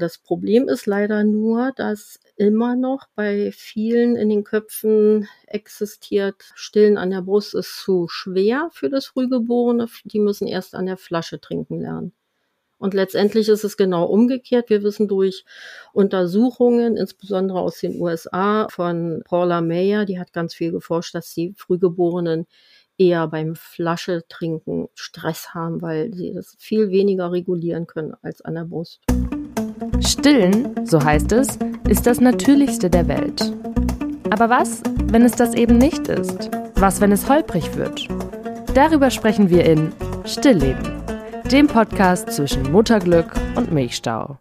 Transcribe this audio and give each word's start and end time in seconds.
Das 0.00 0.16
Problem 0.16 0.66
ist 0.68 0.86
leider 0.86 1.24
nur, 1.24 1.72
dass 1.76 2.18
immer 2.36 2.74
noch 2.74 3.06
bei 3.14 3.52
vielen 3.52 4.16
in 4.16 4.30
den 4.30 4.44
Köpfen 4.44 5.28
existiert, 5.46 6.36
Stillen 6.54 6.96
an 6.96 7.10
der 7.10 7.20
Brust 7.20 7.54
ist 7.54 7.76
zu 7.76 8.08
schwer 8.08 8.70
für 8.72 8.88
das 8.88 9.04
Frühgeborene. 9.04 9.88
Die 10.04 10.18
müssen 10.18 10.48
erst 10.48 10.74
an 10.74 10.86
der 10.86 10.96
Flasche 10.96 11.38
trinken 11.38 11.82
lernen. 11.82 12.14
Und 12.78 12.94
letztendlich 12.94 13.50
ist 13.50 13.62
es 13.62 13.76
genau 13.76 14.06
umgekehrt. 14.06 14.70
Wir 14.70 14.82
wissen 14.82 15.06
durch 15.06 15.44
Untersuchungen, 15.92 16.96
insbesondere 16.96 17.60
aus 17.60 17.78
den 17.78 18.00
USA 18.00 18.68
von 18.70 19.20
Paula 19.26 19.60
Mayer, 19.60 20.06
die 20.06 20.18
hat 20.18 20.32
ganz 20.32 20.54
viel 20.54 20.72
geforscht, 20.72 21.14
dass 21.14 21.34
die 21.34 21.52
Frühgeborenen 21.58 22.46
eher 22.96 23.28
beim 23.28 23.54
Flasche 23.54 24.24
trinken 24.28 24.88
Stress 24.94 25.52
haben, 25.52 25.82
weil 25.82 26.14
sie 26.14 26.32
das 26.32 26.56
viel 26.58 26.88
weniger 26.88 27.32
regulieren 27.32 27.86
können 27.86 28.14
als 28.22 28.40
an 28.40 28.54
der 28.54 28.64
Brust. 28.64 29.02
Stillen, 30.00 30.86
so 30.86 31.02
heißt 31.02 31.32
es, 31.32 31.58
ist 31.88 32.06
das 32.06 32.20
Natürlichste 32.20 32.90
der 32.90 33.08
Welt. 33.08 33.52
Aber 34.30 34.48
was, 34.48 34.82
wenn 35.04 35.22
es 35.22 35.32
das 35.32 35.54
eben 35.54 35.78
nicht 35.78 36.08
ist? 36.08 36.50
Was, 36.76 37.00
wenn 37.00 37.12
es 37.12 37.28
holprig 37.28 37.76
wird? 37.76 38.08
Darüber 38.74 39.10
sprechen 39.10 39.50
wir 39.50 39.64
in 39.64 39.92
Stillleben 40.24 41.00
dem 41.50 41.66
Podcast 41.66 42.30
zwischen 42.30 42.70
Mutterglück 42.70 43.32
und 43.56 43.72
Milchstau. 43.72 44.38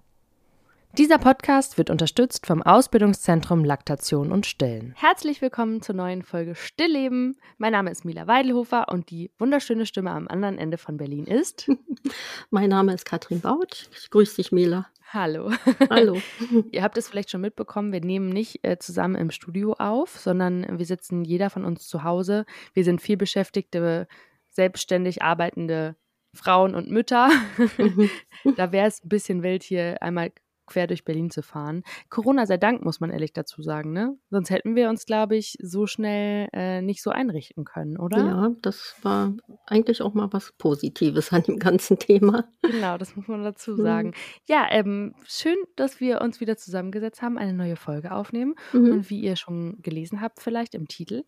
Dieser 0.96 1.18
Podcast 1.18 1.80
wird 1.80 1.90
unterstützt 1.90 2.46
vom 2.46 2.62
Ausbildungszentrum 2.62 3.64
Laktation 3.64 4.32
und 4.32 4.46
Stillen. 4.46 4.94
Herzlich 4.96 5.42
willkommen 5.42 5.82
zur 5.82 5.96
neuen 5.96 6.22
Folge 6.22 6.54
Stillleben. 6.54 7.38
Mein 7.58 7.72
Name 7.72 7.90
ist 7.90 8.06
Mila 8.06 8.28
Weidelhofer 8.28 8.90
und 8.90 9.10
die 9.10 9.32
wunderschöne 9.40 9.88
Stimme 9.88 10.12
am 10.12 10.28
anderen 10.28 10.60
Ende 10.60 10.78
von 10.78 10.98
Berlin 10.98 11.26
ist. 11.26 11.68
mein 12.52 12.70
Name 12.70 12.94
ist 12.94 13.06
Katrin 13.06 13.42
Baut. 13.42 13.90
Ich 13.98 14.12
grüße 14.12 14.36
dich, 14.36 14.52
Mila. 14.52 14.86
Hallo. 15.12 15.52
Hallo. 15.90 16.22
Ihr 16.72 16.84
habt 16.84 16.96
es 16.96 17.10
vielleicht 17.10 17.32
schon 17.32 17.42
mitbekommen, 17.42 17.92
wir 17.92 18.02
nehmen 18.02 18.30
nicht 18.30 18.64
äh, 18.64 18.78
zusammen 18.78 19.16
im 19.16 19.32
Studio 19.32 19.74
auf, 19.80 20.20
sondern 20.20 20.78
wir 20.78 20.86
sitzen 20.86 21.24
jeder 21.24 21.50
von 21.50 21.66
uns 21.66 21.88
zu 21.88 22.04
Hause. 22.04 22.46
Wir 22.76 22.84
sind 22.84 23.02
viel 23.02 23.18
beschäftigte, 23.18 24.08
selbstständig 24.50 25.24
arbeitende 25.24 25.96
Frauen 26.36 26.76
und 26.76 26.92
Mütter. 26.92 27.30
Mhm. 27.78 28.10
da 28.56 28.72
wäre 28.72 28.88
es 28.88 29.04
ein 29.04 29.10
bisschen 29.10 29.42
wild, 29.42 29.64
hier 29.64 30.02
einmal 30.04 30.32
quer 30.70 30.88
durch 30.88 31.04
Berlin 31.04 31.30
zu 31.30 31.44
fahren. 31.44 31.84
Corona 32.10 32.46
sei 32.46 32.58
Dank, 32.58 32.84
muss 32.84 33.00
man 33.00 33.10
ehrlich 33.10 33.34
dazu 33.34 33.62
sagen, 33.62 33.92
ne? 33.92 34.18
Sonst 34.30 34.50
hätten 34.50 34.76
wir 34.76 34.90
uns, 34.90 35.06
glaube 35.06 35.36
ich, 35.36 35.58
so 35.62 35.88
schnell 35.88 36.48
äh, 36.54 36.82
nicht 36.82 37.02
so 37.02 37.10
einrichten 37.10 37.66
können, 37.66 37.98
oder? 37.98 38.18
Ja, 38.18 38.52
das 38.62 38.96
war 39.02 39.34
eigentlich 39.66 40.02
auch 40.02 40.14
mal 40.14 40.32
was 40.32 40.54
Positives 40.58 41.34
an 41.34 41.44
dem 41.44 41.60
ganzen 41.60 42.00
Thema. 42.00 42.46
Genau, 42.62 42.98
das 42.98 43.16
muss 43.16 43.28
man 43.28 43.44
dazu 43.44 43.72
mhm. 43.72 43.82
sagen. 43.82 44.08
Mhm. 44.10 44.14
Ja, 44.48 44.68
ähm, 44.70 45.16
schön, 45.26 45.58
dass 45.76 46.00
wir 46.00 46.22
uns 46.22 46.40
wieder 46.40 46.58
zusammengesetzt 46.58 47.22
haben, 47.22 47.38
eine 47.38 47.54
neue 47.54 47.76
Folge 47.76 48.12
aufnehmen. 48.12 48.56
Mhm. 48.74 48.92
Und 48.92 49.10
wie 49.10 49.20
ihr 49.20 49.36
schon 49.36 49.82
gelesen 49.82 50.22
habt, 50.22 50.40
vielleicht 50.42 50.76
im 50.76 50.88
Titel, 50.88 51.24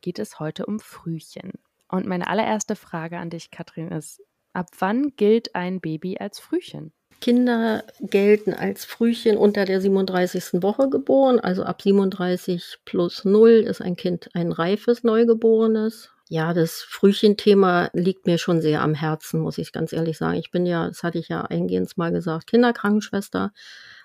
geht 0.00 0.18
es 0.18 0.38
heute 0.40 0.66
um 0.66 0.80
Frühchen. 0.80 1.52
Und 1.88 2.06
meine 2.06 2.28
allererste 2.28 2.76
Frage 2.76 3.18
an 3.18 3.30
dich, 3.30 3.50
Katrin, 3.50 3.88
ist, 3.88 4.22
Ab 4.52 4.66
wann 4.80 5.14
gilt 5.14 5.54
ein 5.54 5.80
Baby 5.80 6.18
als 6.18 6.40
Frühchen? 6.40 6.92
Kinder 7.20 7.84
gelten 8.00 8.54
als 8.54 8.84
Frühchen 8.84 9.36
unter 9.36 9.64
der 9.66 9.80
37. 9.80 10.62
Woche 10.62 10.88
geboren, 10.88 11.38
also 11.38 11.62
ab 11.64 11.82
37 11.82 12.78
plus 12.84 13.24
0 13.24 13.50
ist 13.50 13.82
ein 13.82 13.96
Kind 13.96 14.30
ein 14.34 14.52
reifes 14.52 15.04
Neugeborenes. 15.04 16.10
Ja, 16.28 16.54
das 16.54 16.82
Frühchenthema 16.82 17.90
liegt 17.92 18.26
mir 18.26 18.38
schon 18.38 18.60
sehr 18.62 18.82
am 18.82 18.94
Herzen, 18.94 19.40
muss 19.40 19.58
ich 19.58 19.72
ganz 19.72 19.92
ehrlich 19.92 20.16
sagen. 20.16 20.38
Ich 20.38 20.50
bin 20.50 20.64
ja, 20.64 20.86
das 20.86 21.02
hatte 21.02 21.18
ich 21.18 21.28
ja 21.28 21.42
eingehend 21.42 21.96
mal 21.98 22.12
gesagt, 22.12 22.46
Kinderkrankenschwester, 22.46 23.52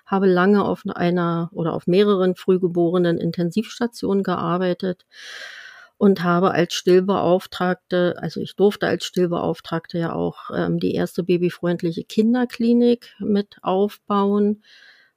habe 0.04 0.26
lange 0.26 0.64
auf 0.64 0.82
einer 0.86 1.50
oder 1.52 1.72
auf 1.72 1.86
mehreren 1.86 2.34
frühgeborenen 2.34 3.18
Intensivstationen 3.18 4.24
gearbeitet 4.24 5.06
und 5.98 6.22
habe 6.22 6.50
als 6.52 6.74
Stillbeauftragte, 6.74 8.16
also 8.18 8.40
ich 8.40 8.54
durfte 8.56 8.86
als 8.86 9.04
Stillbeauftragte 9.04 9.98
ja 9.98 10.12
auch 10.12 10.50
ähm, 10.54 10.78
die 10.78 10.94
erste 10.94 11.22
babyfreundliche 11.22 12.04
Kinderklinik 12.04 13.14
mit 13.18 13.56
aufbauen, 13.62 14.62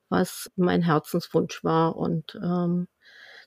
was 0.07 0.49
mein 0.55 0.81
Herzenswunsch 0.81 1.63
war 1.63 1.97
und 1.97 2.39
ähm, 2.41 2.87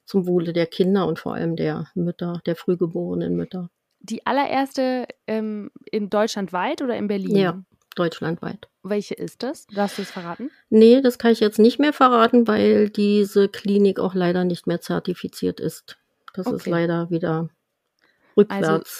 zum 0.05 0.27
Wohle 0.27 0.53
der 0.53 0.67
Kinder 0.67 1.06
und 1.06 1.19
vor 1.19 1.34
allem 1.34 1.56
der 1.56 1.89
Mütter, 1.95 2.41
der 2.45 2.56
frühgeborenen 2.56 3.35
Mütter. 3.35 3.71
Die 4.01 4.27
allererste 4.27 5.06
ähm, 5.27 5.71
in 5.91 6.11
Deutschland 6.11 6.53
weit 6.53 6.83
oder 6.83 6.97
in 6.97 7.06
Berlin? 7.06 7.37
Ja, 7.37 7.62
deutschlandweit. 7.95 8.69
Welche 8.83 9.15
ist 9.15 9.43
das? 9.43 9.67
Darfst 9.69 9.99
du 9.99 10.03
es 10.03 10.11
verraten? 10.11 10.51
Nee, 10.71 11.01
das 11.01 11.19
kann 11.19 11.33
ich 11.33 11.41
jetzt 11.41 11.61
nicht 11.61 11.79
mehr 11.79 11.93
verraten, 11.93 12.49
weil 12.49 12.91
diese 12.91 13.49
Klinik 13.49 14.01
auch 14.01 14.15
leider 14.15 14.45
nicht 14.45 14.67
mehr 14.67 14.81
zertifiziert 14.81 15.61
ist. 15.61 15.99
Das 16.34 16.47
okay. 16.47 16.56
ist 16.56 16.66
leider 16.66 17.10
wieder 17.10 17.48
rückwärts 18.37 18.69
also, 18.69 18.91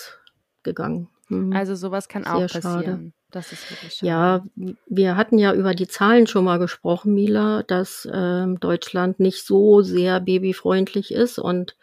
gegangen. 0.62 1.09
Mhm. 1.28 1.53
Also 1.53 1.75
sowas 1.75 2.09
kann 2.09 2.25
Sehr 2.25 2.34
auch 2.34 2.41
passieren. 2.41 2.62
Schade. 2.62 3.12
Das 3.31 3.50
ist 3.50 3.70
wirklich 3.70 3.94
schade. 3.94 4.09
Ja, 4.09 4.44
wir 4.87 5.16
hatten 5.16 5.38
ja 5.38 5.54
über 5.54 5.75
die 5.75 5.88
Zahlen 5.88 6.26
schon 6.26 6.44
mal 6.44 6.59
gesprochen, 6.59 7.15
Mila, 7.15 7.62
dass 7.62 8.06
ähm, 8.12 8.60
Deutschland 8.60 9.20
nicht 9.20 9.47
so 9.47 9.81
sehr 9.81 10.20
babyfreundlich 10.20 11.12
ist 11.12 11.38
und 11.38 11.76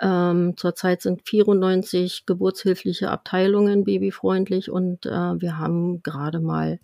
ähm, 0.00 0.56
zurzeit 0.56 1.02
sind 1.02 1.28
94 1.28 2.24
geburtshilfliche 2.24 3.10
Abteilungen 3.10 3.84
babyfreundlich 3.84 4.70
und 4.70 5.06
äh, 5.06 5.10
wir 5.10 5.58
haben 5.58 6.02
gerade 6.02 6.40
mal 6.40 6.78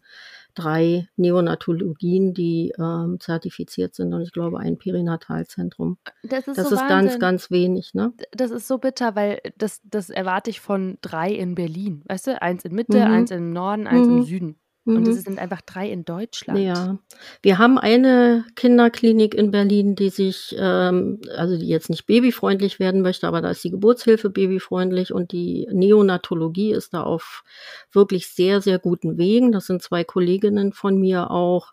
drei 0.57 1.09
Neonatologien, 1.17 2.35
die 2.35 2.73
ähm, 2.79 3.19
zertifiziert 3.21 3.95
sind 3.95 4.13
und 4.13 4.23
ich 4.23 4.33
glaube 4.33 4.59
ein 4.59 4.79
Perinatalzentrum. 4.79 5.99
Das 6.25 6.49
ist, 6.49 6.59
das 6.59 6.71
so 6.71 6.75
ist 6.75 6.89
ganz, 6.89 7.19
ganz 7.19 7.51
wenig, 7.51 7.95
ne? 7.95 8.13
Das 8.33 8.51
ist 8.51 8.67
so 8.67 8.79
bitter, 8.79 9.15
weil 9.15 9.41
das, 9.57 9.81
das 9.85 10.11
erwarte 10.11 10.51
ich 10.51 10.61
von 10.61 10.99
drei 11.03 11.31
in 11.31 11.55
Berlin. 11.55 12.03
Weißt 12.07 12.27
du, 12.27 12.43
eins 12.43 12.65
in 12.65 12.75
Mitte, 12.75 12.97
mhm. 12.97 13.13
eins 13.13 13.31
im 13.31 13.53
Norden, 13.53 13.87
eins 13.87 14.09
mhm. 14.09 14.19
im 14.19 14.23
Süden. 14.25 14.59
Mhm. 14.87 14.97
Und 14.97 15.09
es 15.09 15.25
sind 15.25 15.39
einfach 15.39 15.61
drei 15.63 15.91
in 15.91 16.05
Deutschland. 16.05 16.61
Ja, 16.61 16.99
wir 17.43 17.59
haben 17.59 17.77
eine 17.77 18.45
Kinderklinik 18.55 19.35
in 19.35 19.51
Berlin, 19.51 19.97
die 19.97 20.11
sich, 20.11 20.55
ähm, 20.59 21.21
also 21.37 21.59
die 21.59 21.67
jetzt 21.67 21.91
nicht 21.91 22.07
babyfreundlich 22.07 22.79
werden 22.79 23.03
möchte, 23.03 23.27
aber 23.27 23.41
da 23.41 23.51
ist 23.51 23.65
die 23.65 23.71
Geburtshilfe 23.71 24.31
babyfreundlich 24.31 25.13
und 25.13 25.33
die 25.33 25.67
Neonatologie 25.73 26.73
ist 26.73 26.95
da 26.95 27.03
auf 27.03 27.43
wirklich 27.91 28.29
sehr, 28.29 28.61
sehr 28.61 28.79
guten 28.79 29.19
Wegen. 29.19 29.51
Das 29.51 29.67
sind 29.67 29.83
zwei 29.83 30.05
Kolleginnen 30.05 30.73
von 30.73 30.99
mir 31.01 31.33
auch. 31.33 31.73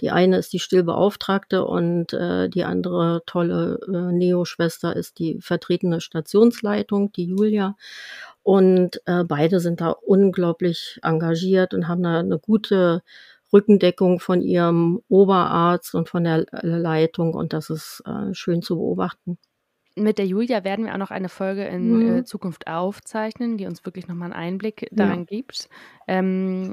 Die 0.00 0.10
eine 0.10 0.38
ist 0.38 0.52
die 0.52 0.58
Stillbeauftragte 0.58 1.64
und 1.64 2.12
äh, 2.12 2.48
die 2.48 2.64
andere 2.64 3.22
tolle 3.24 3.78
äh, 3.86 4.12
Neo-Schwester 4.12 4.96
ist 4.96 5.20
die 5.20 5.38
vertretene 5.40 6.00
Stationsleitung, 6.00 7.12
die 7.12 7.26
Julia. 7.26 7.76
Und 8.48 9.02
äh, 9.04 9.24
beide 9.24 9.60
sind 9.60 9.82
da 9.82 9.90
unglaublich 9.90 10.98
engagiert 11.02 11.74
und 11.74 11.86
haben 11.86 12.02
da 12.02 12.20
eine 12.20 12.38
gute 12.38 13.02
Rückendeckung 13.52 14.20
von 14.20 14.40
ihrem 14.40 15.02
Oberarzt 15.10 15.94
und 15.94 16.08
von 16.08 16.24
der 16.24 16.46
Leitung. 16.62 17.34
Und 17.34 17.52
das 17.52 17.68
ist 17.68 18.02
äh, 18.06 18.32
schön 18.32 18.62
zu 18.62 18.76
beobachten. 18.76 19.36
Mit 19.96 20.16
der 20.16 20.24
Julia 20.24 20.64
werden 20.64 20.86
wir 20.86 20.94
auch 20.94 20.98
noch 20.98 21.10
eine 21.10 21.28
Folge 21.28 21.66
in 21.66 21.92
mhm. 21.92 22.16
äh, 22.16 22.24
Zukunft 22.24 22.68
aufzeichnen, 22.68 23.58
die 23.58 23.66
uns 23.66 23.84
wirklich 23.84 24.08
nochmal 24.08 24.32
einen 24.32 24.42
Einblick 24.42 24.88
daran 24.92 25.18
ja. 25.18 25.24
gibt. 25.26 25.68
Ähm, 26.06 26.72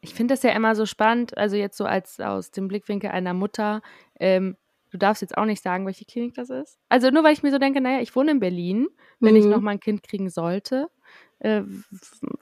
ich 0.00 0.14
finde 0.14 0.34
das 0.34 0.44
ja 0.44 0.50
immer 0.50 0.76
so 0.76 0.86
spannend, 0.86 1.36
also 1.36 1.56
jetzt 1.56 1.76
so 1.76 1.86
als 1.86 2.20
aus 2.20 2.52
dem 2.52 2.68
Blickwinkel 2.68 3.10
einer 3.10 3.34
Mutter, 3.34 3.82
ähm, 4.20 4.56
Du 4.92 4.98
darfst 4.98 5.22
jetzt 5.22 5.38
auch 5.38 5.46
nicht 5.46 5.62
sagen, 5.62 5.86
welche 5.86 6.04
Klinik 6.04 6.34
das 6.34 6.50
ist. 6.50 6.78
Also 6.90 7.10
nur 7.10 7.24
weil 7.24 7.32
ich 7.32 7.42
mir 7.42 7.50
so 7.50 7.58
denke, 7.58 7.80
naja, 7.80 8.02
ich 8.02 8.14
wohne 8.14 8.32
in 8.32 8.40
Berlin. 8.40 8.88
Wenn 9.20 9.34
mhm. 9.34 9.40
ich 9.40 9.46
noch 9.46 9.62
mal 9.62 9.70
ein 9.70 9.80
Kind 9.80 10.02
kriegen 10.02 10.28
sollte, 10.28 10.88
äh, 11.38 11.62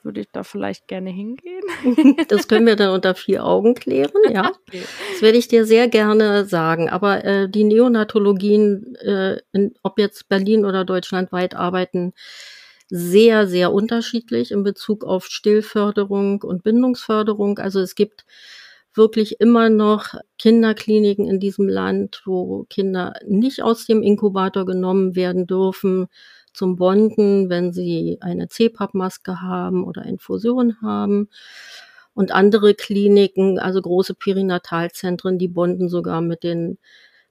würde 0.03 0.23
ich 0.23 0.33
da 0.33 0.43
vielleicht 0.43 0.89
gerne 0.89 1.11
hingehen. 1.11 1.63
Das 2.29 2.49
können 2.49 2.67
wir 2.67 2.75
dann 2.75 2.91
unter 2.91 3.15
vier 3.15 3.45
Augen 3.45 3.75
klären, 3.75 4.11
ja. 4.29 4.51
Okay. 4.69 4.83
Das 5.13 5.23
werde 5.23 5.39
ich 5.39 5.47
dir 5.47 5.65
sehr 5.65 5.87
gerne 5.87 6.45
sagen. 6.45 6.91
Aber 6.91 7.25
äh, 7.25 7.49
die 7.49 7.63
Neonatologien, 7.63 8.97
äh, 8.97 9.39
in, 9.53 9.75
ob 9.85 10.01
jetzt 10.01 10.29
Berlin 10.29 10.65
oder 10.65 10.85
deutschlandweit, 10.85 11.55
arbeiten 11.55 12.15
sehr, 12.89 13.47
sehr 13.47 13.73
unterschiedlich 13.73 14.51
in 14.51 14.65
Bezug 14.65 15.05
auf 15.05 15.27
Stillförderung 15.27 16.43
und 16.43 16.65
Bindungsförderung. 16.65 17.61
Also 17.61 17.79
es 17.79 17.95
gibt 17.95 18.25
wirklich 18.95 19.41
immer 19.41 19.71
noch 19.71 20.15
Kinderkliniken 20.39 21.29
in 21.29 21.41
diesem 21.41 21.69
Land, 21.69 22.23
wo 22.25 22.65
Kinder 22.69 23.15
nicht 23.27 23.63
aus 23.63 23.87
dem 23.87 24.03
Inkubator 24.03 24.67
genommen 24.67 25.15
werden 25.15 25.47
dürfen 25.47 26.09
zum 26.53 26.77
Bonden, 26.77 27.49
wenn 27.49 27.73
sie 27.73 28.19
eine 28.21 28.49
CPAP-Maske 28.49 29.41
haben 29.41 29.85
oder 29.85 30.05
Infusion 30.05 30.77
haben. 30.83 31.29
Und 32.15 32.33
andere 32.33 32.75
Kliniken, 32.75 33.59
also 33.59 33.81
große 33.81 34.15
Perinatalzentren, 34.15 35.39
die 35.39 35.49
bonden 35.49 35.89
sogar 35.89 36.21
mit 36.21 36.43
den 36.43 36.79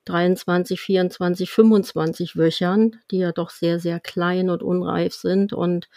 23, 0.05 0.79
24, 0.79 1.51
25 1.51 2.37
Wöchern, 2.37 2.95
die 3.11 3.19
ja 3.19 3.31
doch 3.31 3.49
sehr, 3.49 3.79
sehr 3.79 3.99
klein 3.99 4.49
und 4.49 4.63
unreif 4.63 5.13
sind. 5.13 5.53
Und, 5.53 5.89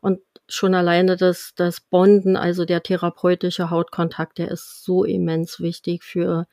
und 0.00 0.20
schon 0.48 0.74
alleine 0.74 1.16
das, 1.16 1.52
das 1.56 1.80
Bonden, 1.80 2.36
also 2.36 2.64
der 2.64 2.82
therapeutische 2.82 3.70
Hautkontakt, 3.70 4.38
der 4.38 4.50
ist 4.50 4.82
so 4.82 5.04
immens 5.04 5.60
wichtig 5.60 6.02
für, 6.04 6.46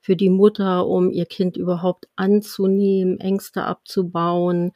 für 0.00 0.16
die 0.16 0.30
Mutter, 0.30 0.86
um 0.86 1.10
ihr 1.10 1.26
Kind 1.26 1.56
überhaupt 1.56 2.08
anzunehmen, 2.16 3.20
Ängste 3.20 3.64
abzubauen, 3.64 4.72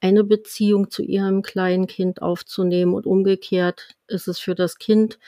eine 0.00 0.24
Beziehung 0.24 0.90
zu 0.90 1.02
ihrem 1.02 1.42
kleinen 1.42 1.86
Kind 1.86 2.20
aufzunehmen. 2.20 2.94
Und 2.94 3.06
umgekehrt 3.06 3.94
ist 4.08 4.28
es 4.28 4.38
für 4.38 4.54
das 4.54 4.78
Kind 4.78 5.18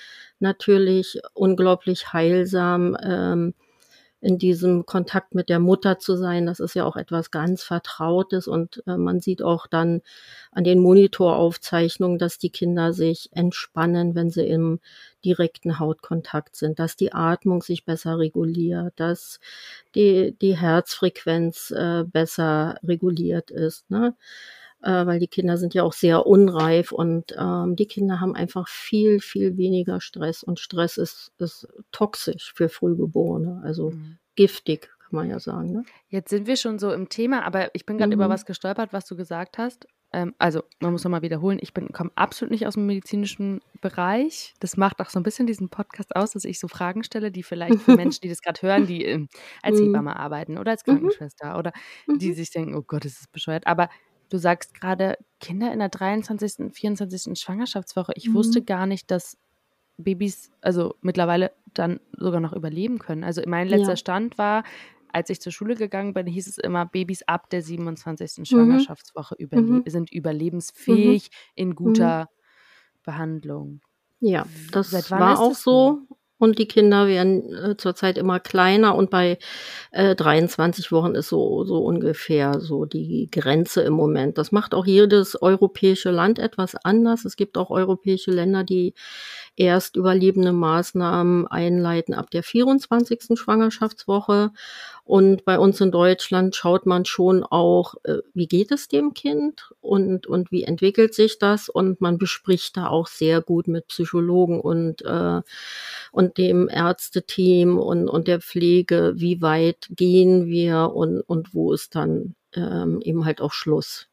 natürlich 0.40 1.20
unglaublich 1.34 2.12
heilsam, 2.12 2.96
ähm, 3.02 3.54
in 4.20 4.38
diesem 4.38 4.84
Kontakt 4.84 5.34
mit 5.34 5.48
der 5.48 5.60
Mutter 5.60 5.98
zu 5.98 6.16
sein. 6.16 6.46
Das 6.46 6.60
ist 6.60 6.74
ja 6.74 6.84
auch 6.84 6.96
etwas 6.96 7.30
ganz 7.30 7.62
Vertrautes 7.62 8.48
und 8.48 8.82
äh, 8.86 8.96
man 8.96 9.20
sieht 9.20 9.42
auch 9.42 9.66
dann 9.66 10.02
an 10.50 10.64
den 10.64 10.80
Monitoraufzeichnungen, 10.80 12.18
dass 12.18 12.38
die 12.38 12.50
Kinder 12.50 12.92
sich 12.92 13.30
entspannen, 13.32 14.14
wenn 14.14 14.30
sie 14.30 14.46
im 14.46 14.80
direkten 15.24 15.78
Hautkontakt 15.78 16.56
sind, 16.56 16.78
dass 16.78 16.96
die 16.96 17.12
Atmung 17.12 17.62
sich 17.62 17.84
besser 17.84 18.18
reguliert, 18.18 18.94
dass 18.96 19.40
die, 19.94 20.36
die 20.40 20.56
Herzfrequenz 20.56 21.70
äh, 21.70 22.04
besser 22.04 22.76
reguliert 22.82 23.50
ist. 23.50 23.90
Ne? 23.90 24.14
Äh, 24.82 25.06
weil 25.06 25.18
die 25.18 25.28
Kinder 25.28 25.56
sind 25.56 25.74
ja 25.74 25.82
auch 25.82 25.92
sehr 25.92 26.26
unreif 26.26 26.92
und 26.92 27.34
ähm, 27.38 27.76
die 27.76 27.86
Kinder 27.86 28.20
haben 28.20 28.34
einfach 28.34 28.68
viel, 28.68 29.20
viel 29.20 29.56
weniger 29.56 30.00
Stress 30.00 30.42
und 30.42 30.60
Stress 30.60 30.96
ist, 30.96 31.32
ist 31.38 31.66
toxisch 31.92 32.52
für 32.54 32.68
Frühgeborene, 32.68 33.60
also 33.64 33.90
mhm. 33.90 34.18
giftig, 34.36 34.90
kann 34.98 35.10
man 35.12 35.30
ja 35.30 35.40
sagen. 35.40 35.72
Ne? 35.72 35.84
Jetzt 36.08 36.30
sind 36.30 36.46
wir 36.46 36.56
schon 36.56 36.78
so 36.78 36.92
im 36.92 37.08
Thema, 37.08 37.44
aber 37.44 37.74
ich 37.74 37.86
bin 37.86 37.98
gerade 37.98 38.14
mhm. 38.14 38.20
über 38.20 38.28
was 38.28 38.46
gestolpert, 38.46 38.92
was 38.92 39.06
du 39.06 39.16
gesagt 39.16 39.58
hast. 39.58 39.86
Ähm, 40.10 40.34
also, 40.38 40.62
man 40.80 40.92
muss 40.92 41.04
nochmal 41.04 41.22
wiederholen, 41.22 41.58
ich 41.60 41.74
komme 41.74 42.10
absolut 42.14 42.50
nicht 42.50 42.66
aus 42.66 42.74
dem 42.74 42.86
medizinischen 42.86 43.60
Bereich. 43.82 44.54
Das 44.60 44.76
macht 44.78 45.00
auch 45.00 45.10
so 45.10 45.20
ein 45.20 45.22
bisschen 45.22 45.46
diesen 45.46 45.68
Podcast 45.68 46.16
aus, 46.16 46.30
dass 46.30 46.44
ich 46.44 46.58
so 46.58 46.66
Fragen 46.66 47.04
stelle, 47.04 47.30
die 47.30 47.42
vielleicht 47.42 47.82
für 47.82 47.94
Menschen, 47.94 48.20
die 48.22 48.28
das 48.30 48.40
gerade 48.40 48.62
hören, 48.62 48.86
die 48.86 49.04
äh, 49.04 49.26
als 49.62 49.78
mhm. 49.80 49.86
Hebamme 49.86 50.16
arbeiten 50.16 50.56
oder 50.56 50.70
als 50.70 50.86
mhm. 50.86 50.92
Krankenschwester 50.92 51.58
oder 51.58 51.72
die 52.06 52.30
mhm. 52.30 52.34
sich 52.34 52.50
denken, 52.50 52.74
oh 52.74 52.82
Gott, 52.82 53.04
ist 53.04 53.20
das 53.20 53.28
bescheuert. 53.28 53.66
Aber 53.66 53.90
Du 54.28 54.38
sagst 54.38 54.74
gerade 54.74 55.16
Kinder 55.40 55.72
in 55.72 55.78
der 55.78 55.88
23., 55.88 56.72
24. 56.72 57.38
Schwangerschaftswoche. 57.38 58.12
Ich 58.16 58.28
mhm. 58.28 58.34
wusste 58.34 58.62
gar 58.62 58.86
nicht, 58.86 59.10
dass 59.10 59.38
Babys 59.96 60.50
also 60.60 60.94
mittlerweile 61.00 61.52
dann 61.74 62.00
sogar 62.16 62.40
noch 62.40 62.52
überleben 62.52 62.98
können. 62.98 63.24
Also 63.24 63.42
mein 63.46 63.68
letzter 63.68 63.90
ja. 63.90 63.96
Stand 63.96 64.38
war, 64.38 64.64
als 65.12 65.30
ich 65.30 65.40
zur 65.40 65.52
Schule 65.52 65.74
gegangen 65.74 66.14
bin, 66.14 66.26
hieß 66.26 66.46
es 66.46 66.58
immer, 66.58 66.86
Babys 66.86 67.22
ab 67.22 67.50
der 67.50 67.62
27. 67.62 68.38
Mhm. 68.38 68.44
Schwangerschaftswoche 68.44 69.34
überle 69.36 69.62
mhm. 69.62 69.82
sind 69.86 70.12
überlebensfähig 70.12 71.30
mhm. 71.30 71.52
in 71.54 71.74
guter 71.74 72.24
mhm. 72.24 73.02
Behandlung. 73.04 73.80
Ja, 74.20 74.46
das 74.72 75.10
war 75.10 75.40
auch 75.40 75.54
so 75.54 76.02
und 76.38 76.58
die 76.58 76.68
Kinder 76.68 77.08
werden 77.08 77.54
äh, 77.54 77.76
zurzeit 77.76 78.16
immer 78.16 78.40
kleiner 78.40 78.94
und 78.94 79.10
bei 79.10 79.38
äh, 79.90 80.14
23 80.14 80.92
Wochen 80.92 81.14
ist 81.14 81.28
so, 81.28 81.64
so 81.64 81.78
ungefähr 81.78 82.60
so 82.60 82.84
die 82.84 83.28
Grenze 83.30 83.82
im 83.82 83.94
Moment. 83.94 84.38
Das 84.38 84.52
macht 84.52 84.74
auch 84.74 84.86
jedes 84.86 85.40
europäische 85.40 86.10
Land 86.10 86.38
etwas 86.38 86.74
anders. 86.76 87.24
Es 87.24 87.36
gibt 87.36 87.58
auch 87.58 87.70
europäische 87.70 88.30
Länder, 88.30 88.64
die 88.64 88.94
erst 89.58 89.96
überlebende 89.96 90.52
Maßnahmen 90.52 91.46
einleiten 91.48 92.14
ab 92.14 92.30
der 92.30 92.42
24. 92.42 93.38
Schwangerschaftswoche. 93.38 94.52
Und 95.04 95.44
bei 95.44 95.58
uns 95.58 95.80
in 95.80 95.90
Deutschland 95.90 96.54
schaut 96.54 96.86
man 96.86 97.04
schon 97.04 97.42
auch, 97.42 97.94
äh, 98.04 98.18
wie 98.34 98.46
geht 98.46 98.70
es 98.72 98.88
dem 98.88 99.14
Kind 99.14 99.72
und, 99.80 100.26
und 100.26 100.52
wie 100.52 100.64
entwickelt 100.64 101.14
sich 101.14 101.38
das. 101.38 101.68
Und 101.68 102.00
man 102.00 102.18
bespricht 102.18 102.76
da 102.76 102.88
auch 102.88 103.06
sehr 103.06 103.40
gut 103.40 103.68
mit 103.68 103.88
Psychologen 103.88 104.60
und, 104.60 105.02
äh, 105.02 105.40
und 106.12 106.38
dem 106.38 106.68
Ärzteteam 106.68 107.78
und, 107.78 108.08
und 108.08 108.28
der 108.28 108.40
Pflege, 108.40 109.14
wie 109.16 109.40
weit 109.42 109.88
gehen 109.90 110.46
wir 110.46 110.92
und, 110.94 111.20
und 111.22 111.54
wo 111.54 111.72
ist 111.72 111.94
dann 111.94 112.34
ähm, 112.54 113.00
eben 113.02 113.24
halt 113.24 113.40
auch 113.40 113.52
Schluss. 113.52 114.07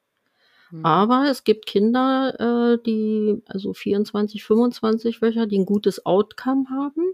Mhm. 0.75 0.85
Aber 0.85 1.27
es 1.29 1.43
gibt 1.43 1.65
Kinder, 1.65 2.73
äh, 2.75 2.83
die, 2.83 3.41
also 3.47 3.73
24, 3.73 4.43
25 4.43 5.21
Wöcher, 5.21 5.47
die 5.47 5.59
ein 5.59 5.65
gutes 5.65 6.05
Outcome 6.05 6.65
haben. 6.69 7.13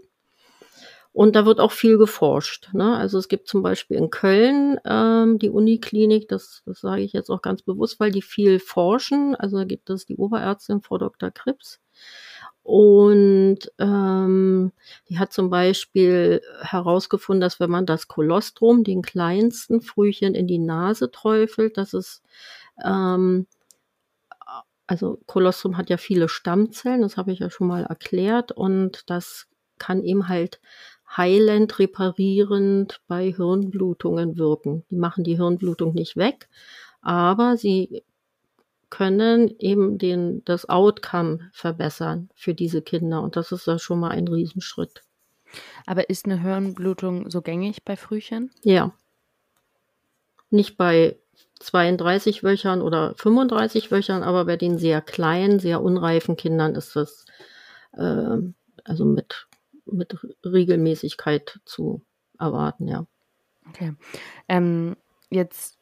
Und 1.14 1.36
da 1.36 1.44
wird 1.44 1.60
auch 1.60 1.72
viel 1.72 1.98
geforscht. 1.98 2.70
Ne? 2.72 2.96
Also 2.96 3.18
es 3.18 3.28
gibt 3.28 3.46
zum 3.46 3.62
Beispiel 3.62 3.98
in 3.98 4.08
Köln 4.08 4.78
ähm, 4.86 5.38
die 5.38 5.50
Uniklinik, 5.50 6.26
das, 6.28 6.62
das 6.64 6.80
sage 6.80 7.02
ich 7.02 7.12
jetzt 7.12 7.28
auch 7.28 7.42
ganz 7.42 7.60
bewusst, 7.62 8.00
weil 8.00 8.10
die 8.10 8.22
viel 8.22 8.58
forschen. 8.58 9.36
Also 9.36 9.58
da 9.58 9.64
gibt 9.64 9.90
es 9.90 10.06
die 10.06 10.16
Oberärztin 10.16 10.80
Frau 10.80 10.96
Dr. 10.96 11.30
Krips. 11.30 11.80
Und 12.62 13.58
ähm, 13.78 14.72
die 15.08 15.18
hat 15.18 15.32
zum 15.32 15.50
Beispiel 15.50 16.40
herausgefunden, 16.60 17.40
dass 17.40 17.60
wenn 17.60 17.70
man 17.70 17.86
das 17.86 18.08
Kolostrum, 18.08 18.84
den 18.84 19.02
kleinsten 19.02 19.82
Frühchen, 19.82 20.34
in 20.34 20.46
die 20.46 20.60
Nase 20.60 21.10
träufelt, 21.10 21.76
dass 21.76 21.92
es 21.92 22.22
ähm, 22.84 23.46
also 24.86 25.18
Kolostrum 25.26 25.76
hat 25.76 25.90
ja 25.90 25.96
viele 25.96 26.28
Stammzellen, 26.28 27.02
das 27.02 27.16
habe 27.16 27.32
ich 27.32 27.38
ja 27.38 27.50
schon 27.50 27.66
mal 27.66 27.84
erklärt, 27.84 28.52
und 28.52 29.08
das 29.08 29.48
kann 29.78 30.02
eben 30.02 30.28
halt 30.28 30.60
heilend, 31.16 31.78
reparierend 31.78 33.00
bei 33.06 33.32
Hirnblutungen 33.32 34.36
wirken. 34.36 34.84
Die 34.90 34.96
machen 34.96 35.24
die 35.24 35.36
Hirnblutung 35.36 35.94
nicht 35.94 36.16
weg, 36.16 36.48
aber 37.00 37.56
sie 37.56 38.04
können 38.90 39.54
eben 39.58 39.96
den, 39.96 40.44
das 40.44 40.68
Outcome 40.68 41.48
verbessern 41.52 42.28
für 42.34 42.54
diese 42.54 42.82
Kinder. 42.82 43.22
Und 43.22 43.36
das 43.36 43.50
ist 43.50 43.66
ja 43.66 43.78
schon 43.78 44.00
mal 44.00 44.10
ein 44.10 44.28
Riesenschritt. 44.28 45.02
Aber 45.86 46.10
ist 46.10 46.26
eine 46.26 46.40
Hirnblutung 46.40 47.30
so 47.30 47.40
gängig 47.40 47.84
bei 47.84 47.96
Frühchen? 47.96 48.50
Ja. 48.62 48.92
Nicht 50.50 50.76
bei 50.76 51.18
32 51.62 52.42
Wöchern 52.42 52.82
oder 52.82 53.14
35 53.16 53.90
Wöchern, 53.90 54.22
aber 54.22 54.44
bei 54.44 54.56
den 54.56 54.78
sehr 54.78 55.00
kleinen, 55.00 55.58
sehr 55.58 55.82
unreifen 55.82 56.36
Kindern 56.36 56.74
ist 56.74 56.96
das 56.96 57.24
äh, 57.92 58.38
also 58.84 59.04
mit, 59.04 59.48
mit 59.86 60.16
Regelmäßigkeit 60.44 61.60
zu 61.64 62.02
erwarten, 62.38 62.88
ja. 62.88 63.06
Okay. 63.68 63.94
Ähm, 64.48 64.96
jetzt 65.30 65.78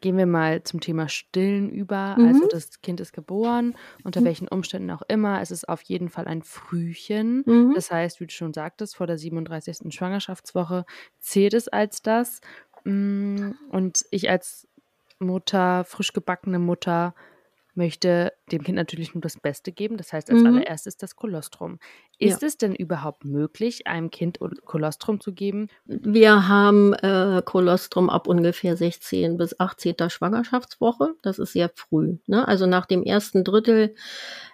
gehen 0.00 0.16
wir 0.16 0.26
mal 0.26 0.62
zum 0.62 0.80
Thema 0.80 1.08
Stillen 1.08 1.70
über. 1.70 2.16
Mhm. 2.16 2.28
Also 2.28 2.46
das 2.48 2.80
Kind 2.80 3.00
ist 3.00 3.12
geboren, 3.12 3.74
unter 4.04 4.20
mhm. 4.20 4.26
welchen 4.26 4.48
Umständen 4.48 4.90
auch 4.90 5.02
immer. 5.08 5.40
Es 5.40 5.50
ist 5.50 5.68
auf 5.68 5.82
jeden 5.82 6.08
Fall 6.08 6.26
ein 6.26 6.42
Frühchen. 6.42 7.42
Mhm. 7.46 7.72
Das 7.74 7.90
heißt, 7.90 8.20
wie 8.20 8.26
du 8.26 8.32
schon 8.32 8.54
sagtest, 8.54 8.96
vor 8.96 9.06
der 9.06 9.18
37. 9.18 9.92
Schwangerschaftswoche 9.92 10.84
zählt 11.18 11.54
es 11.54 11.66
als 11.68 12.02
das. 12.02 12.40
Mm, 12.84 13.50
und 13.70 14.06
ich 14.10 14.30
als 14.30 14.66
Mutter, 15.20 15.84
frisch 15.84 16.12
gebackene 16.12 16.58
Mutter, 16.58 17.14
möchte 17.74 18.32
dem 18.50 18.62
Kind 18.62 18.76
natürlich 18.76 19.14
nur 19.14 19.22
das 19.22 19.38
Beste 19.38 19.72
geben. 19.72 19.96
Das 19.96 20.12
heißt, 20.12 20.30
als 20.30 20.40
mhm. 20.40 20.46
allererstes 20.46 20.96
das 20.96 21.16
Kolostrum. 21.16 21.78
Ist 22.18 22.42
ja. 22.42 22.48
es 22.48 22.58
denn 22.58 22.74
überhaupt 22.74 23.24
möglich, 23.24 23.86
einem 23.86 24.10
Kind 24.10 24.38
Kolostrum 24.64 25.20
zu 25.20 25.32
geben? 25.32 25.68
Wir 25.86 26.48
haben 26.48 26.92
äh, 26.94 27.42
Kolostrum 27.44 28.10
ab 28.10 28.26
ungefähr 28.26 28.76
16 28.76 29.36
bis 29.36 29.58
18. 29.58 29.94
Schwangerschaftswoche. 30.10 31.14
Das 31.22 31.38
ist 31.38 31.52
sehr 31.52 31.70
früh. 31.74 32.18
Ne? 32.26 32.46
Also 32.46 32.66
nach 32.66 32.86
dem 32.86 33.02
ersten 33.02 33.44
Drittel 33.44 33.94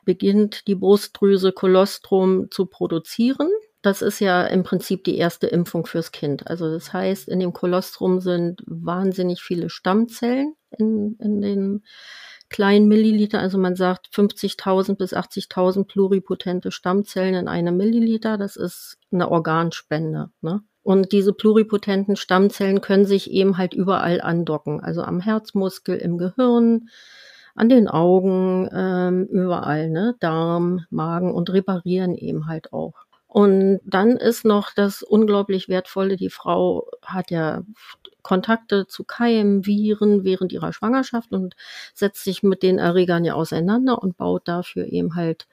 beginnt 0.04 0.66
die 0.68 0.76
Brustdrüse 0.76 1.52
Kolostrum 1.52 2.50
zu 2.50 2.66
produzieren. 2.66 3.48
Das 3.82 4.02
ist 4.02 4.20
ja 4.20 4.44
im 4.46 4.62
Prinzip 4.62 5.04
die 5.04 5.16
erste 5.16 5.46
Impfung 5.46 5.86
fürs 5.86 6.10
Kind. 6.10 6.48
Also 6.48 6.70
das 6.70 6.92
heißt, 6.92 7.28
in 7.28 7.40
dem 7.40 7.52
Kolostrum 7.52 8.20
sind 8.20 8.62
wahnsinnig 8.66 9.42
viele 9.42 9.70
Stammzellen 9.70 10.54
in, 10.70 11.16
in 11.20 11.40
den 11.40 11.84
kleinen 12.48 12.88
Milliliter. 12.88 13.40
Also 13.40 13.58
man 13.58 13.76
sagt 13.76 14.08
50.000 14.12 14.96
bis 14.96 15.14
80.000 15.14 15.84
pluripotente 15.84 16.70
Stammzellen 16.70 17.34
in 17.34 17.48
einem 17.48 17.76
Milliliter. 17.76 18.38
Das 18.38 18.56
ist 18.56 18.98
eine 19.12 19.30
Organspende. 19.30 20.30
Ne? 20.40 20.62
Und 20.82 21.12
diese 21.12 21.32
pluripotenten 21.32 22.16
Stammzellen 22.16 22.80
können 22.80 23.06
sich 23.06 23.30
eben 23.30 23.58
halt 23.58 23.74
überall 23.74 24.20
andocken. 24.20 24.80
Also 24.80 25.02
am 25.02 25.20
Herzmuskel, 25.20 25.96
im 25.96 26.16
Gehirn, 26.16 26.88
an 27.56 27.68
den 27.68 27.88
Augen, 27.88 28.68
ähm, 28.72 29.26
überall, 29.26 29.90
ne? 29.90 30.14
Darm, 30.20 30.84
Magen 30.90 31.34
und 31.34 31.50
reparieren 31.50 32.14
eben 32.14 32.46
halt 32.46 32.72
auch. 32.72 33.05
Und 33.36 33.80
dann 33.84 34.16
ist 34.16 34.46
noch 34.46 34.72
das 34.74 35.02
unglaublich 35.02 35.68
wertvolle, 35.68 36.16
die 36.16 36.30
Frau 36.30 36.88
hat 37.04 37.30
ja 37.30 37.64
Kontakte 38.22 38.86
zu 38.86 39.04
Keimen, 39.04 39.66
Viren 39.66 40.24
während 40.24 40.54
ihrer 40.54 40.72
Schwangerschaft 40.72 41.32
und 41.32 41.54
setzt 41.92 42.24
sich 42.24 42.42
mit 42.42 42.62
den 42.62 42.78
Erregern 42.78 43.26
ja 43.26 43.34
auseinander 43.34 44.02
und 44.02 44.16
baut 44.16 44.48
dafür 44.48 44.86
eben 44.86 45.16
halt 45.16 45.46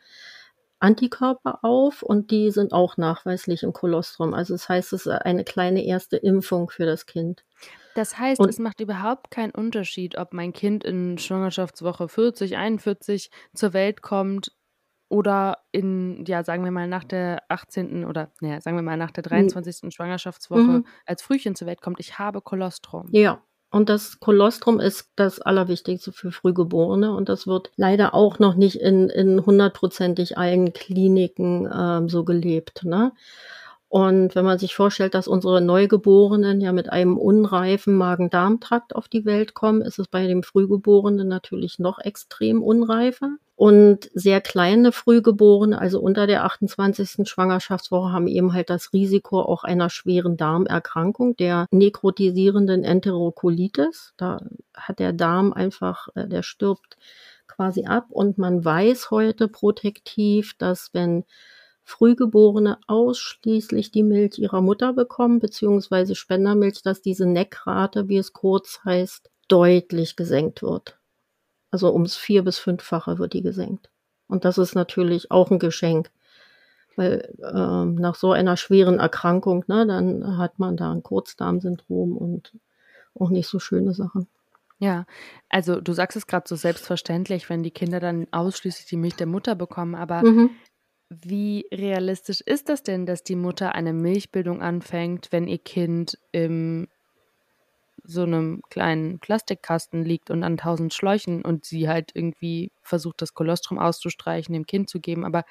Antikörper 0.79 1.59
auf 1.61 2.03
und 2.03 2.31
die 2.31 2.51
sind 2.51 2.71
auch 2.71 2.95
nachweislich 2.95 3.63
im 3.63 3.73
Kolostrum. 3.73 4.33
Also 4.33 4.53
das 4.53 4.69
heißt, 4.69 4.93
es 4.93 5.05
ist 5.05 5.11
eine 5.11 5.43
kleine 5.43 5.83
erste 5.83 6.15
Impfung 6.15 6.69
für 6.69 6.85
das 6.85 7.05
Kind. 7.05 7.43
Das 7.95 8.17
heißt, 8.17 8.39
und 8.39 8.47
es 8.47 8.59
macht 8.59 8.79
überhaupt 8.79 9.29
keinen 9.29 9.51
Unterschied, 9.51 10.17
ob 10.17 10.31
mein 10.31 10.53
Kind 10.53 10.85
in 10.85 11.17
Schwangerschaftswoche 11.17 12.07
40, 12.07 12.55
41 12.55 13.29
zur 13.53 13.73
Welt 13.73 14.01
kommt 14.01 14.53
oder 15.13 15.60
in, 15.72 16.25
ja, 16.25 16.43
sagen 16.43 16.63
wir 16.63 16.72
mal 16.72 16.88
nach 16.88 17.03
der 17.03 17.43
18. 17.48 18.03
oder, 18.03 18.32
naja, 18.41 18.60
sagen 18.62 18.75
wir 18.75 18.82
mal 18.82 18.98
nach 18.98 19.12
der 19.12 19.22
23. 19.22 19.84
Mhm. 19.84 19.91
Schwangerschaftswoche 19.91 20.84
als 21.05 21.22
Frühchen 21.22 21.53
zur 21.55 21.67
Welt 21.67 21.82
kommt, 21.82 22.00
ich 22.00 22.17
habe 22.17 22.41
Kolostrum. 22.41 23.08
Ja. 23.12 23.39
Und 23.70 23.89
das 23.89 24.20
Kolostrum 24.20 24.79
ist 24.79 25.12
das 25.15 25.39
Allerwichtigste 25.39 26.12
für 26.12 26.32
Frühgeborene 26.32 27.15
und 27.15 27.29
das 27.29 27.46
wird 27.46 27.72
leider 27.75 28.15
auch 28.15 28.39
noch 28.39 28.55
nicht 28.55 28.75
in, 28.75 29.10
in 29.10 29.46
hundertprozentig 29.46 30.38
allen 30.38 30.74
Kliniken 30.74 31.70
ähm, 31.72 32.10
so 32.10 32.24
gelebt. 32.24 32.84
Ne? 32.84 33.13
Und 33.93 34.33
wenn 34.33 34.43
man 34.43 34.57
sich 34.57 34.73
vorstellt, 34.73 35.13
dass 35.13 35.27
unsere 35.27 35.62
Neugeborenen 35.62 36.59
ja 36.62 36.71
mit 36.71 36.91
einem 36.91 37.15
unreifen 37.15 37.93
Magen-Darm-Trakt 37.93 38.95
auf 38.95 39.07
die 39.07 39.23
Welt 39.23 39.53
kommen, 39.53 39.83
ist 39.83 40.00
es 40.00 40.07
bei 40.07 40.25
dem 40.25 40.41
Frühgeborenen 40.41 41.27
natürlich 41.27 41.77
noch 41.77 42.00
extrem 42.00 42.63
unreifer. 42.63 43.35
Und 43.55 44.09
sehr 44.15 44.41
kleine 44.41 44.93
Frühgeborene, 44.93 45.79
also 45.79 46.00
unter 46.00 46.25
der 46.25 46.43
28. 46.43 47.29
Schwangerschaftswoche, 47.29 48.12
haben 48.12 48.25
eben 48.25 48.53
halt 48.53 48.71
das 48.71 48.93
Risiko 48.93 49.39
auch 49.41 49.63
einer 49.63 49.91
schweren 49.91 50.38
Darmerkrankung, 50.38 51.38
der 51.38 51.67
nekrotisierenden 51.69 52.83
Enterokolitis. 52.83 54.15
Da 54.17 54.41
hat 54.73 54.97
der 54.97 55.13
Darm 55.13 55.53
einfach, 55.53 56.07
äh, 56.15 56.27
der 56.27 56.41
stirbt 56.41 56.97
quasi 57.47 57.85
ab. 57.85 58.07
Und 58.09 58.39
man 58.39 58.65
weiß 58.65 59.12
heute 59.12 59.47
protektiv, 59.47 60.55
dass 60.57 60.89
wenn 60.93 61.25
Frühgeborene 61.83 62.79
ausschließlich 62.87 63.91
die 63.91 64.03
Milch 64.03 64.39
ihrer 64.39 64.61
Mutter 64.61 64.93
bekommen, 64.93 65.39
beziehungsweise 65.39 66.15
Spendermilch, 66.15 66.81
dass 66.81 67.01
diese 67.01 67.25
Neckrate, 67.25 68.07
wie 68.07 68.17
es 68.17 68.33
kurz 68.33 68.79
heißt, 68.85 69.29
deutlich 69.47 70.15
gesenkt 70.15 70.61
wird. 70.61 70.97
Also 71.71 71.91
ums 71.91 72.15
vier- 72.15 72.43
bis 72.43 72.57
fünffache 72.57 73.19
wird 73.19 73.33
die 73.33 73.41
gesenkt. 73.41 73.89
Und 74.27 74.45
das 74.45 74.57
ist 74.57 74.75
natürlich 74.75 75.31
auch 75.31 75.51
ein 75.51 75.59
Geschenk. 75.59 76.11
Weil 76.95 77.33
ähm, 77.43 77.95
nach 77.95 78.15
so 78.15 78.31
einer 78.31 78.55
schweren 78.55 78.99
Erkrankung, 78.99 79.65
ne, 79.67 79.85
dann 79.85 80.37
hat 80.37 80.59
man 80.59 80.77
da 80.77 80.91
ein 80.91 81.03
Kurzdarmsyndrom 81.03 82.15
und 82.15 82.53
auch 83.19 83.29
nicht 83.29 83.47
so 83.47 83.59
schöne 83.59 83.93
Sachen. 83.93 84.27
Ja, 84.79 85.05
also 85.49 85.81
du 85.81 85.93
sagst 85.93 86.17
es 86.17 86.27
gerade 86.27 86.47
so 86.47 86.55
selbstverständlich, 86.55 87.49
wenn 87.49 87.63
die 87.63 87.71
Kinder 87.71 87.99
dann 87.99 88.27
ausschließlich 88.31 88.85
die 88.85 88.97
Milch 88.97 89.15
der 89.15 89.27
Mutter 89.27 89.55
bekommen, 89.55 89.95
aber 89.95 90.23
mhm. 90.23 90.51
Wie 91.10 91.67
realistisch 91.72 92.41
ist 92.41 92.69
das 92.69 92.83
denn, 92.83 93.05
dass 93.05 93.24
die 93.24 93.36
Mutter 93.36 93.75
eine 93.75 93.93
Milchbildung 93.93 94.62
anfängt, 94.62 95.31
wenn 95.31 95.48
ihr 95.48 95.60
Kind 95.60 96.17
in 96.31 96.88
so 98.03 98.24
einem 98.24 98.62
kleinen 98.69 99.19
Plastikkasten 99.19 100.03
liegt 100.03 100.29
und 100.29 100.43
an 100.43 100.57
tausend 100.57 100.93
Schläuchen 100.93 101.43
und 101.43 101.65
sie 101.65 101.88
halt 101.88 102.12
irgendwie 102.13 102.72
versucht, 102.81 103.22
das 103.22 103.33
Kolostrum 103.33 103.79
auszustreichen, 103.79 104.53
dem 104.53 104.65
Kind 104.65 104.89
zu 104.89 105.00
geben? 105.00 105.24
Aber 105.24 105.43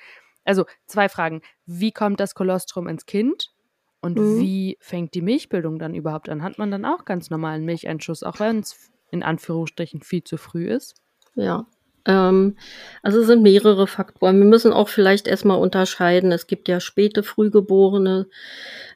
also 0.44 0.64
zwei 0.86 1.08
Fragen. 1.08 1.42
Wie 1.66 1.92
kommt 1.92 2.20
das 2.20 2.34
Kolostrum 2.34 2.88
ins 2.88 3.06
Kind? 3.06 3.52
Und 4.00 4.18
mhm. 4.18 4.40
wie 4.40 4.76
fängt 4.80 5.14
die 5.14 5.22
Milchbildung 5.22 5.78
dann 5.78 5.94
überhaupt 5.94 6.28
an? 6.28 6.42
Hat 6.42 6.58
man 6.58 6.70
dann 6.70 6.84
auch 6.84 7.04
ganz 7.04 7.30
normalen 7.30 7.64
Milcheinschuss, 7.64 8.22
auch 8.24 8.40
wenn 8.40 8.58
es 8.58 8.90
in 9.10 9.22
Anführungsstrichen 9.22 10.02
viel 10.02 10.24
zu 10.24 10.36
früh 10.36 10.68
ist? 10.68 10.96
Ja, 11.34 11.66
ähm, 12.06 12.56
also 13.02 13.20
es 13.20 13.26
sind 13.26 13.42
mehrere 13.42 13.86
Faktoren. 13.86 14.38
Wir 14.38 14.46
müssen 14.46 14.72
auch 14.72 14.88
vielleicht 14.88 15.26
erstmal 15.26 15.58
unterscheiden. 15.58 16.32
Es 16.32 16.46
gibt 16.46 16.68
ja 16.68 16.80
späte 16.80 17.22
Frühgeborene, 17.22 18.26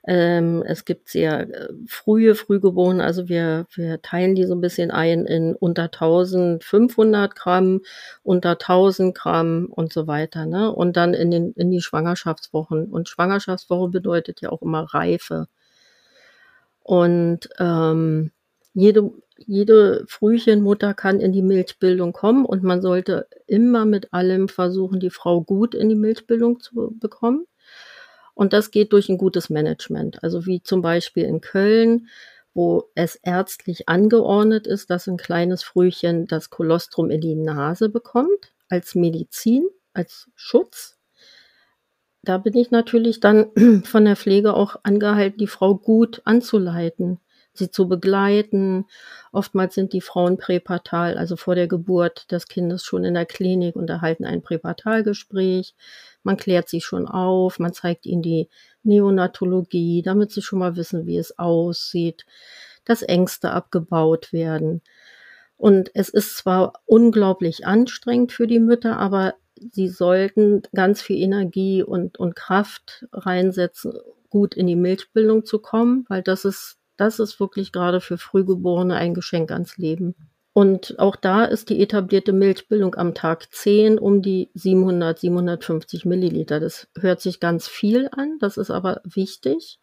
ähm, 0.07 0.63
es 0.65 0.85
gibt 0.85 1.09
sehr 1.09 1.41
äh, 1.51 1.69
frühe 1.89 2.35
Frühgeborene. 2.37 3.03
Also 3.03 3.29
wir, 3.29 3.67
wir 3.75 4.01
teilen 4.03 4.37
die 4.37 4.45
so 4.45 4.55
ein 4.55 4.61
bisschen 4.61 4.91
ein 4.93 5.27
in 5.27 5.57
unter 5.57 5.85
1500 5.85 7.35
Gramm, 7.35 7.81
unter 8.23 8.51
1000 8.51 9.17
Gramm 9.17 9.67
und 9.71 9.93
so 9.93 10.07
weiter. 10.07 10.47
Ne? 10.47 10.73
Und 10.73 10.97
dann 10.97 11.13
in, 11.15 11.31
den, 11.31 11.53
in 11.53 11.71
die 11.71 11.81
Schwangerschaftswochen. 11.81 12.87
Und 12.87 13.09
Schwangerschaftswoche 13.09 13.91
bedeutet 13.91 14.41
ja 14.41 14.51
auch 14.51 14.63
immer 14.63 14.83
Reife. 14.83 15.49
Und 16.83 17.49
ähm, 17.59 18.31
jede 18.75 19.11
jede 19.39 20.05
Frühchenmutter 20.09 20.95
kann 20.95 21.21
in 21.21 21.33
die 21.33 21.43
Milchbildung 21.43 22.13
kommen 22.13 22.45
und 22.47 22.63
man 22.63 22.81
sollte 22.81 23.29
immer 23.47 23.85
mit 23.85 24.13
allem 24.13 24.49
versuchen, 24.49 25.01
die 25.01 25.11
Frau 25.11 25.43
gut 25.43 25.75
in 25.75 25.89
die 25.89 25.95
Milchbildung 25.95 26.61
zu 26.61 26.97
bekommen. 26.99 27.47
Und 28.35 28.53
das 28.53 28.71
geht 28.71 28.93
durch 28.93 29.09
ein 29.09 29.19
gutes 29.19 29.51
Management. 29.51 30.23
Also 30.23 30.47
wie 30.47 30.63
zum 30.63 30.83
Beispiel 30.83 31.25
in 31.25 31.41
Köln, 31.41 32.09
wo 32.55 32.91
es 32.95 33.17
ärztlich 33.17 33.89
angeordnet 33.89 34.67
ist, 34.67 34.91
dass 34.91 35.07
ein 35.07 35.17
kleines 35.17 35.63
Frühchen 35.63 36.27
das 36.27 36.51
Kolostrum 36.51 37.11
in 37.11 37.21
die 37.21 37.35
Nase 37.35 37.89
bekommt, 37.89 38.53
als 38.69 38.95
Medizin, 38.95 39.67
als 39.93 40.31
Schutz. 40.35 40.99
Da 42.23 42.39
bin 42.39 42.57
ich 42.57 42.71
natürlich 42.71 43.21
dann 43.21 43.51
von 43.85 44.05
der 44.05 44.17
Pflege 44.17 44.55
auch 44.55 44.77
angehalten, 44.83 45.39
die 45.39 45.47
Frau 45.47 45.75
gut 45.77 46.23
anzuleiten 46.25 47.21
sie 47.59 47.71
zu 47.71 47.89
begleiten. 47.89 48.87
Oftmals 49.33 49.75
sind 49.75 49.93
die 49.93 50.01
Frauen 50.01 50.39
präpartal, 50.39 51.19
also 51.19 51.37
vor 51.37 51.55
der 51.55 51.69
Geburt 51.69 52.31
des 52.31 52.49
Kindes 52.49 52.85
schon 52.85 53.05
in 53.05 53.15
der 53.15 53.27
Klinik 53.27 53.77
und 53.77 53.91
erhalten 53.91 54.25
ein 54.25 54.43
Präpartalgespräch. 54.43 55.75
Man 56.23 56.37
klärt 56.37 56.69
sie 56.69 56.81
schon 56.81 57.07
auf, 57.07 57.59
man 57.59 57.73
zeigt 57.73 58.07
ihnen 58.07 58.23
die 58.23 58.49
Neonatologie, 58.83 60.03
damit 60.03 60.33
sie 60.33 60.43
schon 60.43 60.59
mal 60.59 60.77
wissen, 60.77 61.07
wie 61.07 61.19
es 61.19 61.39
aussieht, 61.39 62.27
dass 62.85 63.03
Ängste 63.03 63.51
abgebaut 63.51 64.33
werden. 64.33 64.83
Und 65.57 65.91
es 65.95 66.09
ist 66.09 66.37
zwar 66.37 66.75
unglaublich 66.85 67.67
anstrengend 67.67 68.33
für 68.33 68.47
die 68.47 68.61
Mütter, 68.61 68.99
aber 68.99 69.35
sie 69.73 69.89
sollten 69.89 70.63
ganz 70.75 71.03
viel 71.03 71.23
Energie 71.23 71.83
und, 71.83 72.19
und 72.19 72.37
Kraft 72.37 73.07
reinsetzen, 73.13 73.95
gut 74.29 74.55
in 74.55 74.67
die 74.67 74.77
Milchbildung 74.77 75.45
zu 75.45 75.59
kommen, 75.59 76.05
weil 76.09 76.23
das 76.23 76.45
ist 76.45 76.79
das 76.97 77.19
ist 77.19 77.41
wirklich 77.41 77.73
gerade 77.73 78.01
für 78.01 78.19
Frühgeborene 78.19 78.97
ein 78.97 79.15
Geschenk 79.15 79.51
ans 79.53 79.77
Leben. 79.77 80.15
Und 80.53 80.99
auch 80.99 81.17
da 81.17 81.45
ist 81.45 81.69
die 81.69 81.83
etablierte 81.83 82.33
Milchbildung 82.33 82.95
am 82.95 83.13
Tag 83.13 83.53
10 83.53 83.99
um 83.99 84.23
die 84.23 84.51
700, 84.55 85.19
750 85.19 86.07
Milliliter. 86.07 86.61
Das 86.61 86.89
hört 86.99 87.21
sich 87.21 87.41
ganz 87.41 87.69
viel 87.69 88.09
an, 88.11 88.39
das 88.41 88.57
ist 88.57 88.71
aber 88.71 89.03
wichtig, 89.05 89.79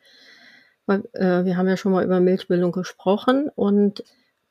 weil 0.88 1.04
äh, 1.14 1.46
wir 1.46 1.58
haben 1.58 1.68
ja 1.68 1.78
schon 1.78 1.92
mal 1.92 2.04
über 2.04 2.20
Milchbildung 2.20 2.72
gesprochen 2.72 3.52
und 3.54 4.04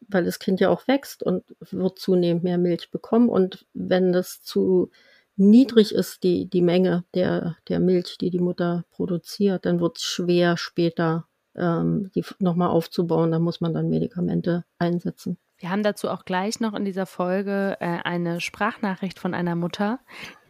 weil 0.09 0.25
das 0.25 0.39
Kind 0.39 0.61
ja 0.61 0.69
auch 0.69 0.87
wächst 0.87 1.25
und 1.25 1.43
wird 1.73 1.99
zunehmend 1.99 2.45
mehr 2.45 2.59
Milch 2.59 2.93
bekommen. 2.93 3.29
Und 3.29 3.67
wenn 3.75 4.13
das 4.13 4.43
zu 4.43 4.91
niedrig 5.37 5.93
ist, 5.93 6.23
die, 6.23 6.49
die 6.49 6.63
Menge 6.63 7.05
der, 7.15 7.57
der 7.69 7.81
Milch, 7.81 8.17
die 8.19 8.31
die 8.31 8.39
Mutter 8.39 8.85
produziert, 8.93 9.67
dann 9.67 9.81
wird 9.81 9.97
es 9.97 10.05
schwer 10.05 10.57
später 10.57 11.27
ähm, 11.57 12.11
die 12.15 12.25
nochmal 12.39 12.69
aufzubauen. 12.69 13.31
Da 13.31 13.39
muss 13.39 13.61
man 13.61 13.75
dann 13.75 13.89
Medikamente 13.89 14.65
einsetzen. 14.79 15.39
Wir 15.59 15.71
haben 15.71 15.83
dazu 15.83 16.11
auch 16.11 16.25
gleich 16.25 16.59
noch 16.61 16.75
in 16.75 16.85
dieser 16.85 17.07
Folge 17.07 17.77
äh, 17.81 17.99
eine 18.03 18.41
Sprachnachricht 18.41 19.19
von 19.19 19.33
einer 19.33 19.55
Mutter, 19.55 20.01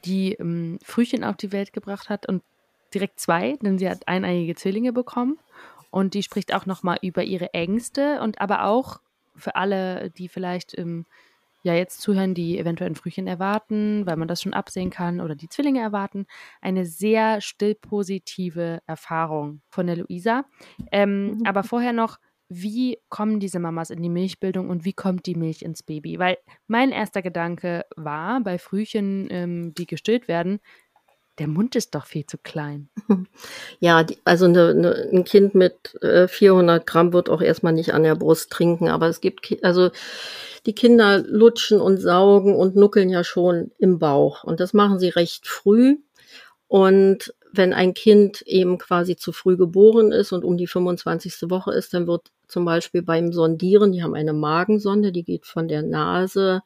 die 0.04 0.32
ähm, 0.35 0.78
Frühchen 0.82 1.23
auf 1.23 1.37
die 1.37 1.52
Welt 1.52 1.73
gebracht 1.73 2.09
hat 2.09 2.26
und 2.26 2.42
direkt 2.94 3.21
zwei, 3.21 3.56
denn 3.62 3.78
sie 3.78 3.88
hat 3.88 4.09
eineiige 4.09 4.54
Zwillinge 4.54 4.92
bekommen. 4.92 5.38
Und 5.90 6.14
die 6.14 6.23
spricht 6.23 6.54
auch 6.54 6.64
nochmal 6.64 6.99
über 7.02 7.23
ihre 7.23 7.52
Ängste 7.52 8.21
und 8.23 8.40
aber 8.40 8.64
auch 8.64 9.00
für 9.37 9.56
alle, 9.56 10.11
die 10.11 10.28
vielleicht 10.28 10.78
ähm, 10.78 11.04
ja 11.62 11.75
jetzt 11.75 12.00
zuhören, 12.00 12.35
die 12.35 12.59
eventuell 12.59 12.90
ein 12.90 12.97
Frühchen 12.97 13.26
erwarten, 13.26 14.04
weil 14.07 14.16
man 14.16 14.28
das 14.28 14.42
schon 14.42 14.54
absehen 14.54 14.90
kann 14.90 15.21
oder 15.21 15.35
die 15.35 15.49
Zwillinge 15.49 15.81
erwarten, 15.81 16.26
eine 16.61 16.85
sehr 16.85 17.40
still 17.40 17.75
positive 17.75 18.81
Erfahrung 18.87 19.62
von 19.69 19.87
der 19.87 19.97
Luisa. 19.97 20.45
Ähm, 20.90 21.38
mhm. 21.38 21.47
Aber 21.47 21.62
vorher 21.62 21.92
noch, 21.92 22.19
wie 22.49 22.99
kommen 23.09 23.40
diese 23.40 23.59
Mamas 23.59 23.90
in 23.90 24.02
die 24.02 24.11
Milchbildung 24.11 24.69
und 24.69 24.85
wie 24.85 24.92
kommt 24.92 25.25
die 25.26 25.35
Milch 25.35 25.62
ins 25.62 25.83
Baby? 25.83 26.19
Weil 26.19 26.37
mein 26.66 26.90
erster 26.90 27.23
Gedanke 27.23 27.85
war, 27.97 28.40
bei 28.40 28.59
Frühchen, 28.59 29.28
ähm, 29.31 29.73
die 29.75 29.87
gestillt 29.87 30.28
werden, 30.28 30.61
der 31.39 31.49
Mund 31.49 31.75
ist 31.77 31.95
doch 31.95 32.07
viel 32.07 32.27
zu 32.27 32.39
klein. 32.39 32.89
Ja, 33.81 34.05
die, 34.05 34.19
also 34.25 34.47
ne, 34.47 34.75
ne, 34.75 35.09
ein 35.12 35.25
Kind 35.25 35.55
mit 35.55 36.01
äh, 36.03 36.29
400 36.29 36.87
Gramm 36.87 37.12
wird 37.12 37.29
auch 37.29 37.43
erstmal 37.43 37.73
nicht 37.73 37.95
an 37.95 38.05
der 38.05 38.15
Brust 38.15 38.51
trinken, 38.51 38.89
aber 38.89 39.09
es 39.09 39.21
gibt, 39.21 39.65
also 39.65 39.91
die 40.67 40.75
Kinder 40.75 41.19
lutschen 41.19 41.81
und 41.81 41.99
saugen 41.99 42.55
und 42.55 42.77
nuckeln 42.77 43.11
ja 43.11 43.25
schon 43.25 43.73
im 43.79 43.99
Bauch 43.99 44.45
und 44.45 44.61
das 44.61 44.73
machen 44.73 44.99
sie 44.99 45.09
recht 45.09 45.49
früh. 45.49 45.97
Und 46.69 47.35
wenn 47.53 47.73
ein 47.73 47.93
Kind 47.93 48.43
eben 48.43 48.79
quasi 48.79 49.17
zu 49.17 49.33
früh 49.33 49.57
geboren 49.57 50.12
ist 50.12 50.33
und 50.33 50.45
um 50.45 50.57
die 50.57 50.67
25. 50.67 51.51
Woche 51.51 51.73
ist, 51.73 51.93
dann 51.93 52.07
wird 52.07 52.31
zum 52.49 52.65
Beispiel 52.65 53.03
beim 53.03 53.33
Sondieren, 53.33 53.93
die 53.93 54.03
haben 54.03 54.15
eine 54.15 54.33
Magensonde, 54.33 55.12
die 55.12 55.25
geht 55.25 55.47
von 55.47 55.69
der 55.69 55.83
Nase 55.83 56.62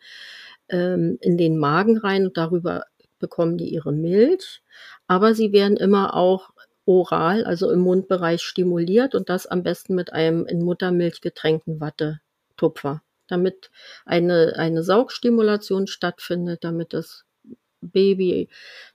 ähm, 0.68 1.18
in 1.20 1.36
den 1.36 1.58
Magen 1.58 1.98
rein 1.98 2.26
und 2.26 2.36
darüber 2.36 2.84
bekommen 3.18 3.58
die 3.58 3.72
ihre 3.72 3.92
Milch. 3.92 4.62
Aber 5.06 5.34
sie 5.34 5.52
werden 5.52 5.76
immer 5.76 6.14
auch 6.14 6.50
oral, 6.84 7.44
also 7.44 7.70
im 7.70 7.80
Mundbereich 7.80 8.42
stimuliert 8.42 9.14
und 9.14 9.28
das 9.28 9.46
am 9.46 9.62
besten 9.62 9.94
mit 9.94 10.12
einem 10.12 10.46
in 10.46 10.62
Muttermilch 10.62 11.20
getränkten 11.20 11.80
Wattetupfer, 11.80 13.02
damit 13.28 13.70
eine, 14.04 14.54
eine 14.56 14.82
Saugstimulation 14.82 15.88
stattfindet, 15.88 16.62
damit 16.62 16.92
das 16.92 17.24
Baby 17.80 18.48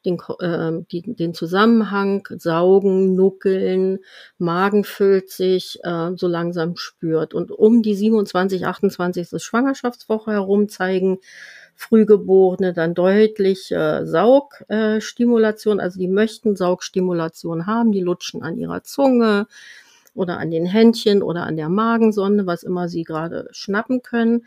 den, 0.06 0.20
äh, 0.40 0.84
die, 0.92 1.02
den 1.16 1.34
Zusammenhang, 1.34 2.28
Saugen, 2.38 3.16
Nuckeln, 3.16 4.00
Magen 4.38 4.84
füllt 4.84 5.30
sich, 5.30 5.80
äh, 5.84 6.12
so 6.16 6.28
langsam 6.28 6.76
spürt. 6.78 7.34
Und 7.34 7.52
um 7.52 7.82
die 7.82 7.96
27, 7.96 8.66
28. 8.66 9.42
Schwangerschaftswoche 9.42 10.32
herum 10.32 10.70
zeigen 10.70 11.20
Frühgeborene 11.82 12.74
dann 12.74 12.94
deutlich 12.94 13.72
äh, 13.72 14.06
Saugstimulation, 14.06 15.80
also 15.80 16.00
die 16.00 16.08
möchten 16.08 16.56
Saugstimulation 16.56 17.66
haben, 17.66 17.92
die 17.92 18.02
lutschen 18.02 18.44
an 18.44 18.58
ihrer 18.58 18.84
Zunge 18.84 19.48
oder 20.14 20.38
an 20.38 20.52
den 20.52 20.68
Händchen 20.68 21.24
oder 21.24 21.44
an 21.44 21.58
der 21.58 21.70
Magensonde, 21.70 22.46
was 22.46 22.62
immer 22.62 22.88
sie 22.88 23.04
gerade 23.04 23.48
schnappen 23.52 24.04
können. 24.04 24.46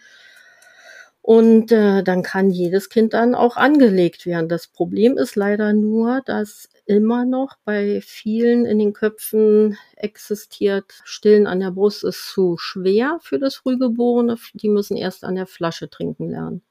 Und 1.22 1.72
äh, 1.72 2.04
dann 2.04 2.22
kann 2.22 2.50
jedes 2.50 2.88
Kind 2.88 3.14
dann 3.14 3.34
auch 3.34 3.56
angelegt 3.56 4.26
werden. 4.26 4.48
Das 4.48 4.68
Problem 4.68 5.18
ist 5.18 5.34
leider 5.34 5.72
nur, 5.72 6.20
dass 6.24 6.68
immer 6.86 7.24
noch 7.24 7.56
bei 7.64 8.00
vielen 8.00 8.64
in 8.64 8.78
den 8.78 8.92
Köpfen 8.92 9.76
existiert, 9.96 10.84
Stillen 11.04 11.46
an 11.48 11.60
der 11.60 11.72
Brust 11.72 12.04
ist 12.04 12.28
zu 12.28 12.58
schwer 12.58 13.18
für 13.22 13.38
das 13.40 13.56
Frühgeborene. 13.56 14.36
Die 14.52 14.68
müssen 14.68 14.96
erst 14.96 15.24
an 15.24 15.34
der 15.34 15.46
Flasche 15.46 15.90
trinken 15.90 16.28
lernen. 16.28 16.62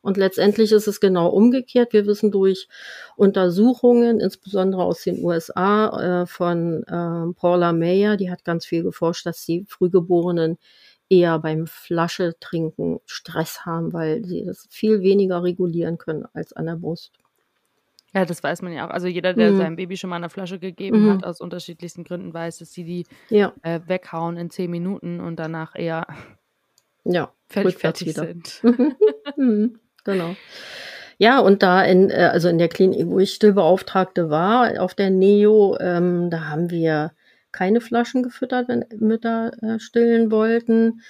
Und 0.00 0.16
letztendlich 0.16 0.72
ist 0.72 0.86
es 0.86 1.00
genau 1.00 1.28
umgekehrt. 1.28 1.92
Wir 1.92 2.06
wissen 2.06 2.30
durch 2.30 2.68
Untersuchungen, 3.16 4.20
insbesondere 4.20 4.82
aus 4.82 5.02
den 5.02 5.22
USA, 5.24 6.22
äh, 6.22 6.26
von 6.26 6.84
äh, 6.84 7.32
Paula 7.34 7.72
Mayer, 7.72 8.16
die 8.16 8.30
hat 8.30 8.44
ganz 8.44 8.64
viel 8.64 8.82
geforscht, 8.82 9.26
dass 9.26 9.44
die 9.44 9.64
Frühgeborenen 9.68 10.58
eher 11.10 11.38
beim 11.38 11.66
Flasche 11.66 12.36
trinken 12.38 13.00
Stress 13.06 13.64
haben, 13.64 13.92
weil 13.92 14.24
sie 14.24 14.44
das 14.44 14.66
viel 14.70 15.00
weniger 15.00 15.42
regulieren 15.42 15.98
können 15.98 16.26
als 16.32 16.52
an 16.52 16.66
der 16.66 16.76
Brust. 16.76 17.12
Ja, 18.14 18.24
das 18.24 18.42
weiß 18.42 18.62
man 18.62 18.72
ja 18.72 18.86
auch. 18.86 18.90
Also 18.90 19.06
jeder, 19.06 19.34
der 19.34 19.52
mhm. 19.52 19.58
seinem 19.58 19.76
Baby 19.76 19.96
schon 19.96 20.10
mal 20.10 20.16
eine 20.16 20.30
Flasche 20.30 20.58
gegeben 20.58 21.04
mhm. 21.04 21.10
hat, 21.12 21.24
aus 21.24 21.40
unterschiedlichsten 21.40 22.04
Gründen, 22.04 22.32
weiß, 22.32 22.58
dass 22.58 22.72
sie 22.72 22.84
die 22.84 23.06
ja. 23.28 23.52
äh, 23.62 23.80
weghauen 23.86 24.36
in 24.36 24.50
zehn 24.50 24.70
Minuten 24.70 25.20
und 25.20 25.36
danach 25.36 25.74
eher 25.74 26.06
ja, 27.04 27.32
völlig 27.48 27.76
fertig 27.76 28.08
wieder. 28.08 28.26
sind. 28.26 28.62
mhm, 29.36 29.78
genau. 30.08 30.34
Ja, 31.18 31.40
und 31.40 31.62
da 31.62 31.82
in, 31.84 32.10
äh, 32.10 32.30
also 32.32 32.48
in 32.48 32.58
der 32.58 32.68
Klinik, 32.68 33.06
wo 33.08 33.18
ich 33.18 33.34
Stillbeauftragte 33.34 34.30
war, 34.30 34.80
auf 34.80 34.94
der 34.94 35.10
NEO, 35.10 35.76
ähm, 35.80 36.30
da 36.30 36.46
haben 36.46 36.70
wir 36.70 37.12
keine 37.52 37.80
Flaschen 37.80 38.22
gefüttert, 38.22 38.68
wenn 38.68 38.84
Mütter 38.98 39.52
äh, 39.62 39.80
stillen 39.80 40.30
wollten. 40.30 41.02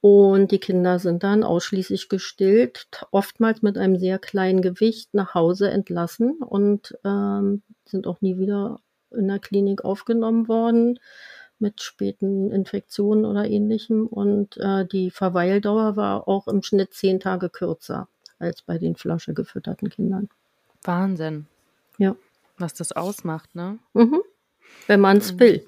Und 0.00 0.52
die 0.52 0.60
Kinder 0.60 0.98
sind 0.98 1.24
dann 1.24 1.42
ausschließlich 1.44 2.08
gestillt, 2.08 2.88
oftmals 3.10 3.62
mit 3.62 3.78
einem 3.78 3.98
sehr 3.98 4.18
kleinen 4.18 4.62
Gewicht 4.62 5.14
nach 5.14 5.34
Hause 5.34 5.70
entlassen 5.70 6.38
und 6.40 6.96
ähm, 7.04 7.62
sind 7.84 8.06
auch 8.06 8.20
nie 8.20 8.38
wieder 8.38 8.80
in 9.10 9.28
der 9.28 9.38
Klinik 9.40 9.84
aufgenommen 9.84 10.48
worden 10.48 11.00
mit 11.58 11.82
späten 11.82 12.50
Infektionen 12.50 13.24
oder 13.24 13.46
ähnlichem. 13.46 14.06
Und 14.06 14.56
äh, 14.58 14.86
die 14.86 15.10
Verweildauer 15.10 15.96
war 15.96 16.28
auch 16.28 16.48
im 16.48 16.62
Schnitt 16.62 16.94
zehn 16.94 17.20
Tage 17.20 17.50
kürzer 17.50 18.08
als 18.38 18.62
bei 18.62 18.78
den 18.78 18.96
Flasche 18.96 19.34
gefütterten 19.34 19.90
Kindern. 19.90 20.28
Wahnsinn. 20.82 21.46
Ja. 21.98 22.16
Was 22.56 22.74
das 22.74 22.92
ausmacht, 22.92 23.54
ne? 23.54 23.78
Mhm 23.94 24.20
wenn 24.86 25.00
man 25.00 25.18
es 25.18 25.32
mhm. 25.32 25.40
will. 25.40 25.66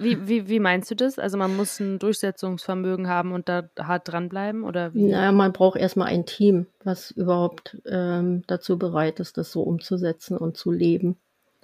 Wie, 0.00 0.26
wie, 0.26 0.48
wie 0.48 0.58
meinst 0.58 0.90
du 0.90 0.96
das? 0.96 1.18
Also 1.18 1.38
man 1.38 1.56
muss 1.56 1.78
ein 1.78 2.00
Durchsetzungsvermögen 2.00 3.06
haben 3.06 3.32
und 3.32 3.48
da 3.48 3.68
hart 3.78 4.08
dranbleiben 4.08 4.64
oder 4.64 4.92
wie? 4.94 5.04
Naja, 5.04 5.30
man 5.30 5.52
braucht 5.52 5.78
erstmal 5.78 6.08
ein 6.08 6.26
Team, 6.26 6.66
was 6.82 7.12
überhaupt 7.12 7.80
ähm, 7.86 8.42
dazu 8.48 8.78
bereit 8.78 9.20
ist, 9.20 9.38
das 9.38 9.52
so 9.52 9.62
umzusetzen 9.62 10.36
und 10.36 10.56
zu 10.56 10.72
leben. 10.72 11.16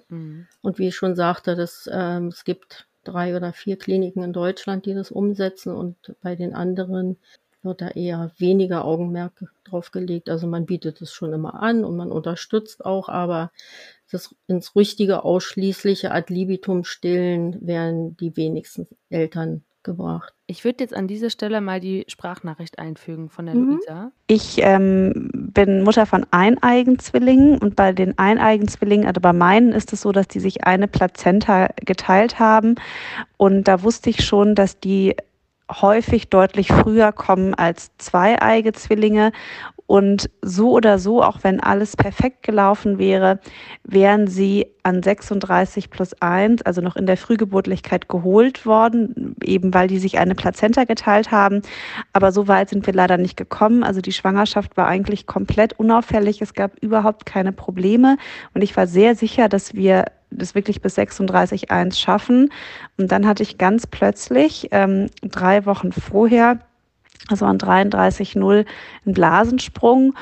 Mhm. 0.07 0.47
Und 0.61 0.79
wie 0.79 0.87
ich 0.87 0.95
schon 0.95 1.15
sagte, 1.15 1.55
das, 1.55 1.89
ähm, 1.91 2.27
es 2.27 2.45
gibt 2.45 2.87
drei 3.03 3.35
oder 3.35 3.51
vier 3.51 3.75
Kliniken 3.75 4.23
in 4.23 4.31
Deutschland, 4.31 4.85
die 4.85 4.93
das 4.93 5.11
umsetzen 5.11 5.75
und 5.75 5.97
bei 6.21 6.35
den 6.37 6.53
anderen 6.55 7.17
wird 7.63 7.81
da 7.81 7.89
eher 7.89 8.31
weniger 8.37 8.85
Augenmerk 8.85 9.43
drauf 9.63 9.91
gelegt. 9.91 10.29
Also 10.29 10.47
man 10.47 10.65
bietet 10.65 11.01
es 11.01 11.11
schon 11.11 11.33
immer 11.33 11.61
an 11.61 11.85
und 11.85 11.95
man 11.95 12.11
unterstützt 12.11 12.85
auch, 12.85 13.09
aber 13.09 13.51
das 14.11 14.35
ins 14.47 14.75
richtige, 14.75 15.23
ausschließliche 15.23 16.11
Ad 16.11 16.33
libitum 16.33 16.83
stillen 16.83 17.65
werden 17.65 18.15
die 18.17 18.35
wenigsten 18.37 18.87
Eltern 19.09 19.63
gebracht. 19.83 20.33
Ich 20.47 20.63
würde 20.63 20.83
jetzt 20.83 20.93
an 20.93 21.07
dieser 21.07 21.29
Stelle 21.29 21.61
mal 21.61 21.79
die 21.79 22.05
Sprachnachricht 22.07 22.79
einfügen 22.79 23.29
von 23.29 23.45
der 23.45 23.55
mhm. 23.55 23.71
Luisa. 23.71 24.11
Ich 24.27 24.59
ähm, 24.59 25.29
bin 25.33 25.83
Mutter 25.83 26.05
von 26.05 26.25
Eineigenzwillingen 26.31 27.57
und 27.57 27.75
bei 27.75 27.91
den 27.91 28.17
Eineigenzwillingen, 28.17 29.07
also 29.07 29.21
bei 29.21 29.33
meinen 29.33 29.73
ist 29.73 29.93
es 29.93 30.01
so, 30.01 30.11
dass 30.11 30.27
die 30.27 30.39
sich 30.39 30.63
eine 30.65 30.87
Plazenta 30.87 31.69
geteilt 31.83 32.39
haben 32.39 32.75
und 33.37 33.67
da 33.67 33.83
wusste 33.83 34.09
ich 34.09 34.23
schon, 34.23 34.55
dass 34.55 34.79
die 34.79 35.15
häufig 35.81 36.29
deutlich 36.29 36.67
früher 36.67 37.11
kommen 37.11 37.53
als 37.53 37.91
zweieige 37.97 38.73
Zwillinge. 38.73 39.31
Und 39.85 40.29
so 40.41 40.71
oder 40.71 40.97
so, 40.97 41.21
auch 41.21 41.39
wenn 41.43 41.59
alles 41.59 41.97
perfekt 41.97 42.43
gelaufen 42.43 42.97
wäre, 42.97 43.39
wären 43.83 44.27
sie 44.27 44.67
an 44.83 45.03
36 45.03 45.89
plus 45.89 46.13
1, 46.21 46.61
also 46.61 46.81
noch 46.81 46.95
in 46.95 47.05
der 47.05 47.17
Frühgeburtlichkeit 47.17 48.07
geholt 48.07 48.65
worden, 48.65 49.35
eben 49.43 49.73
weil 49.73 49.87
die 49.87 49.99
sich 49.99 50.19
eine 50.19 50.35
Plazenta 50.35 50.85
geteilt 50.85 51.31
haben. 51.31 51.61
Aber 52.13 52.31
so 52.31 52.47
weit 52.47 52.69
sind 52.69 52.85
wir 52.85 52.93
leider 52.93 53.17
nicht 53.17 53.35
gekommen. 53.35 53.83
Also 53.83 53.99
die 54.01 54.13
Schwangerschaft 54.13 54.77
war 54.77 54.87
eigentlich 54.87 55.27
komplett 55.27 55.73
unauffällig. 55.73 56.41
Es 56.41 56.53
gab 56.53 56.79
überhaupt 56.81 57.25
keine 57.25 57.51
Probleme. 57.51 58.17
Und 58.53 58.61
ich 58.61 58.75
war 58.77 58.87
sehr 58.87 59.15
sicher, 59.15 59.49
dass 59.49 59.73
wir 59.73 60.05
das 60.37 60.55
wirklich 60.55 60.81
bis 60.81 60.97
36,1 60.97 61.97
schaffen. 61.97 62.49
Und 62.97 63.11
dann 63.11 63.27
hatte 63.27 63.43
ich 63.43 63.57
ganz 63.57 63.87
plötzlich 63.87 64.69
ähm, 64.71 65.07
drei 65.21 65.65
Wochen 65.65 65.91
vorher, 65.91 66.59
also 67.29 67.45
an 67.45 67.57
33,0, 67.57 68.65
einen 69.05 69.13
Blasensprung. 69.13 70.13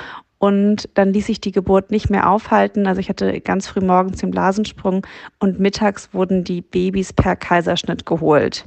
Und 0.42 0.90
dann 0.96 1.14
ließ 1.14 1.28
sich 1.28 1.40
die 1.40 1.52
Geburt 1.52 1.92
nicht 1.92 2.10
mehr 2.10 2.28
aufhalten. 2.28 2.88
Also 2.88 3.00
ich 3.00 3.10
hatte 3.10 3.42
ganz 3.42 3.68
früh 3.68 3.80
morgens 3.80 4.22
den 4.22 4.32
Blasensprung 4.32 5.06
und 5.38 5.60
mittags 5.60 6.16
wurden 6.16 6.44
die 6.44 6.62
Babys 6.62 7.14
per 7.14 7.36
Kaiserschnitt 7.36 8.08
geholt. 8.08 8.66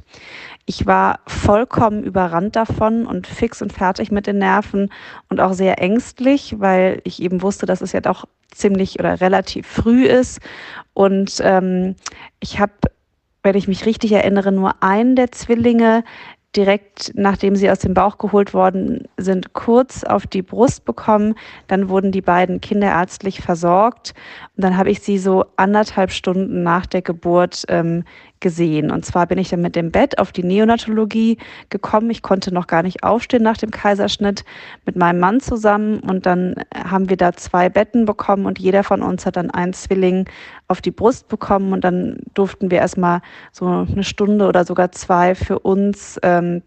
Ich 0.65 0.85
war 0.85 1.19
vollkommen 1.27 2.03
überrannt 2.03 2.55
davon 2.55 3.05
und 3.05 3.27
fix 3.27 3.61
und 3.61 3.73
fertig 3.73 4.09
mit 4.09 4.25
den 4.25 4.37
Nerven 4.37 4.89
und 5.27 5.41
auch 5.41 5.51
sehr 5.51 5.81
ängstlich, 5.81 6.55
weil 6.59 7.01
ich 7.03 7.21
eben 7.21 7.41
wusste, 7.41 7.65
dass 7.65 7.81
es 7.81 7.91
ja 7.91 7.99
doch 7.99 8.25
ziemlich 8.51 8.99
oder 8.99 9.21
relativ 9.21 9.67
früh 9.67 10.05
ist. 10.05 10.39
Und 10.93 11.39
ähm, 11.41 11.95
ich 12.39 12.59
habe, 12.59 12.73
wenn 13.43 13.55
ich 13.55 13.67
mich 13.67 13.85
richtig 13.85 14.11
erinnere, 14.11 14.51
nur 14.51 14.81
einen 14.81 15.15
der 15.15 15.31
Zwillinge 15.31 16.03
direkt 16.55 17.11
nachdem 17.15 17.55
sie 17.55 17.69
aus 17.69 17.79
dem 17.79 17.93
Bauch 17.93 18.17
geholt 18.17 18.53
worden 18.53 19.07
sind, 19.17 19.53
kurz 19.53 20.03
auf 20.03 20.27
die 20.27 20.41
Brust 20.41 20.85
bekommen. 20.85 21.35
Dann 21.67 21.89
wurden 21.89 22.11
die 22.11 22.21
beiden 22.21 22.61
kinderärztlich 22.61 23.41
versorgt. 23.41 24.13
Und 24.55 24.63
dann 24.63 24.77
habe 24.77 24.89
ich 24.89 25.01
sie 25.01 25.17
so 25.17 25.45
anderthalb 25.57 26.11
Stunden 26.11 26.63
nach 26.63 26.85
der 26.85 27.01
Geburt 27.01 27.63
ähm, 27.67 28.03
gesehen. 28.39 28.91
Und 28.91 29.05
zwar 29.05 29.27
bin 29.27 29.37
ich 29.37 29.49
dann 29.49 29.61
mit 29.61 29.75
dem 29.75 29.91
Bett 29.91 30.19
auf 30.19 30.31
die 30.31 30.43
Neonatologie 30.43 31.37
gekommen. 31.69 32.09
Ich 32.09 32.21
konnte 32.21 32.53
noch 32.53 32.67
gar 32.67 32.83
nicht 32.83 33.03
aufstehen 33.03 33.43
nach 33.43 33.57
dem 33.57 33.71
Kaiserschnitt 33.71 34.45
mit 34.85 34.95
meinem 34.95 35.19
Mann 35.19 35.39
zusammen. 35.39 35.99
Und 35.99 36.25
dann 36.25 36.55
haben 36.75 37.09
wir 37.09 37.17
da 37.17 37.33
zwei 37.33 37.69
Betten 37.69 38.05
bekommen 38.05 38.45
und 38.45 38.59
jeder 38.59 38.83
von 38.83 39.01
uns 39.01 39.25
hat 39.25 39.37
dann 39.37 39.51
einen 39.51 39.73
Zwilling 39.73 40.25
auf 40.67 40.81
die 40.81 40.91
Brust 40.91 41.27
bekommen. 41.27 41.73
Und 41.73 41.83
dann 41.83 42.17
durften 42.33 42.71
wir 42.71 42.79
erstmal 42.79 43.21
so 43.51 43.65
eine 43.65 44.03
Stunde 44.03 44.47
oder 44.47 44.65
sogar 44.65 44.91
zwei 44.91 45.35
für 45.35 45.59
uns 45.59 46.19
ähm, 46.23 46.61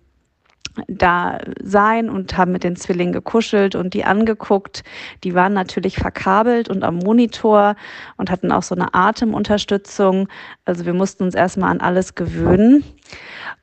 da 0.86 1.40
sein 1.62 2.08
und 2.08 2.36
haben 2.36 2.52
mit 2.52 2.62
den 2.62 2.76
Zwillingen 2.76 3.12
gekuschelt 3.12 3.74
und 3.74 3.94
die 3.94 4.04
angeguckt. 4.04 4.84
Die 5.24 5.34
waren 5.34 5.52
natürlich 5.52 5.96
verkabelt 5.96 6.68
und 6.68 6.84
am 6.84 6.96
Monitor 6.96 7.74
und 8.16 8.30
hatten 8.30 8.52
auch 8.52 8.62
so 8.62 8.74
eine 8.74 8.94
Atemunterstützung. 8.94 10.28
Also 10.64 10.86
wir 10.86 10.94
mussten 10.94 11.24
uns 11.24 11.34
erstmal 11.34 11.70
an 11.70 11.80
alles 11.80 12.14
gewöhnen. 12.14 12.84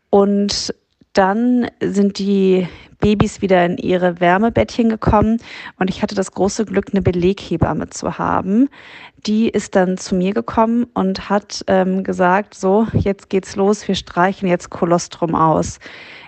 Und 0.10 0.74
dann 1.14 1.68
sind 1.82 2.20
die 2.20 2.68
Babys 3.06 3.44
wieder 3.44 3.64
in 3.64 3.78
ihre 3.78 4.20
Wärmebettchen 4.20 4.90
gekommen 4.90 5.38
und 5.78 5.92
ich 5.92 6.02
hatte 6.02 6.16
das 6.16 6.32
große 6.32 6.66
Glück, 6.66 6.88
eine 6.92 7.04
Beleghebamme 7.04 7.92
zu 7.92 8.18
haben. 8.18 8.68
Die 9.28 9.48
ist 9.48 9.76
dann 9.76 10.00
zu 10.00 10.16
mir 10.16 10.34
gekommen 10.34 10.88
und 10.96 11.30
hat 11.30 11.64
ähm, 11.68 12.04
gesagt, 12.04 12.56
so, 12.56 12.88
jetzt 12.94 13.30
geht's 13.30 13.56
los, 13.56 13.88
wir 13.88 13.94
streichen 13.94 14.50
jetzt 14.50 14.72
Kolostrum 14.72 15.36
aus. 15.36 15.78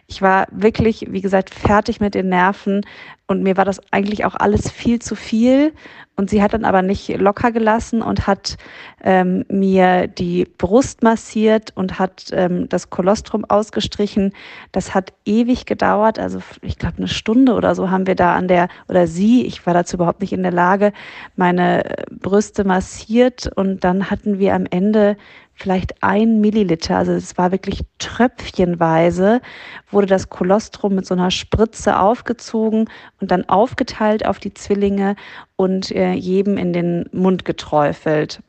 Ich 0.09 0.21
war 0.21 0.47
wirklich, 0.51 1.05
wie 1.09 1.19
gesagt, 1.19 1.53
fertig 1.53 1.99
mit 1.99 2.15
den 2.15 2.29
Nerven 2.29 2.85
und 3.27 3.43
mir 3.43 3.57
war 3.57 3.65
das 3.65 3.81
eigentlich 3.91 4.23
auch 4.23 4.35
alles 4.35 4.71
viel 4.71 4.99
zu 4.99 5.15
viel. 5.15 5.73
Und 6.15 6.29
sie 6.29 6.41
hat 6.41 6.53
dann 6.53 6.63
aber 6.63 6.81
nicht 6.81 7.09
locker 7.17 7.51
gelassen 7.51 8.01
und 8.01 8.25
hat 8.25 8.57
ähm, 9.03 9.43
mir 9.49 10.07
die 10.07 10.45
Brust 10.57 11.03
massiert 11.03 11.73
und 11.75 11.99
hat 11.99 12.27
ähm, 12.31 12.69
das 12.69 12.89
Kolostrum 12.89 13.43
ausgestrichen. 13.45 14.33
Das 14.71 14.95
hat 14.95 15.13
ewig 15.25 15.65
gedauert, 15.65 16.17
also 16.19 16.39
ich 16.61 16.79
glaube 16.79 16.97
eine 16.97 17.09
Stunde 17.09 17.53
oder 17.53 17.75
so 17.75 17.91
haben 17.91 18.07
wir 18.07 18.15
da 18.15 18.33
an 18.33 18.47
der, 18.47 18.69
oder 18.87 19.07
sie, 19.07 19.45
ich 19.45 19.65
war 19.67 19.73
dazu 19.73 19.97
überhaupt 19.97 20.21
nicht 20.21 20.33
in 20.33 20.41
der 20.41 20.53
Lage, 20.53 20.93
meine 21.35 21.83
Brüste 22.09 22.63
massiert 22.63 23.51
und 23.55 23.83
dann 23.83 24.09
hatten 24.09 24.39
wir 24.39 24.55
am 24.55 24.65
Ende 24.67 25.17
vielleicht 25.57 26.03
ein 26.03 26.39
Milliliter, 26.39 26.97
also 26.97 27.11
es 27.11 27.37
war 27.37 27.51
wirklich 27.51 27.81
tröpfchenweise, 27.97 29.41
wurde 29.89 30.07
das 30.07 30.29
Kolostrum 30.29 30.95
mit 30.95 31.05
so 31.05 31.15
einer 31.15 31.31
Spritze 31.31 31.99
aufgezogen 31.99 32.89
und 33.19 33.31
dann 33.31 33.49
aufgeteilt 33.49 34.25
auf 34.25 34.39
die 34.39 34.53
Zwillinge 34.53 35.15
und 35.55 35.91
äh, 35.91 36.13
jedem 36.13 36.57
in 36.57 36.73
den 36.73 37.09
Mund 37.11 37.43
geträufelt. 37.43 38.41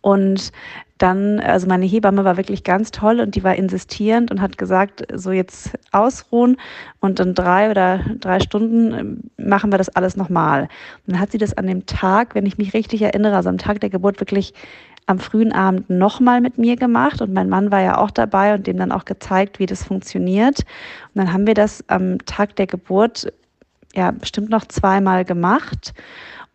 Und 0.00 0.50
dann, 0.98 1.40
also 1.40 1.66
meine 1.66 1.84
Hebamme 1.84 2.24
war 2.24 2.36
wirklich 2.36 2.64
ganz 2.64 2.90
toll 2.90 3.20
und 3.20 3.34
die 3.34 3.44
war 3.44 3.54
insistierend 3.54 4.30
und 4.30 4.40
hat 4.40 4.56
gesagt, 4.56 5.06
so 5.12 5.30
jetzt 5.30 5.78
ausruhen 5.92 6.56
und 7.00 7.20
in 7.20 7.34
drei 7.34 7.70
oder 7.70 8.00
drei 8.18 8.40
Stunden 8.40 8.94
ähm, 8.94 9.20
machen 9.36 9.70
wir 9.70 9.78
das 9.78 9.90
alles 9.90 10.16
nochmal. 10.16 10.62
Und 10.62 11.12
dann 11.12 11.20
hat 11.20 11.32
sie 11.32 11.38
das 11.38 11.56
an 11.56 11.66
dem 11.66 11.86
Tag, 11.86 12.34
wenn 12.34 12.46
ich 12.46 12.58
mich 12.58 12.72
richtig 12.72 13.02
erinnere, 13.02 13.36
also 13.36 13.50
am 13.50 13.58
Tag 13.58 13.80
der 13.80 13.90
Geburt 13.90 14.20
wirklich 14.20 14.54
am 15.06 15.20
frühen 15.20 15.52
Abend 15.52 15.88
nochmal 15.88 16.40
mit 16.40 16.58
mir 16.58 16.76
gemacht 16.76 17.22
und 17.22 17.32
mein 17.32 17.48
Mann 17.48 17.70
war 17.70 17.80
ja 17.80 17.98
auch 17.98 18.10
dabei 18.10 18.54
und 18.54 18.66
dem 18.66 18.76
dann 18.76 18.92
auch 18.92 19.04
gezeigt, 19.04 19.58
wie 19.60 19.66
das 19.66 19.84
funktioniert. 19.84 20.60
Und 21.14 21.14
dann 21.14 21.32
haben 21.32 21.46
wir 21.46 21.54
das 21.54 21.88
am 21.88 22.18
Tag 22.26 22.56
der 22.56 22.66
Geburt 22.66 23.32
ja 23.94 24.10
bestimmt 24.10 24.50
noch 24.50 24.66
zweimal 24.66 25.24
gemacht. 25.24 25.94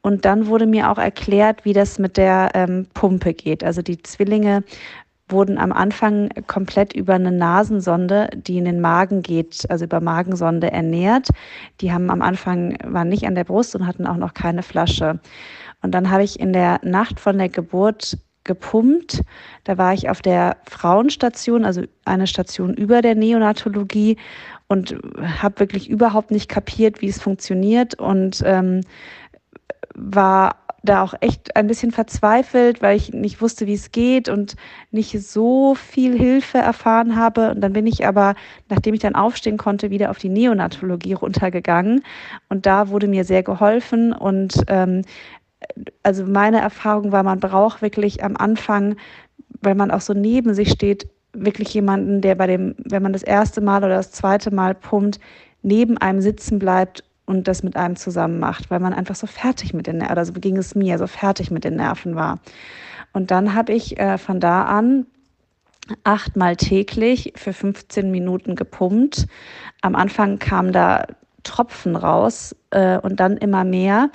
Und 0.02 0.26
dann 0.26 0.48
wurde 0.48 0.66
mir 0.66 0.92
auch 0.92 0.98
erklärt, 0.98 1.64
wie 1.64 1.74
das 1.74 2.00
mit 2.00 2.18
der 2.18 2.52
ähm, 2.54 2.88
Pumpe 2.94 3.34
geht. 3.34 3.64
Also 3.64 3.82
die 3.82 4.02
Zwillinge 4.02 4.64
wurden 5.30 5.58
am 5.58 5.72
Anfang 5.72 6.30
komplett 6.48 6.94
über 6.94 7.14
eine 7.14 7.32
Nasensonde, 7.32 8.30
die 8.36 8.58
in 8.58 8.66
den 8.66 8.82
Magen 8.82 9.22
geht, 9.22 9.66
also 9.70 9.86
über 9.86 10.02
Magensonde 10.02 10.72
ernährt. 10.72 11.30
Die 11.80 11.94
haben 11.94 12.10
am 12.10 12.22
Anfang, 12.22 12.78
waren 12.84 13.08
nicht 13.08 13.26
an 13.26 13.36
der 13.36 13.46
Brust 13.46 13.76
und 13.76 13.88
hatten 13.88 14.08
auch 14.08 14.18
noch 14.18 14.34
keine 14.34 14.64
Flasche. 14.64 15.20
Und 15.82 15.92
dann 15.92 16.12
habe 16.12 16.24
ich 16.24 16.40
in 16.40 16.52
der 16.52 16.80
Nacht 16.84 17.20
von 17.20 17.38
der 17.38 17.50
Geburt 17.50 18.18
gepumpt. 18.43 19.21
Da 19.63 19.77
war 19.77 19.93
ich 19.93 20.10
auf 20.10 20.21
der 20.21 20.58
Frauenstation, 20.69 21.65
also 21.65 21.84
eine 22.06 22.27
Station 22.27 22.73
über 22.73 23.01
der 23.01 23.15
Neonatologie 23.15 24.17
und 24.67 24.95
habe 25.41 25.60
wirklich 25.60 25.89
überhaupt 25.89 26.32
nicht 26.32 26.49
kapiert, 26.49 27.01
wie 27.01 27.10
es 27.10 27.21
funktioniert 27.21 27.95
und 27.95 28.41
ähm, 28.45 28.82
war 29.93 30.56
da 30.84 31.04
auch 31.04 31.13
echt 31.21 31.56
ein 31.56 31.67
bisschen 31.67 31.91
verzweifelt, 31.91 32.82
weil 32.82 32.97
ich 32.97 33.13
nicht 33.13 33.41
wusste, 33.41 33.67
wie 33.67 33.73
es 33.73 33.91
geht 33.91 34.30
und 34.30 34.56
nicht 34.89 35.21
so 35.21 35.75
viel 35.75 36.17
Hilfe 36.17 36.58
erfahren 36.58 37.15
habe. 37.15 37.51
Und 37.51 37.62
dann 37.62 37.73
bin 37.73 37.86
ich 37.86 38.08
aber, 38.08 38.34
nachdem 38.69 38.93
ich 38.95 38.99
dann 38.99 39.15
aufstehen 39.15 39.58
konnte, 39.58 39.91
wieder 39.91 40.10
auf 40.10 40.17
die 40.17 40.30
Neonatologie 40.30 41.13
runtergegangen. 41.13 42.04
Und 42.49 42.65
da 42.65 42.89
wurde 42.89 43.08
mir 43.08 43.25
sehr 43.25 43.43
geholfen. 43.43 44.12
Und 44.12 44.56
ähm, 44.67 45.04
also 46.04 46.26
meine 46.26 46.60
Erfahrung 46.60 47.12
war, 47.12 47.24
man 47.24 47.39
braucht 47.39 47.82
wirklich 47.82 48.24
am 48.24 48.38
Anfang, 48.38 48.95
weil 49.62 49.76
man 49.76 49.91
auch 49.91 50.02
so 50.02 50.13
neben 50.13 50.54
sich 50.54 50.71
steht, 50.71 51.08
wirklich 51.34 51.74
jemanden, 51.74 52.21
der 52.21 52.36
bei 52.36 52.47
dem, 52.47 52.76
wenn 52.78 53.04
man 53.04 53.13
das 53.13 53.24
erste 53.24 53.62
Mal 53.62 53.84
oder 53.84 53.95
das 53.95 54.12
zweite 54.12 54.54
Mal 54.54 54.76
pumpt, 54.76 55.19
neben 55.62 55.97
einem 55.97 56.21
sitzen 56.21 56.60
bleibt 56.60 57.04
und 57.26 57.47
das 57.47 57.63
mit 57.63 57.76
einem 57.76 57.95
zusammen 57.95 58.39
macht, 58.39 58.69
weil 58.69 58.80
man 58.80 58.93
einfach 58.93 59.15
so 59.15 59.28
fertig 59.28 59.74
mit 59.74 59.88
den 59.88 59.97
Nerven, 59.97 60.12
oder 60.12 60.26
so 60.26 60.34
ging 60.34 60.58
es 60.58 60.76
mir, 60.76 60.97
so 60.97 61.08
fertig 61.08 61.52
mit 61.52 61.63
den 61.63 61.76
Nerven 61.76 62.15
war. 62.15 62.39
Und 63.13 63.32
dann 63.32 63.54
habe 63.54 63.74
ich 63.74 64.00
äh, 64.00 64.17
von 64.17 64.39
da 64.39 64.63
an 64.63 65.06
achtmal 66.04 66.56
täglich 66.56 67.34
für 67.36 67.54
15 67.54 68.12
Minuten 68.12 68.56
gepumpt. 68.56 69.28
Am 69.82 69.95
Anfang 69.95 70.39
kamen 70.39 70.71
da 70.71 71.06
Tropfen 71.43 71.95
raus 71.95 72.56
äh, 72.69 72.97
und 73.00 73.19
dann 73.19 73.38
immer 73.38 73.63
mehr. 73.63 74.10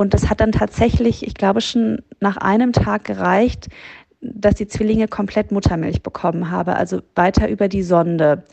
Und 0.00 0.14
das 0.14 0.30
hat 0.30 0.40
dann 0.40 0.50
tatsächlich, 0.50 1.26
ich 1.26 1.34
glaube, 1.34 1.60
schon 1.60 1.98
nach 2.20 2.38
einem 2.38 2.72
Tag 2.72 3.04
gereicht, 3.04 3.68
dass 4.22 4.54
die 4.54 4.66
Zwillinge 4.66 5.08
komplett 5.08 5.52
Muttermilch 5.52 6.02
bekommen 6.02 6.50
habe, 6.50 6.74
also 6.74 7.02
weiter 7.16 7.50
über 7.50 7.68
die 7.68 7.82
Sonde. 7.82 8.44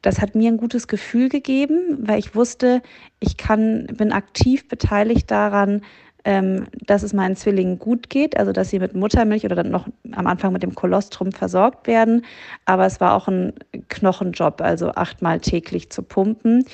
Das 0.00 0.20
hat 0.20 0.36
mir 0.36 0.48
ein 0.48 0.58
gutes 0.58 0.86
Gefühl 0.86 1.28
gegeben, 1.28 1.98
weil 2.02 2.20
ich 2.20 2.36
wusste, 2.36 2.82
ich 3.18 3.36
kann, 3.36 3.88
bin 3.96 4.12
aktiv 4.12 4.68
beteiligt 4.68 5.28
daran, 5.28 5.82
ähm, 6.24 6.68
dass 6.86 7.02
es 7.02 7.12
meinen 7.12 7.34
Zwillingen 7.34 7.80
gut 7.80 8.08
geht, 8.08 8.36
also 8.36 8.52
dass 8.52 8.70
sie 8.70 8.78
mit 8.78 8.94
Muttermilch 8.94 9.44
oder 9.44 9.56
dann 9.56 9.70
noch 9.70 9.88
am 10.12 10.28
Anfang 10.28 10.52
mit 10.52 10.62
dem 10.62 10.76
Kolostrum 10.76 11.32
versorgt 11.32 11.88
werden. 11.88 12.24
Aber 12.64 12.86
es 12.86 13.00
war 13.00 13.14
auch 13.14 13.26
ein 13.26 13.54
Knochenjob, 13.88 14.60
also 14.60 14.90
achtmal 14.90 15.40
täglich 15.40 15.90
zu 15.90 16.04
pumpen 16.04 16.64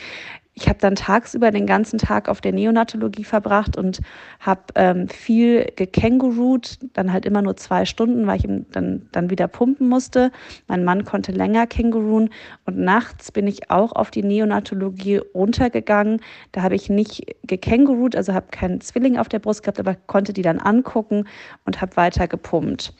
ich 0.54 0.68
habe 0.68 0.78
dann 0.78 0.96
tagsüber 0.96 1.50
den 1.50 1.66
ganzen 1.66 1.98
Tag 1.98 2.28
auf 2.28 2.42
der 2.42 2.52
Neonatologie 2.52 3.24
verbracht 3.24 3.76
und 3.76 4.00
habe 4.38 4.60
ähm, 4.74 5.08
viel 5.08 5.72
gekängurut, 5.76 6.78
dann 6.92 7.12
halt 7.12 7.24
immer 7.24 7.40
nur 7.40 7.56
zwei 7.56 7.86
Stunden, 7.86 8.26
weil 8.26 8.36
ich 8.36 8.48
dann, 8.70 9.08
dann 9.12 9.30
wieder 9.30 9.48
pumpen 9.48 9.88
musste. 9.88 10.30
Mein 10.68 10.84
Mann 10.84 11.04
konnte 11.04 11.32
länger 11.32 11.66
känguruen 11.66 12.28
und 12.66 12.78
nachts 12.78 13.32
bin 13.32 13.46
ich 13.46 13.70
auch 13.70 13.92
auf 13.92 14.10
die 14.10 14.22
Neonatologie 14.22 15.22
runtergegangen. 15.34 16.20
Da 16.52 16.62
habe 16.62 16.74
ich 16.74 16.90
nicht 16.90 17.34
gekängurut, 17.44 18.14
also 18.14 18.34
habe 18.34 18.48
keinen 18.50 18.82
Zwilling 18.82 19.16
auf 19.16 19.28
der 19.30 19.38
Brust 19.38 19.62
gehabt, 19.62 19.80
aber 19.80 19.94
konnte 20.06 20.34
die 20.34 20.42
dann 20.42 20.58
angucken 20.58 21.26
und 21.64 21.80
habe 21.80 21.96
weiter 21.96 22.28
gepumpt. 22.28 22.92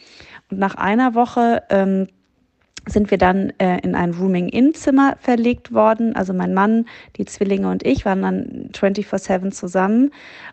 Und 0.51 0.59
nach 0.59 0.77
einer 0.77 1.15
Woche 1.15 1.62
ähm, 1.69 2.07
sind 2.87 3.11
wir 3.11 3.18
dann 3.18 3.53
äh, 3.59 3.79
in 3.81 3.95
ein 3.95 4.12
Rooming-In-Zimmer 4.12 5.16
verlegt 5.21 5.73
worden. 5.73 6.16
Also 6.16 6.33
mein 6.33 6.55
Mann, 6.55 6.87
die 7.16 7.25
Zwillinge 7.25 7.71
und 7.71 7.87
ich 7.87 8.05
waren 8.05 8.23
dann 8.23 8.71
24-7 8.73 9.51
zusammen. 9.51 10.11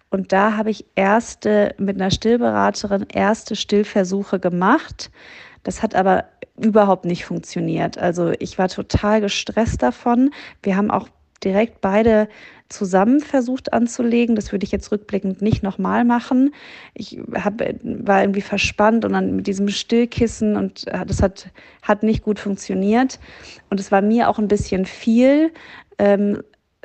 Und 0.10 0.32
da 0.32 0.56
habe 0.58 0.70
ich 0.70 0.86
erste, 0.96 1.74
mit 1.78 2.00
einer 2.00 2.12
Stillberaterin, 2.12 3.06
erste 3.12 3.56
Stillversuche 3.56 4.40
gemacht. 4.40 5.12
Das 5.64 5.82
hat 5.82 5.96
aber 5.96 6.26
überhaupt 6.58 7.06
nicht 7.06 7.26
funktioniert. 7.26 7.98
Also 7.98 8.32
ich 8.40 8.58
war 8.58 8.68
total 8.68 9.22
gestresst 9.22 9.82
davon. 9.82 10.32
Wir 10.62 10.76
haben 10.76 10.92
auch 10.92 11.08
direkt 11.44 11.82
beide 11.82 12.28
zusammen 12.70 13.20
versucht 13.20 13.74
anzulegen. 13.74 14.36
Das 14.36 14.52
würde 14.52 14.64
ich 14.64 14.72
jetzt 14.72 14.92
rückblickend 14.92 15.42
nicht 15.42 15.64
nochmal 15.64 16.06
machen. 16.06 16.54
Ich 16.94 17.20
hab, 17.34 17.62
war 17.84 18.22
irgendwie 18.22 18.42
verspannt 18.42 19.06
und 19.06 19.14
dann 19.14 19.36
mit 19.36 19.48
diesem 19.48 19.68
Stillkissen 19.68 20.56
und 20.56 20.88
äh, 20.88 21.06
das 21.06 21.22
hat, 21.22 21.50
hat 21.82 22.04
nicht 22.04 22.24
gut 22.24 22.40
funktioniert. 22.40 23.20
Und 23.70 23.80
es 23.80 23.92
war 23.92 24.02
mir 24.02 24.30
auch 24.30 24.40
ein 24.40 24.48
bisschen 24.48 24.86
viel. 24.86 25.52
Ähm, 25.98 26.42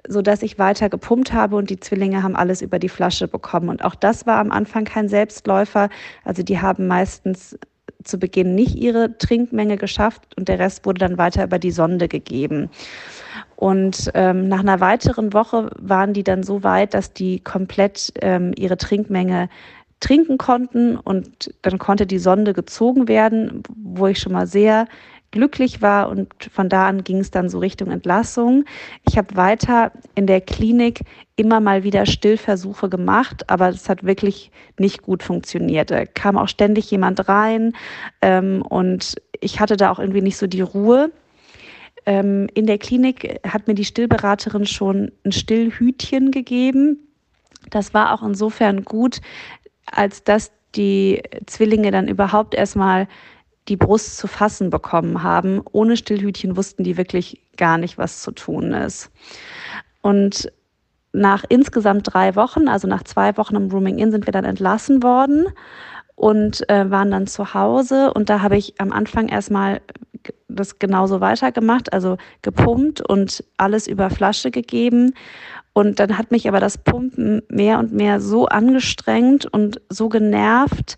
so 0.06 0.20
ich 0.20 0.58
weiter 0.58 0.90
gepumpt 0.90 1.32
habe 1.32 1.56
und 1.56 1.70
die 1.70 1.80
Zwillinge 1.80 2.22
haben 2.22 2.36
alles 2.36 2.60
über 2.60 2.78
die 2.78 2.90
Flasche 2.90 3.26
bekommen. 3.26 3.68
Und 3.70 3.84
auch 3.84 3.94
das 3.94 4.26
war 4.26 4.38
am 4.38 4.50
Anfang 4.50 4.84
kein 4.84 5.08
Selbstläufer. 5.08 5.88
Also 6.24 6.42
die 6.42 6.60
haben 6.60 6.86
meistens 6.86 7.58
zu 8.04 8.18
Beginn 8.18 8.54
nicht 8.54 8.76
ihre 8.76 9.16
Trinkmenge 9.18 9.76
geschafft 9.76 10.36
und 10.36 10.48
der 10.48 10.58
Rest 10.58 10.86
wurde 10.86 11.00
dann 11.00 11.18
weiter 11.18 11.44
über 11.44 11.58
die 11.58 11.70
Sonde 11.70 12.08
gegeben. 12.08 12.70
Und 13.56 14.10
ähm, 14.14 14.48
nach 14.48 14.60
einer 14.60 14.80
weiteren 14.80 15.32
Woche 15.32 15.70
waren 15.78 16.12
die 16.12 16.24
dann 16.24 16.42
so 16.42 16.62
weit, 16.62 16.94
dass 16.94 17.12
die 17.12 17.40
komplett 17.40 18.12
ähm, 18.20 18.52
ihre 18.56 18.76
Trinkmenge 18.76 19.48
trinken 20.00 20.36
konnten 20.36 20.96
und 20.96 21.54
dann 21.62 21.78
konnte 21.78 22.06
die 22.06 22.18
Sonde 22.18 22.52
gezogen 22.52 23.08
werden, 23.08 23.62
wo 23.74 24.06
ich 24.06 24.18
schon 24.18 24.32
mal 24.32 24.46
sehr 24.46 24.86
glücklich 25.34 25.82
war 25.82 26.08
und 26.08 26.32
von 26.52 26.68
da 26.68 26.86
an 26.86 27.02
ging 27.02 27.18
es 27.18 27.32
dann 27.32 27.48
so 27.48 27.58
Richtung 27.58 27.90
Entlassung. 27.90 28.64
Ich 29.06 29.18
habe 29.18 29.34
weiter 29.34 29.90
in 30.14 30.28
der 30.28 30.40
Klinik 30.40 31.00
immer 31.34 31.58
mal 31.58 31.82
wieder 31.82 32.06
Stillversuche 32.06 32.88
gemacht, 32.88 33.50
aber 33.50 33.68
es 33.68 33.88
hat 33.88 34.04
wirklich 34.04 34.52
nicht 34.78 35.02
gut 35.02 35.24
funktioniert. 35.24 35.90
Da 35.90 36.06
kam 36.06 36.38
auch 36.38 36.46
ständig 36.46 36.88
jemand 36.92 37.28
rein 37.28 37.72
ähm, 38.22 38.62
und 38.62 39.16
ich 39.40 39.58
hatte 39.58 39.76
da 39.76 39.90
auch 39.90 39.98
irgendwie 39.98 40.22
nicht 40.22 40.36
so 40.36 40.46
die 40.46 40.60
Ruhe. 40.60 41.10
Ähm, 42.06 42.46
in 42.54 42.66
der 42.66 42.78
Klinik 42.78 43.40
hat 43.44 43.66
mir 43.66 43.74
die 43.74 43.84
Stillberaterin 43.84 44.66
schon 44.66 45.10
ein 45.24 45.32
Stillhütchen 45.32 46.30
gegeben. 46.30 46.98
Das 47.70 47.92
war 47.92 48.14
auch 48.14 48.22
insofern 48.22 48.84
gut, 48.84 49.20
als 49.86 50.22
dass 50.22 50.52
die 50.76 51.22
Zwillinge 51.46 51.90
dann 51.90 52.06
überhaupt 52.06 52.54
erstmal 52.54 53.08
die 53.68 53.76
Brust 53.76 54.18
zu 54.18 54.26
fassen 54.26 54.70
bekommen 54.70 55.22
haben. 55.22 55.62
Ohne 55.72 55.96
Stillhütchen 55.96 56.56
wussten 56.56 56.84
die 56.84 56.96
wirklich 56.96 57.40
gar 57.56 57.78
nicht, 57.78 57.98
was 57.98 58.22
zu 58.22 58.32
tun 58.32 58.72
ist. 58.72 59.10
Und 60.02 60.52
nach 61.12 61.44
insgesamt 61.48 62.12
drei 62.12 62.34
Wochen, 62.36 62.68
also 62.68 62.88
nach 62.88 63.04
zwei 63.04 63.36
Wochen 63.36 63.56
im 63.56 63.70
Rooming 63.70 63.98
In, 63.98 64.10
sind 64.10 64.26
wir 64.26 64.32
dann 64.32 64.44
entlassen 64.44 65.02
worden 65.02 65.46
und 66.16 66.68
äh, 66.68 66.90
waren 66.90 67.10
dann 67.10 67.26
zu 67.26 67.54
Hause. 67.54 68.12
Und 68.12 68.28
da 68.28 68.42
habe 68.42 68.56
ich 68.56 68.80
am 68.80 68.92
Anfang 68.92 69.28
erstmal 69.28 69.80
das 70.48 70.78
genauso 70.78 71.20
weitergemacht, 71.20 71.92
also 71.92 72.16
gepumpt 72.42 73.00
und 73.00 73.44
alles 73.56 73.86
über 73.86 74.10
Flasche 74.10 74.50
gegeben. 74.50 75.14
Und 75.74 75.98
dann 75.98 76.16
hat 76.16 76.30
mich 76.30 76.48
aber 76.48 76.60
das 76.60 76.78
Pumpen 76.78 77.42
mehr 77.48 77.80
und 77.80 77.92
mehr 77.92 78.20
so 78.20 78.46
angestrengt 78.46 79.44
und 79.44 79.80
so 79.88 80.08
genervt, 80.08 80.96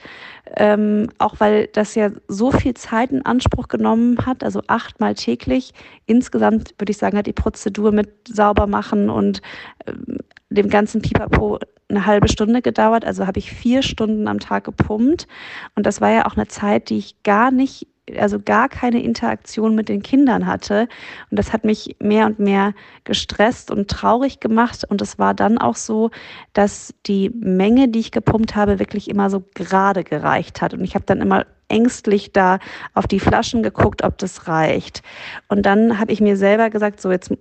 ähm, 0.54 1.08
auch 1.18 1.36
weil 1.38 1.68
das 1.72 1.94
ja 1.94 2.10
so 2.28 2.50
viel 2.50 2.74
Zeit 2.74 3.10
in 3.10 3.24
Anspruch 3.24 3.68
genommen 3.68 4.18
hat, 4.26 4.44
also 4.44 4.60
achtmal 4.66 5.14
täglich. 5.14 5.72
Insgesamt 6.04 6.74
würde 6.78 6.90
ich 6.90 6.98
sagen, 6.98 7.16
hat 7.16 7.26
die 7.26 7.32
Prozedur 7.32 7.90
mit 7.90 8.10
sauber 8.28 8.66
machen 8.66 9.08
und 9.08 9.40
ähm, 9.86 10.18
dem 10.50 10.68
ganzen 10.68 11.00
Pipapo 11.00 11.58
eine 11.88 12.04
halbe 12.04 12.28
Stunde 12.28 12.60
gedauert. 12.60 13.06
Also 13.06 13.26
habe 13.26 13.38
ich 13.38 13.50
vier 13.50 13.82
Stunden 13.82 14.28
am 14.28 14.40
Tag 14.40 14.64
gepumpt. 14.64 15.26
Und 15.74 15.86
das 15.86 16.02
war 16.02 16.10
ja 16.10 16.26
auch 16.26 16.36
eine 16.36 16.48
Zeit, 16.48 16.90
die 16.90 16.98
ich 16.98 17.22
gar 17.22 17.50
nicht 17.50 17.86
also 18.18 18.38
gar 18.40 18.68
keine 18.68 19.02
Interaktion 19.02 19.74
mit 19.74 19.88
den 19.88 20.02
Kindern 20.02 20.46
hatte. 20.46 20.88
Und 21.30 21.38
das 21.38 21.52
hat 21.52 21.64
mich 21.64 21.96
mehr 22.00 22.26
und 22.26 22.38
mehr 22.38 22.74
gestresst 23.04 23.70
und 23.70 23.88
traurig 23.88 24.40
gemacht. 24.40 24.84
Und 24.88 25.02
es 25.02 25.18
war 25.18 25.34
dann 25.34 25.58
auch 25.58 25.76
so, 25.76 26.10
dass 26.52 26.94
die 27.06 27.30
Menge, 27.30 27.88
die 27.88 28.00
ich 28.00 28.12
gepumpt 28.12 28.54
habe, 28.54 28.78
wirklich 28.78 29.10
immer 29.10 29.30
so 29.30 29.44
gerade 29.54 30.04
gereicht 30.04 30.62
hat. 30.62 30.74
Und 30.74 30.84
ich 30.84 30.94
habe 30.94 31.04
dann 31.04 31.20
immer 31.20 31.46
ängstlich 31.68 32.32
da 32.32 32.58
auf 32.94 33.06
die 33.06 33.20
Flaschen 33.20 33.62
geguckt, 33.62 34.04
ob 34.04 34.18
das 34.18 34.46
reicht. 34.46 35.02
Und 35.48 35.66
dann 35.66 35.98
habe 35.98 36.12
ich 36.12 36.20
mir 36.20 36.36
selber 36.36 36.70
gesagt, 36.70 37.00
so 37.00 37.10
jetzt 37.10 37.32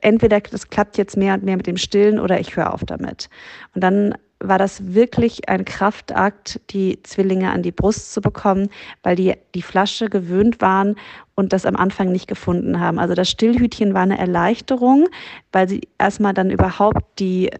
entweder 0.00 0.40
das 0.40 0.68
klappt 0.68 0.98
jetzt 0.98 1.16
mehr 1.16 1.34
und 1.34 1.44
mehr 1.44 1.56
mit 1.56 1.68
dem 1.68 1.76
Stillen 1.76 2.18
oder 2.18 2.40
ich 2.40 2.56
höre 2.56 2.74
auf 2.74 2.84
damit. 2.84 3.28
Und 3.74 3.84
dann 3.84 4.14
war 4.40 4.58
das 4.58 4.94
wirklich 4.94 5.48
ein 5.48 5.64
Kraftakt, 5.64 6.60
die 6.70 7.02
Zwillinge 7.02 7.50
an 7.50 7.62
die 7.62 7.72
Brust 7.72 8.12
zu 8.12 8.20
bekommen, 8.20 8.68
weil 9.02 9.16
die 9.16 9.34
die 9.54 9.62
Flasche 9.62 10.08
gewöhnt 10.08 10.60
waren 10.60 10.96
und 11.34 11.52
das 11.52 11.66
am 11.66 11.76
Anfang 11.76 12.12
nicht 12.12 12.28
gefunden 12.28 12.78
haben. 12.78 12.98
Also 12.98 13.14
das 13.14 13.28
Stillhütchen 13.28 13.94
war 13.94 14.02
eine 14.02 14.18
Erleichterung, 14.18 15.08
weil 15.52 15.68
sie 15.68 15.88
erstmal 15.98 16.34
dann 16.34 16.50
überhaupt 16.50 17.18
die 17.18 17.50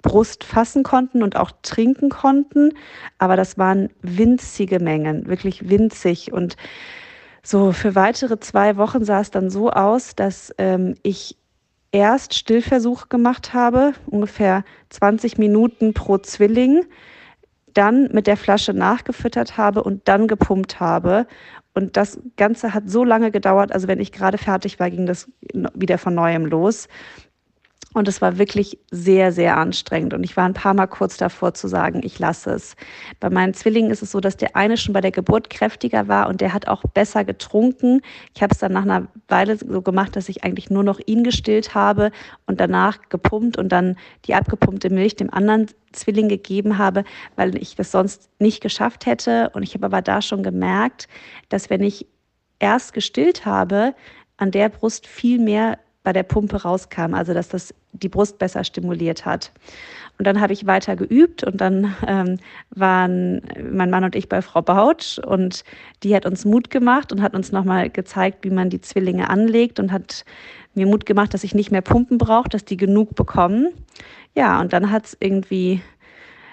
Brust 0.00 0.44
fassen 0.44 0.84
konnten 0.84 1.22
und 1.22 1.36
auch 1.36 1.50
trinken 1.62 2.08
konnten. 2.08 2.72
Aber 3.18 3.36
das 3.36 3.58
waren 3.58 3.90
winzige 4.00 4.80
Mengen, 4.80 5.26
wirklich 5.26 5.68
winzig. 5.68 6.32
Und 6.32 6.56
so 7.42 7.72
für 7.72 7.94
weitere 7.94 8.40
zwei 8.40 8.76
Wochen 8.76 9.04
sah 9.04 9.20
es 9.20 9.30
dann 9.30 9.50
so 9.50 9.70
aus, 9.70 10.14
dass 10.14 10.54
ähm, 10.58 10.94
ich 11.02 11.36
erst 11.92 12.34
Stillversuch 12.34 13.08
gemacht 13.08 13.54
habe, 13.54 13.94
ungefähr 14.06 14.64
20 14.90 15.38
Minuten 15.38 15.94
pro 15.94 16.18
Zwilling, 16.18 16.84
dann 17.72 18.08
mit 18.12 18.26
der 18.26 18.36
Flasche 18.36 18.72
nachgefüttert 18.72 19.56
habe 19.56 19.82
und 19.82 20.08
dann 20.08 20.28
gepumpt 20.28 20.80
habe. 20.80 21.26
Und 21.74 21.96
das 21.96 22.18
Ganze 22.36 22.72
hat 22.72 22.88
so 22.88 23.04
lange 23.04 23.30
gedauert, 23.30 23.72
also 23.72 23.86
wenn 23.86 24.00
ich 24.00 24.12
gerade 24.12 24.38
fertig 24.38 24.80
war, 24.80 24.90
ging 24.90 25.04
das 25.06 25.30
wieder 25.74 25.98
von 25.98 26.14
neuem 26.14 26.46
los. 26.46 26.88
Und 27.96 28.08
es 28.08 28.20
war 28.20 28.36
wirklich 28.36 28.78
sehr, 28.90 29.32
sehr 29.32 29.56
anstrengend. 29.56 30.12
Und 30.12 30.22
ich 30.22 30.36
war 30.36 30.44
ein 30.44 30.52
paar 30.52 30.74
Mal 30.74 30.86
kurz 30.86 31.16
davor 31.16 31.54
zu 31.54 31.66
sagen, 31.66 32.02
ich 32.04 32.18
lasse 32.18 32.50
es. 32.50 32.76
Bei 33.20 33.30
meinen 33.30 33.54
Zwillingen 33.54 33.90
ist 33.90 34.02
es 34.02 34.10
so, 34.10 34.20
dass 34.20 34.36
der 34.36 34.54
eine 34.54 34.76
schon 34.76 34.92
bei 34.92 35.00
der 35.00 35.12
Geburt 35.12 35.48
kräftiger 35.48 36.06
war 36.06 36.28
und 36.28 36.42
der 36.42 36.52
hat 36.52 36.68
auch 36.68 36.82
besser 36.92 37.24
getrunken. 37.24 38.02
Ich 38.34 38.42
habe 38.42 38.52
es 38.52 38.58
dann 38.58 38.72
nach 38.72 38.82
einer 38.82 39.06
Weile 39.28 39.56
so 39.56 39.80
gemacht, 39.80 40.14
dass 40.14 40.28
ich 40.28 40.44
eigentlich 40.44 40.68
nur 40.68 40.84
noch 40.84 41.00
ihn 41.06 41.24
gestillt 41.24 41.74
habe 41.74 42.10
und 42.44 42.60
danach 42.60 42.98
gepumpt 43.08 43.56
und 43.56 43.70
dann 43.70 43.96
die 44.26 44.34
abgepumpte 44.34 44.90
Milch 44.90 45.16
dem 45.16 45.32
anderen 45.32 45.68
Zwilling 45.92 46.28
gegeben 46.28 46.76
habe, 46.76 47.02
weil 47.34 47.56
ich 47.56 47.76
das 47.76 47.92
sonst 47.92 48.28
nicht 48.38 48.60
geschafft 48.60 49.06
hätte. 49.06 49.48
Und 49.54 49.62
ich 49.62 49.72
habe 49.72 49.86
aber 49.86 50.02
da 50.02 50.20
schon 50.20 50.42
gemerkt, 50.42 51.08
dass 51.48 51.70
wenn 51.70 51.82
ich 51.82 52.06
erst 52.58 52.92
gestillt 52.92 53.46
habe, 53.46 53.94
an 54.36 54.50
der 54.50 54.68
Brust 54.68 55.06
viel 55.06 55.38
mehr 55.38 55.78
bei 56.06 56.12
der 56.12 56.22
Pumpe 56.22 56.62
rauskam, 56.62 57.14
also 57.14 57.34
dass 57.34 57.48
das 57.48 57.74
die 57.90 58.08
Brust 58.08 58.38
besser 58.38 58.62
stimuliert 58.62 59.26
hat. 59.26 59.50
Und 60.18 60.24
dann 60.24 60.40
habe 60.40 60.52
ich 60.52 60.64
weiter 60.64 60.94
geübt 60.94 61.42
und 61.42 61.60
dann 61.60 61.96
ähm, 62.06 62.38
waren 62.70 63.42
mein 63.72 63.90
Mann 63.90 64.04
und 64.04 64.14
ich 64.14 64.28
bei 64.28 64.40
Frau 64.40 64.62
Bautsch 64.62 65.18
und 65.18 65.64
die 66.04 66.14
hat 66.14 66.24
uns 66.24 66.44
Mut 66.44 66.70
gemacht 66.70 67.10
und 67.10 67.22
hat 67.22 67.34
uns 67.34 67.50
nochmal 67.50 67.90
gezeigt, 67.90 68.44
wie 68.44 68.50
man 68.50 68.70
die 68.70 68.80
Zwillinge 68.80 69.28
anlegt 69.28 69.80
und 69.80 69.90
hat 69.90 70.24
mir 70.74 70.86
Mut 70.86 71.06
gemacht, 71.06 71.34
dass 71.34 71.42
ich 71.42 71.56
nicht 71.56 71.72
mehr 71.72 71.82
Pumpen 71.82 72.18
brauche, 72.18 72.50
dass 72.50 72.64
die 72.64 72.76
genug 72.76 73.16
bekommen. 73.16 73.72
Ja, 74.36 74.60
und 74.60 74.72
dann 74.72 74.92
hat 74.92 75.06
es 75.06 75.16
irgendwie 75.18 75.82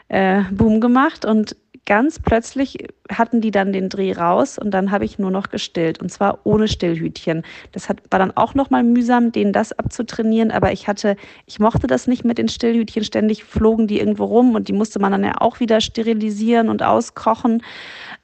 äh, 0.08 0.42
Boom 0.50 0.82
gemacht 0.82 1.26
und 1.26 1.56
ganz 1.86 2.20
plötzlich 2.20 2.78
hatten 3.12 3.42
die 3.42 3.52
dann 3.52 3.74
den 3.74 3.90
Dreh 3.90 4.14
raus 4.14 4.58
und 4.58 4.72
dann 4.72 4.92
habe 4.92 5.06
ich 5.06 5.20
nur 5.20 5.32
noch 5.32 5.50
gestillt 5.50 6.00
und 6.02 6.10
zwar 6.10 6.40
ohne 6.46 6.68
Stillhütchen. 6.68 7.44
Das 7.74 7.90
hat, 7.90 8.02
war 8.10 8.20
dann 8.20 8.36
auch 8.36 8.54
nochmal 8.54 8.84
mühsam, 8.84 9.32
denen 9.32 9.52
das 9.52 9.78
abzutrainieren, 9.78 10.52
aber 10.52 10.72
ich 10.72 10.88
hatte, 10.88 11.18
ich 11.46 11.60
mochte 11.60 11.88
das 11.88 12.08
nicht 12.08 12.24
mit 12.24 12.38
den 12.38 12.48
Stillhütchen. 12.48 13.04
Ständig 13.04 13.44
flogen 13.44 13.88
die 13.88 14.00
irgendwo 14.00 14.26
rum 14.26 14.56
und 14.56 14.70
die 14.70 14.74
musste 14.74 15.00
man 15.00 15.12
dann 15.12 15.24
ja 15.24 15.34
auch 15.40 15.60
wieder 15.60 15.82
sterilisieren 15.82 16.70
und 16.70 16.84
auskochen. 16.84 17.62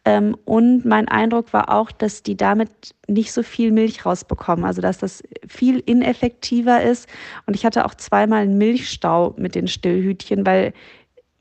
Ähm, 0.06 0.38
und 0.46 0.86
mein 0.86 1.10
Eindruck 1.10 1.52
war 1.52 1.74
auch, 1.76 1.92
dass 1.92 2.24
die 2.24 2.38
damit 2.38 2.70
nicht 3.08 3.34
so 3.34 3.44
viel 3.44 3.72
Milch 3.72 4.06
rausbekommen, 4.06 4.64
also 4.64 4.82
dass 4.82 5.00
das 5.00 5.22
viel 5.48 5.80
ineffektiver 5.86 6.82
ist. 6.82 7.10
Und 7.46 7.56
ich 7.56 7.66
hatte 7.66 7.86
auch 7.86 7.96
zweimal 7.96 8.44
einen 8.44 8.58
Milchstau 8.58 9.34
mit 9.38 9.56
den 9.56 9.68
Stillhütchen, 9.68 10.46
weil 10.46 10.74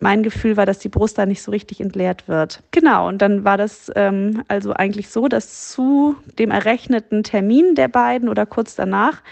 mein 0.01 0.23
Gefühl 0.23 0.57
war, 0.57 0.67
dass 0.67 0.79
die 0.79 0.89
Brust 0.89 1.19
da 1.19 1.27
nicht 1.27 1.43
so 1.43 1.51
richtig 1.51 1.81
entleert 1.81 2.29
wird. 2.29 2.63
Genau, 2.71 3.09
und 3.09 3.21
dann 3.21 3.45
war 3.45 3.57
das 3.57 3.91
ähm, 3.97 4.43
also 4.49 4.73
eigentlich 4.73 5.09
so, 5.09 5.29
dass 5.29 5.71
zu 5.71 6.17
dem 6.39 6.51
errechneten 6.51 7.25
Termin 7.25 7.75
der 7.75 7.89
beiden 7.89 8.29
oder 8.29 8.47
kurz 8.47 8.77
danach 8.77 9.23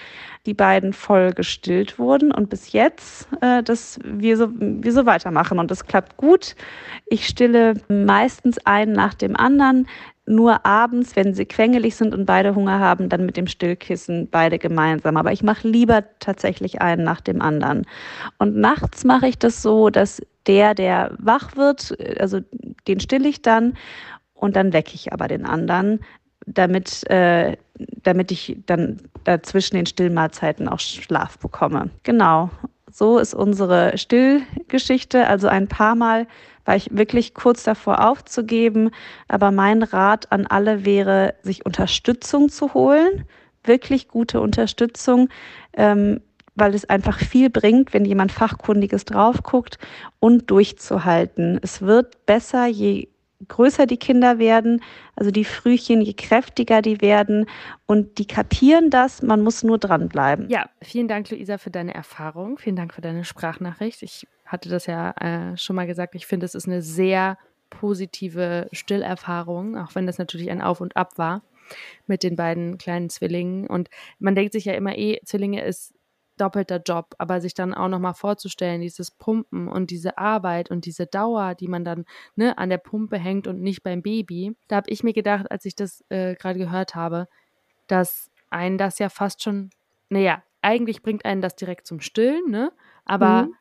die 0.47 0.55
beiden 0.55 0.93
voll 0.93 1.33
gestillt 1.33 1.99
wurden 1.99 2.33
und 2.33 2.49
bis 2.49 2.73
jetzt, 2.73 3.29
äh, 3.41 3.63
dass 3.63 3.99
wir 4.05 4.37
so, 4.37 4.49
wir 4.59 4.93
so 4.93 5.05
weitermachen 5.07 5.59
und 5.59 5.71
das 5.71 5.87
klappt 5.87 6.17
gut. 6.17 6.55
Ich 7.07 7.27
stille 7.27 7.75
meistens 7.89 8.59
einen 8.65 8.93
nach 8.93 9.15
dem 9.15 9.37
anderen 9.37 9.89
nur 10.27 10.67
abends, 10.67 11.15
wenn 11.15 11.35
sie 11.35 11.47
quengelig 11.47 11.95
sind 11.97 12.15
und 12.15 12.27
beide 12.27 12.55
Hunger 12.55 12.81
haben, 12.81 13.09
dann 13.09 13.25
mit 13.25 13.37
dem 13.37 13.47
Stillkissen 13.47 14.29
beide 14.29 14.59
gemeinsam. 14.59 15.17
Aber 15.17 15.33
ich 15.33 15.43
mache 15.43 15.69
lieber 15.69 16.05
tatsächlich 16.19 16.81
einen 16.81 17.05
nach 17.05 17.21
dem 17.21 17.41
anderen. 17.41 17.87
Und 18.39 18.57
nachts 18.57 19.05
mache 19.05 19.29
ich 19.29 19.39
das 19.39 19.62
so, 19.62 19.89
dass 19.89 20.21
der, 20.47 20.75
der 20.75 21.15
wach 21.19 21.57
wird, 21.57 21.97
also 22.21 22.41
den 22.89 23.01
stille 23.01 23.29
ich 23.29 23.43
dann 23.43 23.75
und 24.35 24.57
dann 24.57 24.73
wecke 24.73 24.95
ich 24.95 25.12
aber 25.12 25.29
den 25.29 25.47
anderen, 25.47 26.01
damit, 26.47 27.09
äh, 27.11 27.57
damit 28.03 28.31
ich 28.31 28.57
dann 28.67 28.99
dazwischen 29.25 29.77
den 29.77 29.87
Stillmahlzeiten 29.87 30.69
auch 30.69 30.81
Schlaf 30.81 31.39
bekomme. 31.39 31.91
Genau. 32.03 32.51
So 32.91 33.19
ist 33.19 33.35
unsere 33.35 33.99
Stillgeschichte. 33.99 35.27
Also 35.27 35.49
ein 35.49 35.69
paar 35.69 35.95
Mal 35.95 36.27
war 36.67 36.77
ich 36.77 36.89
wirklich 36.93 37.33
kurz 37.33 37.63
davor 37.63 38.07
aufzugeben. 38.07 38.91
Aber 39.29 39.51
mein 39.51 39.83
Rat 39.83 40.31
an 40.31 40.47
alle 40.47 40.85
wäre, 40.85 41.35
sich 41.43 41.65
Unterstützung 41.65 42.51
zu 42.51 42.75
holen, 42.75 43.25
wirklich 43.65 44.09
gute 44.09 44.41
Unterstützung, 44.41 45.31
ähm, 45.73 46.21
weil 46.55 46.75
es 46.75 46.89
einfach 46.89 47.19
viel 47.19 47.51
bringt, 47.51 47.95
wenn 47.95 48.05
jemand 48.05 48.33
Fachkundiges 48.33 49.05
drauf 49.05 49.43
guckt 49.43 49.79
und 50.21 50.51
durchzuhalten. 50.51 51.59
Es 51.63 51.83
wird 51.83 52.27
besser, 52.27 52.67
je 52.67 53.09
größer 53.49 53.87
die 53.87 53.96
Kinder 53.96 54.38
werden, 54.38 54.83
also 55.14 55.31
die 55.31 55.44
Frühchen, 55.44 56.01
je 56.01 56.14
kräftiger 56.14 56.83
die 56.83 57.01
werden 57.01 57.46
und 57.87 58.18
die 58.18 58.27
kapieren 58.27 58.90
das, 58.90 59.22
man 59.22 59.42
muss 59.42 59.62
nur 59.62 59.79
dranbleiben. 59.79 60.49
Ja, 60.49 60.68
vielen 60.83 61.09
Dank, 61.09 61.31
Luisa, 61.31 61.59
für 61.59 61.70
deine 61.70 61.94
Erfahrung. 61.94 62.59
Vielen 62.59 62.77
Dank 62.77 62.94
für 62.94 63.01
deine 63.01 63.25
Sprachnachricht. 63.25 64.03
Ich 64.03 64.27
hatte 64.44 64.68
das 64.68 64.87
ja 64.87 65.11
äh, 65.12 65.57
schon 65.57 65.77
mal 65.77 65.87
gesagt, 65.87 66.14
ich 66.14 66.27
finde, 66.27 66.46
es 66.46 66.55
ist 66.55 66.66
eine 66.66 66.83
sehr 66.83 67.38
positive 67.70 68.68
Stillerfahrung, 68.72 69.77
auch 69.77 69.94
wenn 69.94 70.07
das 70.07 70.18
natürlich 70.18 70.51
ein 70.51 70.62
Auf 70.62 70.81
und 70.81 70.96
Ab 70.96 71.18
war 71.18 71.42
mit 72.07 72.22
den 72.22 72.37
beiden 72.37 72.79
kleinen 72.79 73.11
Zwillingen. 73.11 73.66
Und 73.66 73.90
man 74.18 74.35
denkt 74.35 74.53
sich 74.53 74.64
ja 74.64 74.75
immer 74.75 74.96
eh, 74.96 75.18
Zwillinge 75.25 75.64
ist 75.64 75.96
doppelter 76.37 76.81
Job, 76.85 77.14
aber 77.18 77.40
sich 77.40 77.55
dann 77.55 77.75
auch 77.75 77.88
nochmal 77.88 78.14
vorzustellen, 78.14 78.81
dieses 78.81 79.11
Pumpen 79.11 79.68
und 79.68 79.90
diese 79.90 80.18
Arbeit 80.18 80.70
und 80.70 80.85
diese 80.85 81.07
Dauer, 81.07 81.55
die 81.55 81.68
man 81.68 81.85
dann 81.85 82.05
ne, 82.35 82.57
an 82.59 82.70
der 82.70 82.79
Pumpe 82.79 83.18
hängt 83.18 83.46
und 83.46 83.61
nicht 83.61 83.83
beim 83.83 84.03
Baby, 84.03 84.57
da 84.68 84.77
habe 84.77 84.90
ich 84.90 85.03
mir 85.03 85.12
gedacht, 85.12 85.51
als 85.51 85.64
ich 85.64 85.75
das 85.75 86.05
äh, 86.09 86.35
gerade 86.35 86.59
gehört 86.59 86.94
habe, 86.94 87.29
dass 87.87 88.31
einen 88.51 88.79
das 88.79 88.99
ja 88.99 89.09
fast 89.09 89.42
schon, 89.42 89.70
naja, 90.09 90.42
eigentlich 90.62 91.03
bringt 91.03 91.25
einen 91.25 91.42
das 91.42 91.57
direkt 91.57 91.87
zum 91.87 92.01
Stillen, 92.01 92.51
ne? 92.51 92.72
Aber 93.05 93.44
mhm. 93.44 93.55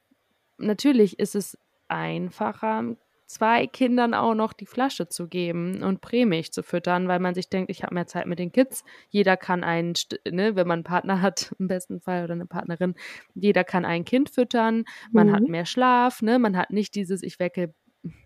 natürlich 0.57 1.19
ist 1.19 1.35
es 1.35 1.57
einfacher, 1.87 2.95
zwei 3.25 3.67
Kindern 3.67 4.13
auch 4.13 4.35
noch 4.35 4.53
die 4.53 4.65
Flasche 4.65 5.07
zu 5.07 5.27
geben 5.27 5.83
und 5.83 6.01
Prämilch 6.01 6.51
zu 6.51 6.63
füttern, 6.63 7.07
weil 7.07 7.19
man 7.19 7.33
sich 7.33 7.49
denkt, 7.49 7.69
ich 7.71 7.83
habe 7.83 7.95
mehr 7.95 8.07
Zeit 8.07 8.27
mit 8.27 8.39
den 8.39 8.51
Kids. 8.51 8.83
Jeder 9.09 9.35
kann 9.37 9.63
einen, 9.63 9.93
ne, 10.29 10.55
wenn 10.55 10.67
man 10.67 10.77
einen 10.77 10.83
Partner 10.83 11.21
hat, 11.21 11.53
im 11.59 11.67
besten 11.67 12.01
Fall 12.01 12.23
oder 12.23 12.33
eine 12.33 12.45
Partnerin, 12.45 12.95
jeder 13.33 13.63
kann 13.63 13.85
ein 13.85 14.05
Kind 14.05 14.29
füttern, 14.29 14.85
man 15.11 15.27
mhm. 15.27 15.33
hat 15.33 15.43
mehr 15.43 15.65
Schlaf, 15.65 16.21
ne, 16.21 16.39
man 16.39 16.55
hat 16.57 16.69
nicht 16.71 16.95
dieses, 16.95 17.23
ich 17.23 17.39
wecke 17.39 17.73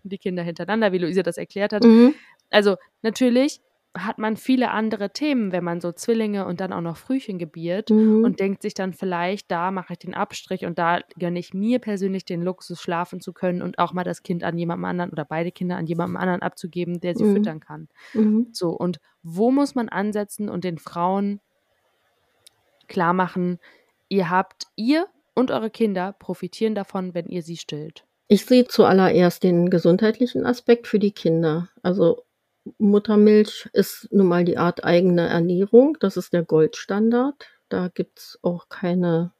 die 0.02 0.18
Kinder 0.18 0.42
hintereinander, 0.42 0.92
wie 0.92 0.98
Luise 0.98 1.22
das 1.22 1.38
erklärt 1.38 1.72
hat. 1.72 1.84
Mhm. 1.84 2.14
Also 2.50 2.76
natürlich 3.02 3.60
hat 3.96 4.18
man 4.18 4.36
viele 4.36 4.70
andere 4.70 5.10
Themen, 5.10 5.50
wenn 5.50 5.64
man 5.64 5.80
so 5.80 5.90
Zwillinge 5.90 6.46
und 6.46 6.60
dann 6.60 6.72
auch 6.72 6.80
noch 6.80 6.96
Frühchen 6.96 7.38
gebiert 7.38 7.90
mhm. 7.90 8.22
und 8.22 8.38
denkt 8.38 8.62
sich 8.62 8.74
dann 8.74 8.92
vielleicht, 8.92 9.50
da 9.50 9.72
mache 9.72 9.94
ich 9.94 9.98
den 9.98 10.14
Abstrich 10.14 10.64
und 10.64 10.78
da 10.78 11.00
gönne 11.18 11.40
ich 11.40 11.54
mir 11.54 11.80
persönlich 11.80 12.24
den 12.24 12.42
Luxus, 12.42 12.80
schlafen 12.80 13.20
zu 13.20 13.32
können 13.32 13.62
und 13.62 13.78
auch 13.78 13.92
mal 13.92 14.04
das 14.04 14.22
Kind 14.22 14.44
an 14.44 14.56
jemandem 14.56 14.84
anderen 14.84 15.10
oder 15.10 15.24
beide 15.24 15.50
Kinder 15.50 15.76
an 15.76 15.86
jemandem 15.86 16.16
anderen 16.16 16.42
abzugeben, 16.42 17.00
der 17.00 17.16
sie 17.16 17.24
mhm. 17.24 17.34
füttern 17.34 17.60
kann. 17.60 17.88
Mhm. 18.14 18.48
So, 18.52 18.70
und 18.70 19.00
wo 19.24 19.50
muss 19.50 19.74
man 19.74 19.88
ansetzen 19.88 20.48
und 20.48 20.62
den 20.62 20.78
Frauen 20.78 21.40
klar 22.86 23.12
machen, 23.12 23.58
ihr 24.08 24.30
habt, 24.30 24.68
ihr 24.76 25.06
und 25.34 25.50
eure 25.50 25.70
Kinder 25.70 26.14
profitieren 26.16 26.76
davon, 26.76 27.12
wenn 27.14 27.26
ihr 27.26 27.42
sie 27.42 27.56
stillt? 27.56 28.04
Ich 28.28 28.46
sehe 28.46 28.66
zuallererst 28.66 29.42
den 29.42 29.70
gesundheitlichen 29.70 30.46
Aspekt 30.46 30.86
für 30.86 31.00
die 31.00 31.10
Kinder. 31.10 31.68
Also 31.82 32.22
Muttermilch 32.78 33.68
ist 33.72 34.08
nun 34.10 34.26
mal 34.26 34.44
die 34.44 34.58
Art 34.58 34.84
eigene 34.84 35.28
Ernährung. 35.28 35.96
Das 36.00 36.16
ist 36.16 36.32
der 36.32 36.44
Goldstandard. 36.44 37.46
Da 37.70 37.86
gibt's 37.88 38.36
auch 38.42 38.68
keine 38.68 39.32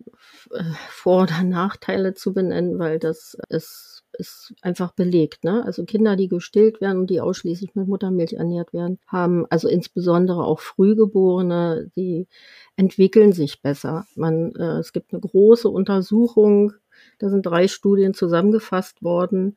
äh, 0.52 0.62
Vor- 0.88 1.24
oder 1.24 1.42
Nachteile 1.42 2.14
zu 2.14 2.32
benennen, 2.32 2.78
weil 2.78 3.00
das 3.00 3.36
ist, 3.48 4.04
ist 4.12 4.54
einfach 4.62 4.92
belegt. 4.92 5.42
Ne? 5.42 5.64
Also 5.64 5.84
Kinder, 5.84 6.14
die 6.14 6.28
gestillt 6.28 6.80
werden 6.80 6.98
und 7.00 7.10
die 7.10 7.20
ausschließlich 7.20 7.74
mit 7.74 7.88
Muttermilch 7.88 8.34
ernährt 8.34 8.72
werden, 8.72 9.00
haben 9.08 9.46
also 9.50 9.68
insbesondere 9.68 10.44
auch 10.44 10.60
Frühgeborene, 10.60 11.90
die 11.96 12.28
entwickeln 12.76 13.32
sich 13.32 13.62
besser. 13.62 14.06
Man, 14.14 14.54
äh, 14.54 14.78
es 14.78 14.92
gibt 14.92 15.12
eine 15.12 15.20
große 15.20 15.68
Untersuchung 15.68 16.74
da 17.20 17.28
sind 17.28 17.44
drei 17.44 17.68
Studien 17.68 18.14
zusammengefasst 18.14 19.02
worden, 19.02 19.56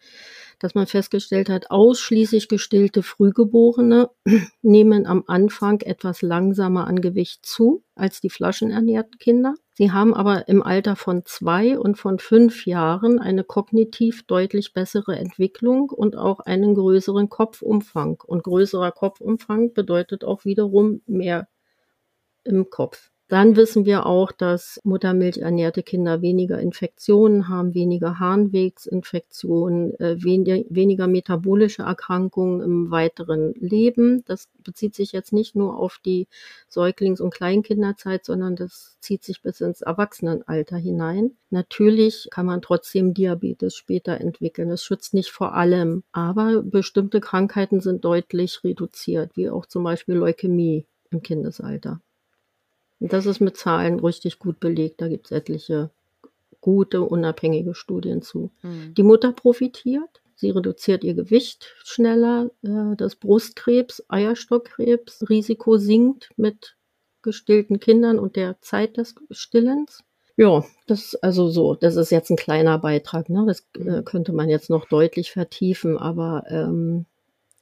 dass 0.60 0.76
man 0.76 0.86
festgestellt 0.86 1.50
hat, 1.50 1.72
ausschließlich 1.72 2.50
gestillte 2.50 3.04
Frühgeborene 3.04 4.10
nehmen 4.62 5.08
am 5.08 5.24
Anfang 5.28 5.82
etwas 5.82 6.22
langsamer 6.22 6.86
an 6.88 7.02
Gewicht 7.02 7.46
zu 7.46 7.84
als 7.96 8.20
die 8.20 8.30
flaschenernährten 8.30 9.18
Kinder. 9.18 9.56
Sie 9.76 9.92
haben 9.92 10.14
aber 10.14 10.48
im 10.50 10.62
Alter 10.62 10.96
von 10.96 11.24
zwei 11.26 11.80
und 11.80 11.98
von 11.98 12.20
fünf 12.20 12.66
Jahren 12.66 13.20
eine 13.20 13.44
kognitiv 13.44 14.24
deutlich 14.28 14.74
bessere 14.74 15.16
Entwicklung 15.16 15.90
und 15.90 16.18
auch 16.18 16.42
einen 16.42 16.76
größeren 16.76 17.30
Kopfumfang. 17.30 18.22
Und 18.26 18.44
größerer 18.44 18.92
Kopfumfang 18.92 19.74
bedeutet 19.74 20.26
auch 20.26 20.44
wiederum 20.44 21.02
mehr 21.08 21.48
im 22.44 22.70
Kopf. 22.70 23.13
Dann 23.34 23.56
wissen 23.56 23.88
wir 23.88 24.06
auch, 24.06 24.32
dass 24.32 24.80
Muttermilch 24.84 25.40
ernährte 25.40 25.82
Kinder 25.82 26.22
weniger 26.22 26.60
Infektionen 26.60 27.50
haben, 27.50 27.74
weniger 27.74 28.20
Harnwegsinfektionen, 28.20 30.00
äh, 30.00 30.22
weniger 30.22 31.08
metabolische 31.08 31.82
Erkrankungen 31.82 32.62
im 32.62 32.92
weiteren 32.92 33.56
Leben. 33.56 34.24
Das 34.26 34.50
bezieht 34.64 34.94
sich 34.94 35.14
jetzt 35.14 35.34
nicht 35.34 35.56
nur 35.56 35.80
auf 35.80 36.00
die 36.06 36.28
Säuglings- 36.70 37.22
und 37.22 37.34
Kleinkinderzeit, 37.34 38.24
sondern 38.24 38.56
das 38.56 38.98
zieht 39.00 39.24
sich 39.24 39.42
bis 39.42 39.62
ins 39.62 39.82
Erwachsenenalter 39.82 40.78
hinein. 40.78 41.32
Natürlich 41.50 42.28
kann 42.30 42.46
man 42.46 42.62
trotzdem 42.62 43.16
Diabetes 43.16 43.76
später 43.76 44.22
entwickeln. 44.22 44.70
Das 44.70 44.84
schützt 44.84 45.16
nicht 45.16 45.32
vor 45.32 45.56
allem, 45.56 46.04
aber 46.12 46.62
bestimmte 46.62 47.20
Krankheiten 47.20 47.82
sind 47.82 48.06
deutlich 48.06 48.64
reduziert, 48.64 49.36
wie 49.36 49.50
auch 49.50 49.66
zum 49.66 49.84
Beispiel 49.84 50.14
Leukämie 50.14 50.86
im 51.10 51.24
Kindesalter. 51.24 52.00
Das 53.10 53.26
ist 53.26 53.42
mit 53.42 53.58
Zahlen 53.58 54.00
richtig 54.00 54.40
gut 54.40 54.60
belegt. 54.60 55.02
Da 55.02 55.08
gibt 55.08 55.26
es 55.26 55.32
etliche 55.32 55.90
gute, 56.62 57.02
unabhängige 57.02 57.76
Studien 57.76 58.22
zu. 58.22 58.52
Mhm. 58.62 58.94
Die 58.96 59.04
Mutter 59.04 59.34
profitiert. 59.34 60.22
Sie 60.36 60.50
reduziert 60.50 61.04
ihr 61.04 61.14
Gewicht 61.14 61.74
schneller. 61.84 62.50
Äh, 62.64 62.96
das 62.98 63.16
Brustkrebs, 63.16 64.04
Eierstockkrebs 64.08 65.30
Risiko 65.30 65.78
sinkt 65.78 66.32
mit 66.38 66.76
gestillten 67.22 67.80
Kindern 67.80 68.20
und 68.20 68.36
der 68.36 68.60
Zeit 68.62 68.98
des 68.98 69.16
Stillens. 69.32 70.04
Ja, 70.36 70.66
das 70.88 71.16
also 71.16 71.50
so, 71.50 71.76
das 71.76 71.96
ist 71.96 72.10
jetzt 72.10 72.32
ein 72.32 72.38
kleiner 72.38 72.80
Beitrag, 72.80 73.30
ne? 73.30 73.44
Das 73.46 73.68
äh, 73.78 74.00
mhm. 74.00 74.06
könnte 74.06 74.34
man 74.34 74.50
jetzt 74.50 74.70
noch 74.70 74.86
deutlich 74.86 75.32
vertiefen, 75.32 75.98
aber 75.98 76.46
ähm, 76.48 77.06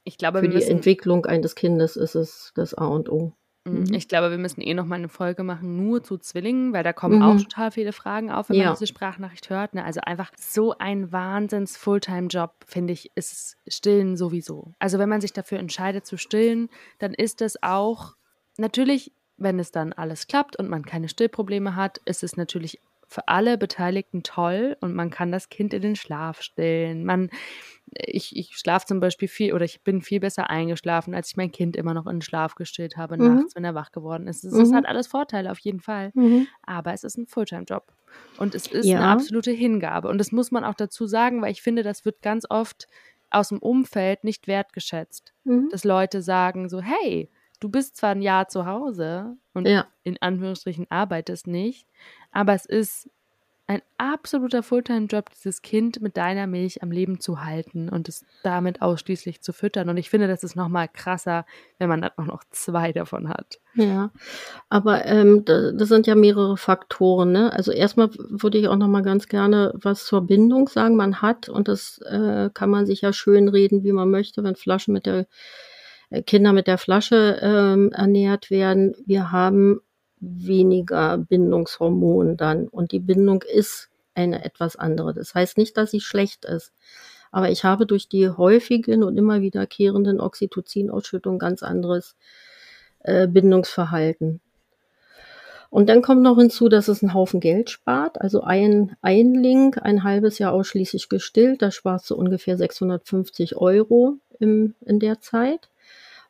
ich 0.04 0.18
glaube, 0.18 0.40
für 0.40 0.48
die 0.48 0.62
Entwicklung 0.62 1.26
eines 1.26 1.54
Kindes 1.54 1.96
ist 1.96 2.14
es 2.14 2.52
das 2.54 2.74
A 2.74 2.86
und 2.86 3.10
O. 3.10 3.32
Mhm. 3.64 3.94
Ich 3.94 4.08
glaube, 4.08 4.30
wir 4.30 4.38
müssen 4.38 4.60
eh 4.60 4.74
noch 4.74 4.86
mal 4.86 4.96
eine 4.96 5.08
Folge 5.08 5.44
machen, 5.44 5.76
nur 5.76 6.02
zu 6.02 6.18
Zwillingen, 6.18 6.72
weil 6.72 6.82
da 6.82 6.92
kommen 6.92 7.16
mhm. 7.16 7.22
auch 7.22 7.36
total 7.36 7.70
viele 7.70 7.92
Fragen 7.92 8.30
auf, 8.30 8.48
wenn 8.48 8.56
ja. 8.56 8.64
man 8.64 8.74
diese 8.74 8.86
Sprachnachricht 8.86 9.50
hört. 9.50 9.74
Ne? 9.74 9.84
Also 9.84 10.00
einfach 10.00 10.30
so 10.36 10.76
ein 10.78 11.12
Wahnsinns-Fulltime-Job, 11.12 12.52
finde 12.66 12.92
ich, 12.92 13.10
ist 13.14 13.56
Stillen 13.68 14.16
sowieso. 14.16 14.72
Also 14.78 14.98
wenn 14.98 15.08
man 15.08 15.20
sich 15.20 15.32
dafür 15.32 15.58
entscheidet 15.58 16.06
zu 16.06 16.16
stillen, 16.16 16.68
dann 16.98 17.14
ist 17.14 17.40
es 17.40 17.62
auch 17.62 18.14
natürlich, 18.58 19.12
wenn 19.36 19.58
es 19.58 19.70
dann 19.70 19.92
alles 19.92 20.26
klappt 20.26 20.56
und 20.56 20.68
man 20.68 20.84
keine 20.84 21.08
Stillprobleme 21.08 21.76
hat, 21.76 21.98
ist 22.04 22.24
es 22.24 22.36
natürlich 22.36 22.80
für 23.12 23.28
alle 23.28 23.58
Beteiligten 23.58 24.22
toll 24.22 24.76
und 24.80 24.94
man 24.94 25.10
kann 25.10 25.30
das 25.30 25.48
Kind 25.48 25.74
in 25.74 25.82
den 25.82 25.96
Schlaf 25.96 26.42
stillen. 26.42 27.04
Man 27.04 27.30
ich, 27.94 28.36
ich 28.36 28.56
schlafe 28.56 28.86
zum 28.86 29.00
Beispiel 29.00 29.28
viel 29.28 29.52
oder 29.52 29.64
ich 29.64 29.82
bin 29.82 30.02
viel 30.02 30.20
besser 30.20 30.50
eingeschlafen, 30.50 31.14
als 31.14 31.30
ich 31.30 31.36
mein 31.36 31.52
Kind 31.52 31.76
immer 31.76 31.94
noch 31.94 32.06
in 32.06 32.16
den 32.16 32.22
Schlaf 32.22 32.54
gestillt 32.54 32.96
habe 32.96 33.16
mhm. 33.16 33.34
nachts, 33.34 33.54
wenn 33.54 33.64
er 33.64 33.74
wach 33.74 33.92
geworden 33.92 34.26
ist. 34.28 34.44
Es 34.44 34.70
mhm. 34.70 34.74
hat 34.74 34.86
alles 34.86 35.06
Vorteile 35.06 35.50
auf 35.50 35.58
jeden 35.58 35.80
Fall, 35.80 36.10
mhm. 36.14 36.46
aber 36.62 36.92
es 36.92 37.04
ist 37.04 37.18
ein 37.18 37.26
Fulltime-Job 37.26 37.92
und 38.38 38.54
es 38.54 38.66
ist 38.66 38.86
ja. 38.86 38.98
eine 38.98 39.08
absolute 39.08 39.50
Hingabe 39.50 40.08
und 40.08 40.18
das 40.18 40.32
muss 40.32 40.50
man 40.50 40.64
auch 40.64 40.74
dazu 40.74 41.06
sagen, 41.06 41.42
weil 41.42 41.52
ich 41.52 41.62
finde, 41.62 41.82
das 41.82 42.04
wird 42.04 42.22
ganz 42.22 42.46
oft 42.48 42.86
aus 43.30 43.48
dem 43.48 43.58
Umfeld 43.58 44.24
nicht 44.24 44.46
wertgeschätzt, 44.46 45.34
mhm. 45.44 45.68
dass 45.70 45.84
Leute 45.84 46.22
sagen 46.22 46.68
so, 46.68 46.80
hey, 46.80 47.30
du 47.62 47.68
bist 47.68 47.96
zwar 47.96 48.10
ein 48.10 48.22
Jahr 48.22 48.48
zu 48.48 48.66
Hause 48.66 49.36
und 49.54 49.68
ja. 49.68 49.86
in 50.02 50.20
Anführungsstrichen 50.20 50.86
arbeitest 50.90 51.46
nicht, 51.46 51.86
aber 52.32 52.54
es 52.54 52.66
ist 52.66 53.08
ein 53.68 53.80
absoluter 53.96 54.62
Fulltime-Job, 54.62 55.30
dieses 55.30 55.62
Kind 55.62 56.02
mit 56.02 56.16
deiner 56.16 56.46
Milch 56.46 56.82
am 56.82 56.90
Leben 56.90 57.20
zu 57.20 57.44
halten 57.44 57.88
und 57.88 58.08
es 58.08 58.26
damit 58.42 58.82
ausschließlich 58.82 59.40
zu 59.40 59.52
füttern. 59.52 59.88
Und 59.88 59.96
ich 59.96 60.10
finde, 60.10 60.26
das 60.26 60.42
ist 60.42 60.56
noch 60.56 60.68
mal 60.68 60.88
krasser, 60.88 61.46
wenn 61.78 61.88
man 61.88 62.02
dann 62.02 62.10
auch 62.16 62.24
noch 62.24 62.42
zwei 62.50 62.92
davon 62.92 63.28
hat. 63.28 63.60
Ja, 63.74 64.10
aber 64.68 65.06
ähm, 65.06 65.44
das 65.44 65.88
sind 65.88 66.06
ja 66.06 66.16
mehrere 66.16 66.56
Faktoren. 66.56 67.32
Ne? 67.32 67.52
Also 67.52 67.70
erstmal 67.70 68.10
würde 68.18 68.58
ich 68.58 68.68
auch 68.68 68.76
noch 68.76 68.88
mal 68.88 69.02
ganz 69.02 69.28
gerne 69.28 69.72
was 69.76 70.04
zur 70.04 70.22
Bindung 70.26 70.68
sagen. 70.68 70.96
Man 70.96 71.22
hat, 71.22 71.48
und 71.48 71.68
das 71.68 71.98
äh, 71.98 72.50
kann 72.52 72.68
man 72.68 72.84
sich 72.84 73.00
ja 73.00 73.12
schön 73.12 73.48
reden, 73.48 73.84
wie 73.84 73.92
man 73.92 74.10
möchte, 74.10 74.42
wenn 74.42 74.56
Flaschen 74.56 74.92
mit 74.92 75.06
der 75.06 75.26
Kinder 76.20 76.52
mit 76.52 76.66
der 76.66 76.78
Flasche 76.78 77.38
ähm, 77.40 77.92
ernährt 77.92 78.50
werden. 78.50 78.94
Wir 79.06 79.32
haben 79.32 79.80
weniger 80.20 81.18
Bindungshormon 81.18 82.36
dann. 82.36 82.68
Und 82.68 82.92
die 82.92 83.00
Bindung 83.00 83.42
ist 83.42 83.90
eine 84.14 84.44
etwas 84.44 84.76
andere. 84.76 85.14
Das 85.14 85.34
heißt 85.34 85.58
nicht, 85.58 85.76
dass 85.76 85.90
sie 85.90 86.00
schlecht 86.00 86.44
ist. 86.44 86.72
Aber 87.30 87.50
ich 87.50 87.64
habe 87.64 87.86
durch 87.86 88.08
die 88.08 88.28
häufigen 88.28 89.02
und 89.02 89.16
immer 89.16 89.40
wiederkehrenden 89.40 90.20
Oxytocin-Ausschüttung 90.20 91.38
ganz 91.38 91.62
anderes 91.62 92.14
äh, 93.00 93.26
Bindungsverhalten. 93.26 94.40
Und 95.70 95.88
dann 95.88 96.02
kommt 96.02 96.20
noch 96.20 96.36
hinzu, 96.36 96.68
dass 96.68 96.88
es 96.88 97.02
einen 97.02 97.14
Haufen 97.14 97.40
Geld 97.40 97.70
spart. 97.70 98.20
Also 98.20 98.42
ein 98.42 98.94
Einling, 99.00 99.74
ein 99.76 100.04
halbes 100.04 100.38
Jahr 100.38 100.52
ausschließlich 100.52 101.08
gestillt, 101.08 101.62
da 101.62 101.70
sparst 101.70 102.10
du 102.10 102.14
ungefähr 102.14 102.58
650 102.58 103.56
Euro 103.56 104.18
im, 104.38 104.74
in 104.84 104.98
der 104.98 105.20
Zeit. 105.20 105.70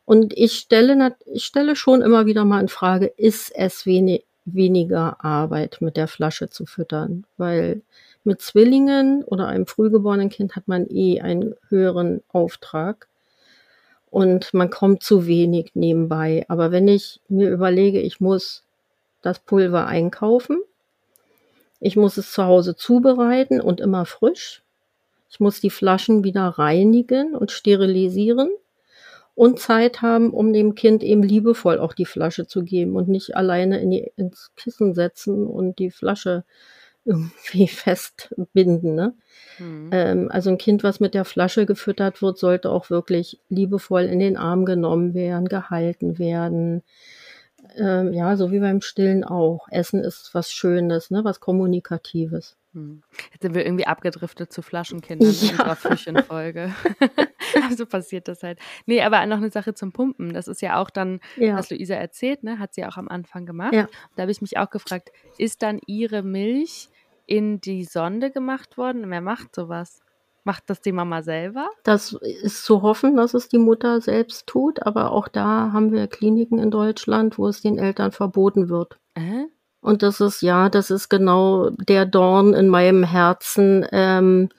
Und 0.05 0.37
ich 0.37 0.53
stelle, 0.53 1.15
ich 1.25 1.45
stelle 1.45 1.75
schon 1.75 2.01
immer 2.01 2.25
wieder 2.25 2.45
mal 2.45 2.61
in 2.61 2.67
Frage, 2.67 3.05
ist 3.05 3.51
es 3.55 3.85
wenig, 3.85 4.25
weniger 4.45 5.23
Arbeit 5.23 5.77
mit 5.79 5.95
der 5.95 6.07
Flasche 6.07 6.49
zu 6.49 6.65
füttern? 6.65 7.25
Weil 7.37 7.81
mit 8.23 8.41
Zwillingen 8.41 9.23
oder 9.23 9.47
einem 9.47 9.65
frühgeborenen 9.65 10.29
Kind 10.29 10.55
hat 10.55 10.67
man 10.67 10.87
eh 10.89 11.21
einen 11.21 11.55
höheren 11.69 12.21
Auftrag 12.29 13.07
und 14.09 14.53
man 14.53 14.69
kommt 14.69 15.03
zu 15.03 15.25
wenig 15.25 15.71
nebenbei. 15.73 16.45
Aber 16.47 16.71
wenn 16.71 16.87
ich 16.87 17.21
mir 17.29 17.49
überlege, 17.49 17.99
ich 17.99 18.19
muss 18.19 18.63
das 19.21 19.39
Pulver 19.39 19.87
einkaufen, 19.87 20.61
ich 21.79 21.95
muss 21.95 22.17
es 22.17 22.31
zu 22.31 22.43
Hause 22.45 22.75
zubereiten 22.75 23.59
und 23.59 23.81
immer 23.81 24.05
frisch, 24.05 24.61
ich 25.29 25.39
muss 25.39 25.61
die 25.61 25.69
Flaschen 25.69 26.23
wieder 26.23 26.43
reinigen 26.43 27.35
und 27.35 27.51
sterilisieren 27.51 28.49
und 29.35 29.59
Zeit 29.59 30.01
haben, 30.01 30.31
um 30.31 30.53
dem 30.53 30.75
Kind 30.75 31.03
eben 31.03 31.23
liebevoll 31.23 31.79
auch 31.79 31.93
die 31.93 32.05
Flasche 32.05 32.45
zu 32.45 32.63
geben 32.63 32.95
und 32.95 33.07
nicht 33.07 33.35
alleine 33.35 33.79
in 33.81 33.91
die, 33.91 34.11
ins 34.15 34.51
Kissen 34.55 34.93
setzen 34.93 35.47
und 35.47 35.79
die 35.79 35.91
Flasche 35.91 36.43
irgendwie 37.05 37.67
festbinden. 37.67 38.95
Ne? 38.95 39.13
Mhm. 39.59 39.89
Ähm, 39.91 40.31
also 40.31 40.51
ein 40.51 40.57
Kind, 40.57 40.83
was 40.83 41.01
mit 41.01 41.13
der 41.13 41.25
Flasche 41.25 41.65
gefüttert 41.65 42.21
wird, 42.21 42.37
sollte 42.37 42.69
auch 42.69 42.89
wirklich 42.89 43.39
liebevoll 43.49 44.03
in 44.03 44.19
den 44.19 44.37
Arm 44.37 44.63
genommen 44.63 45.13
werden, 45.13 45.49
gehalten 45.49 46.17
werden. 46.17 46.81
Ähm, 47.75 48.13
ja, 48.13 48.35
so 48.35 48.51
wie 48.51 48.59
beim 48.59 48.81
Stillen 48.81 49.23
auch. 49.23 49.67
Essen 49.69 50.03
ist 50.03 50.33
was 50.33 50.51
Schönes, 50.51 51.11
ne? 51.11 51.23
was 51.23 51.39
Kommunikatives. 51.39 52.55
Hm. 52.73 53.03
Jetzt 53.31 53.43
sind 53.43 53.55
wir 53.55 53.65
irgendwie 53.65 53.85
abgedriftet 53.85 54.51
zu 54.51 54.61
Flaschenkindern 54.61 55.31
ja. 55.41 55.41
in 55.41 55.51
unserer 55.51 55.75
Frühchenfolge. 55.75 56.73
so 57.77 57.85
passiert 57.85 58.27
das 58.27 58.43
halt. 58.43 58.59
Nee, 58.85 59.01
aber 59.01 59.25
noch 59.25 59.37
eine 59.37 59.51
Sache 59.51 59.73
zum 59.73 59.91
Pumpen. 59.91 60.33
Das 60.33 60.47
ist 60.47 60.61
ja 60.61 60.81
auch 60.81 60.89
dann, 60.89 61.19
ja. 61.37 61.55
was 61.55 61.69
Luisa 61.69 61.95
erzählt, 61.95 62.43
ne? 62.43 62.59
hat 62.59 62.73
sie 62.73 62.85
auch 62.85 62.97
am 62.97 63.07
Anfang 63.07 63.45
gemacht. 63.45 63.73
Ja. 63.73 63.87
Da 64.15 64.23
habe 64.23 64.31
ich 64.31 64.41
mich 64.41 64.57
auch 64.57 64.69
gefragt, 64.69 65.11
ist 65.37 65.61
dann 65.61 65.79
ihre 65.85 66.23
Milch 66.23 66.89
in 67.25 67.61
die 67.61 67.85
Sonde 67.85 68.31
gemacht 68.31 68.77
worden? 68.77 69.09
Wer 69.09 69.21
macht 69.21 69.55
sowas? 69.55 70.01
Macht 70.45 70.69
das 70.69 70.81
die 70.81 70.91
Mama 70.91 71.21
selber? 71.21 71.69
Das 71.83 72.13
ist 72.13 72.65
zu 72.65 72.81
hoffen, 72.81 73.15
dass 73.15 73.33
es 73.33 73.47
die 73.47 73.57
Mutter 73.57 74.01
selbst 74.01 74.45
tut, 74.45 74.85
aber 74.85 75.11
auch 75.11 75.29
da 75.29 75.71
haben 75.71 75.91
wir 75.93 76.07
Kliniken 76.07 76.59
in 76.59 76.69
Deutschland, 76.69 77.37
wo 77.37 77.47
es 77.47 77.61
den 77.61 77.77
Eltern 77.77 78.11
verboten 78.11 78.67
wird. 78.67 78.97
Äh? 79.15 79.45
Und 79.79 80.01
das 80.01 80.21
ist, 80.21 80.41
ja, 80.41 80.69
das 80.69 80.89
ist 80.91 81.09
genau 81.09 81.69
der 81.71 82.05
Dorn 82.05 82.53
in 82.53 82.67
meinem 82.69 83.03
Herzen 83.03 83.85
ähm, 83.91 84.49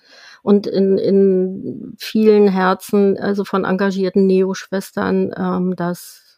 und 0.42 0.66
in, 0.66 0.98
in 0.98 1.94
vielen 1.98 2.48
Herzen, 2.48 3.18
also 3.18 3.44
von 3.44 3.64
engagierten 3.64 4.26
Neo-Schwestern, 4.26 5.34
ähm, 5.36 5.76
dass 5.76 6.33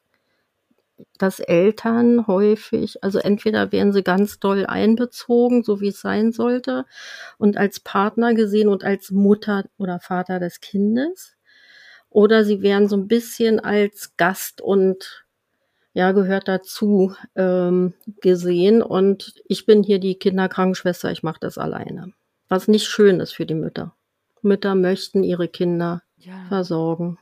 dass 1.19 1.41
Eltern 1.41 2.27
häufig, 2.27 3.03
also 3.03 3.19
entweder 3.19 3.73
werden 3.73 3.93
sie 3.93 4.03
ganz 4.03 4.39
doll 4.39 4.67
einbezogen, 4.67 5.63
so 5.63 5.81
wie 5.81 5.89
es 5.89 6.01
sein 6.01 6.33
sollte, 6.33 6.85
und 7.39 7.57
als 7.57 7.81
Partner 7.81 8.35
gesehen 8.35 8.69
und 8.69 8.85
als 8.85 9.11
Mutter 9.11 9.65
oder 9.79 10.01
Vater 10.01 10.39
des 10.41 10.61
Kindes, 10.61 11.37
oder 12.11 12.45
sie 12.45 12.63
werden 12.63 12.89
so 12.89 12.97
ein 12.97 13.09
bisschen 13.09 13.61
als 13.61 14.17
Gast 14.17 14.61
und 14.61 15.27
ja, 15.93 16.13
gehört 16.13 16.47
dazu 16.47 17.15
ähm, 17.37 17.95
gesehen. 18.21 18.83
Und 18.83 19.35
ich 19.47 19.65
bin 19.65 19.83
hier 19.83 19.99
die 19.99 20.19
Kinderkrankenschwester, 20.19 21.11
ich 21.11 21.23
mache 21.23 21.41
das 21.41 21.57
alleine. 21.57 22.13
Was 22.49 22.69
nicht 22.69 22.87
schön 22.87 23.19
ist 23.19 23.33
für 23.33 23.47
die 23.47 23.55
Mütter. 23.55 23.95
Mütter 24.43 24.75
möchten 24.75 25.25
ihre 25.25 25.49
Kinder 25.49 26.03
ja. 26.19 26.45
versorgen. 26.49 27.19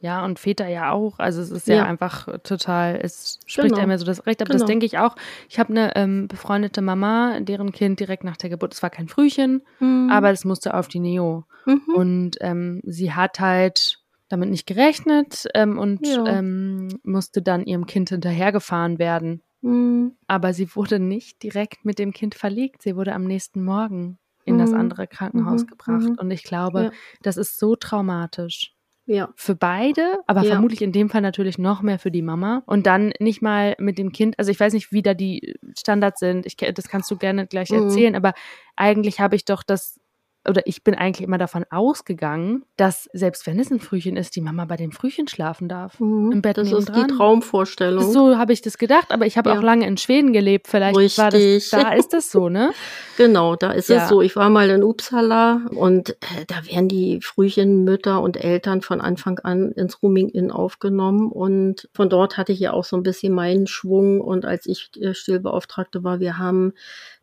Ja, 0.00 0.24
und 0.24 0.38
Väter 0.38 0.68
ja 0.68 0.92
auch. 0.92 1.18
Also 1.18 1.40
es 1.40 1.50
ist 1.50 1.68
ja, 1.68 1.76
ja 1.76 1.84
einem 1.84 1.98
total, 2.42 3.00
es 3.02 3.40
spricht 3.46 3.68
genau. 3.68 3.80
einem 3.80 3.90
ja 3.90 3.98
so 3.98 4.04
das 4.04 4.26
Recht, 4.26 4.42
aber 4.42 4.50
genau. 4.50 4.60
das 4.60 4.66
denke 4.66 4.84
ich 4.84 4.98
auch. 4.98 5.16
Ich 5.48 5.58
habe 5.58 5.70
eine 5.70 5.96
ähm, 5.96 6.28
befreundete 6.28 6.82
Mama, 6.82 7.40
deren 7.40 7.72
Kind 7.72 8.00
direkt 8.00 8.22
nach 8.22 8.36
der 8.36 8.50
Geburt, 8.50 8.74
es 8.74 8.82
war 8.82 8.90
kein 8.90 9.08
Frühchen, 9.08 9.62
mhm. 9.80 10.10
aber 10.10 10.30
es 10.30 10.44
musste 10.44 10.74
auf 10.74 10.88
die 10.88 11.00
Neo. 11.00 11.44
Mhm. 11.64 11.94
Und 11.94 12.36
ähm, 12.40 12.82
sie 12.84 13.12
hat 13.12 13.40
halt 13.40 13.98
damit 14.28 14.50
nicht 14.50 14.66
gerechnet 14.66 15.46
ähm, 15.54 15.78
und 15.78 16.06
ja. 16.06 16.26
ähm, 16.26 16.88
musste 17.02 17.42
dann 17.42 17.64
ihrem 17.64 17.86
Kind 17.86 18.10
hinterhergefahren 18.10 18.98
werden. 18.98 19.42
Mhm. 19.62 20.12
Aber 20.26 20.52
sie 20.52 20.74
wurde 20.76 20.98
nicht 20.98 21.42
direkt 21.42 21.84
mit 21.84 21.98
dem 21.98 22.12
Kind 22.12 22.34
verlegt. 22.34 22.82
Sie 22.82 22.96
wurde 22.96 23.14
am 23.14 23.24
nächsten 23.24 23.64
Morgen 23.64 24.18
in 24.44 24.54
mhm. 24.56 24.58
das 24.60 24.72
andere 24.72 25.06
Krankenhaus 25.06 25.62
mhm. 25.62 25.66
gebracht. 25.66 26.02
Mhm. 26.02 26.18
Und 26.18 26.30
ich 26.30 26.44
glaube, 26.44 26.82
ja. 26.84 26.90
das 27.22 27.36
ist 27.36 27.58
so 27.58 27.76
traumatisch. 27.76 28.75
Ja. 29.06 29.28
Für 29.36 29.54
beide, 29.54 30.18
aber 30.26 30.42
ja. 30.42 30.52
vermutlich 30.52 30.82
in 30.82 30.92
dem 30.92 31.08
Fall 31.08 31.20
natürlich 31.20 31.58
noch 31.58 31.80
mehr 31.80 31.98
für 31.98 32.10
die 32.10 32.22
Mama. 32.22 32.62
Und 32.66 32.86
dann 32.86 33.12
nicht 33.20 33.40
mal 33.40 33.76
mit 33.78 33.98
dem 33.98 34.12
Kind, 34.12 34.38
also 34.38 34.50
ich 34.50 34.58
weiß 34.58 34.72
nicht, 34.72 34.92
wie 34.92 35.02
da 35.02 35.14
die 35.14 35.54
Standards 35.78 36.20
sind, 36.20 36.44
ich, 36.44 36.56
das 36.56 36.88
kannst 36.88 37.10
du 37.10 37.16
gerne 37.16 37.46
gleich 37.46 37.70
mhm. 37.70 37.84
erzählen, 37.84 38.16
aber 38.16 38.34
eigentlich 38.74 39.20
habe 39.20 39.36
ich 39.36 39.44
doch 39.44 39.62
das 39.62 40.00
oder 40.48 40.66
ich 40.66 40.84
bin 40.84 40.94
eigentlich 40.94 41.26
immer 41.26 41.38
davon 41.38 41.64
ausgegangen, 41.70 42.64
dass 42.76 43.08
selbst 43.12 43.46
wenn 43.46 43.58
es 43.58 43.70
ein 43.70 43.80
Frühchen 43.80 44.16
ist, 44.16 44.36
die 44.36 44.40
Mama 44.40 44.64
bei 44.64 44.76
dem 44.76 44.92
Frühchen 44.92 45.28
schlafen 45.28 45.68
darf. 45.68 45.98
Mhm, 46.00 46.32
im 46.32 46.42
Bett 46.42 46.58
Das 46.58 46.72
ist 46.72 46.88
dran. 46.88 47.06
die 47.08 47.14
Traumvorstellung. 47.14 48.12
So 48.12 48.36
habe 48.36 48.52
ich 48.52 48.62
das 48.62 48.78
gedacht, 48.78 49.10
aber 49.10 49.26
ich 49.26 49.36
habe 49.38 49.50
ja. 49.50 49.58
auch 49.58 49.62
lange 49.62 49.86
in 49.86 49.96
Schweden 49.96 50.32
gelebt. 50.32 50.68
Vielleicht 50.68 50.96
Richtig. 50.96 51.18
war 51.18 51.30
das, 51.30 51.70
da 51.70 51.92
ist 51.92 52.12
das 52.12 52.30
so, 52.30 52.48
ne? 52.48 52.72
genau, 53.16 53.56
da 53.56 53.72
ist 53.72 53.88
ja. 53.88 54.04
es 54.04 54.08
so. 54.08 54.22
Ich 54.22 54.36
war 54.36 54.50
mal 54.50 54.70
in 54.70 54.82
Uppsala 54.82 55.62
und 55.70 56.10
äh, 56.10 56.44
da 56.46 56.66
werden 56.66 56.88
die 56.88 57.20
Frühchenmütter 57.22 58.20
und 58.20 58.42
Eltern 58.42 58.82
von 58.82 59.00
Anfang 59.00 59.38
an 59.40 59.72
ins 59.72 60.02
Rooming 60.02 60.28
Inn 60.28 60.50
aufgenommen 60.50 61.30
und 61.30 61.88
von 61.92 62.08
dort 62.08 62.36
hatte 62.36 62.52
ich 62.52 62.60
ja 62.60 62.72
auch 62.72 62.84
so 62.84 62.96
ein 62.96 63.02
bisschen 63.02 63.32
meinen 63.32 63.66
Schwung 63.66 64.20
und 64.20 64.44
als 64.44 64.66
ich 64.66 64.90
äh, 65.00 65.14
Stillbeauftragte 65.14 66.04
war, 66.04 66.20
wir 66.20 66.38
haben 66.38 66.72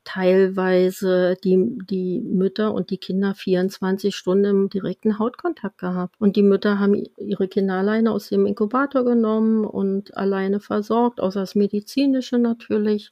teilweise 0.04 1.36
die, 1.44 1.78
die 1.90 2.22
Mütter 2.22 2.74
und 2.74 2.90
die 2.90 2.98
Kinder 2.98 3.36
24 3.36 4.16
Stunden 4.16 4.46
im 4.46 4.70
direkten 4.70 5.20
Hautkontakt 5.20 5.78
gehabt. 5.78 6.16
Und 6.20 6.36
die 6.36 6.44
Mütter 6.44 6.80
haben 6.80 7.04
ihre 7.18 7.48
Kinder 7.48 7.76
alleine 7.76 8.12
aus 8.12 8.30
dem 8.30 8.46
Inkubator 8.46 9.04
genommen 9.06 9.66
und 9.66 10.16
alleine 10.18 10.60
versorgt, 10.60 11.20
außer 11.20 11.40
das 11.40 11.56
Medizinische 11.56 12.38
natürlich. 12.38 13.12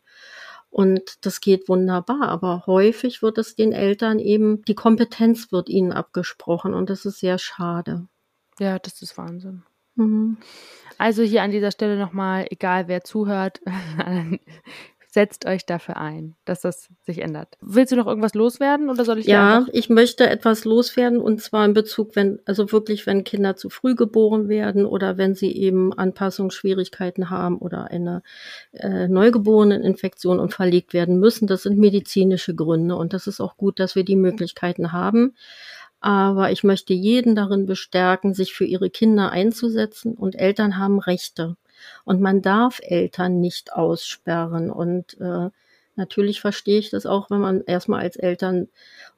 Und 0.70 1.26
das 1.26 1.42
geht 1.42 1.68
wunderbar, 1.68 2.30
aber 2.30 2.64
häufig 2.66 3.22
wird 3.22 3.38
es 3.38 3.56
den 3.56 3.74
Eltern 3.74 4.20
eben, 4.20 4.64
die 4.64 4.76
Kompetenz 4.76 5.52
wird 5.52 5.68
ihnen 5.68 5.92
abgesprochen 5.92 6.74
und 6.74 6.90
das 6.90 7.06
ist 7.06 7.20
sehr 7.20 7.38
schade. 7.38 8.08
Ja, 8.58 8.80
das 8.80 9.02
ist 9.02 9.18
Wahnsinn. 9.18 9.64
Mhm. 9.96 10.38
Also 10.98 11.24
hier 11.24 11.44
an 11.44 11.52
dieser 11.52 11.72
Stelle 11.72 11.98
nochmal, 11.98 12.48
egal 12.50 12.88
wer 12.88 13.04
zuhört, 13.04 13.60
setzt 15.14 15.46
euch 15.46 15.66
dafür 15.66 15.98
ein, 15.98 16.36
dass 16.46 16.62
das 16.62 16.88
sich 17.06 17.20
ändert. 17.20 17.58
Willst 17.60 17.92
du 17.92 17.98
noch 17.98 18.08
irgendwas 18.08 18.34
loswerden 18.34 18.90
oder 18.90 19.04
soll 19.04 19.20
ich 19.20 19.26
Ja, 19.26 19.66
ich 19.74 19.90
möchte 19.90 20.30
etwas 20.30 20.64
loswerden 20.64 21.20
und 21.20 21.42
zwar 21.42 21.66
in 21.66 21.74
Bezug, 21.74 22.16
wenn, 22.16 22.40
also 22.46 22.72
wirklich, 22.72 23.06
wenn 23.06 23.26
Kinder 23.26 23.58
zu 23.58 23.70
früh 23.70 23.94
geboren 23.94 24.48
werden 24.48 24.86
oder 24.86 25.18
wenn 25.18 25.36
sie 25.36 25.52
eben 25.52 25.92
Anpassungsschwierigkeiten 25.92 27.30
haben 27.30 27.58
oder 27.58 27.92
eine 27.92 28.24
äh, 28.72 29.10
Neugeboreneninfektion 29.10 30.40
und 30.40 30.54
verlegt 30.54 30.94
werden 30.94 31.20
müssen. 31.20 31.46
Das 31.46 31.64
sind 31.64 31.78
medizinische 31.78 32.56
Gründe 32.56 32.96
und 32.96 33.12
das 33.12 33.28
ist 33.28 33.42
auch 33.42 33.58
gut, 33.58 33.82
dass 33.82 33.96
wir 33.96 34.06
die 34.06 34.16
Möglichkeiten 34.16 34.94
haben. 34.94 35.36
Aber 36.00 36.52
ich 36.52 36.64
möchte 36.64 36.94
jeden 36.94 37.36
darin 37.36 37.66
bestärken, 37.66 38.34
sich 38.34 38.54
für 38.54 38.66
ihre 38.66 38.90
Kinder 38.90 39.30
einzusetzen 39.30 40.16
und 40.16 40.36
Eltern 40.36 40.78
haben 40.78 41.00
Rechte. 41.00 41.58
Und 42.06 42.22
man 42.22 42.42
darf 42.42 42.80
Eltern 42.84 43.40
nicht 43.40 43.74
aussperren. 43.74 44.72
Und 44.72 45.20
äh, 45.20 45.50
natürlich 45.96 46.42
verstehe 46.42 46.80
ich 46.80 46.90
das 46.90 47.06
auch, 47.06 47.30
wenn 47.30 47.40
man 47.40 47.62
erstmal 47.62 48.02
als 48.02 48.16
Eltern 48.16 48.68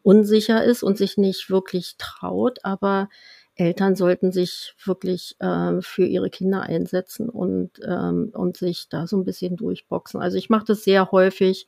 unsicher 0.02 0.64
ist 0.64 0.84
und 0.84 0.98
sich 0.98 1.18
nicht 1.18 1.50
wirklich 1.50 1.96
traut. 1.98 2.60
Aber 2.64 3.10
Eltern 3.56 3.96
sollten 3.96 4.32
sich 4.32 4.74
wirklich 4.84 5.36
äh, 5.40 5.80
für 5.82 6.06
ihre 6.06 6.30
Kinder 6.30 6.64
einsetzen 6.64 7.30
und, 7.30 7.72
ähm, 7.88 8.32
und 8.34 8.58
sich 8.58 8.90
da 8.90 9.06
so 9.06 9.18
ein 9.18 9.26
bisschen 9.26 9.56
durchboxen. 9.56 10.22
Also 10.22 10.38
ich 10.38 10.50
mache 10.50 10.66
das 10.66 10.84
sehr 10.84 11.12
häufig, 11.12 11.68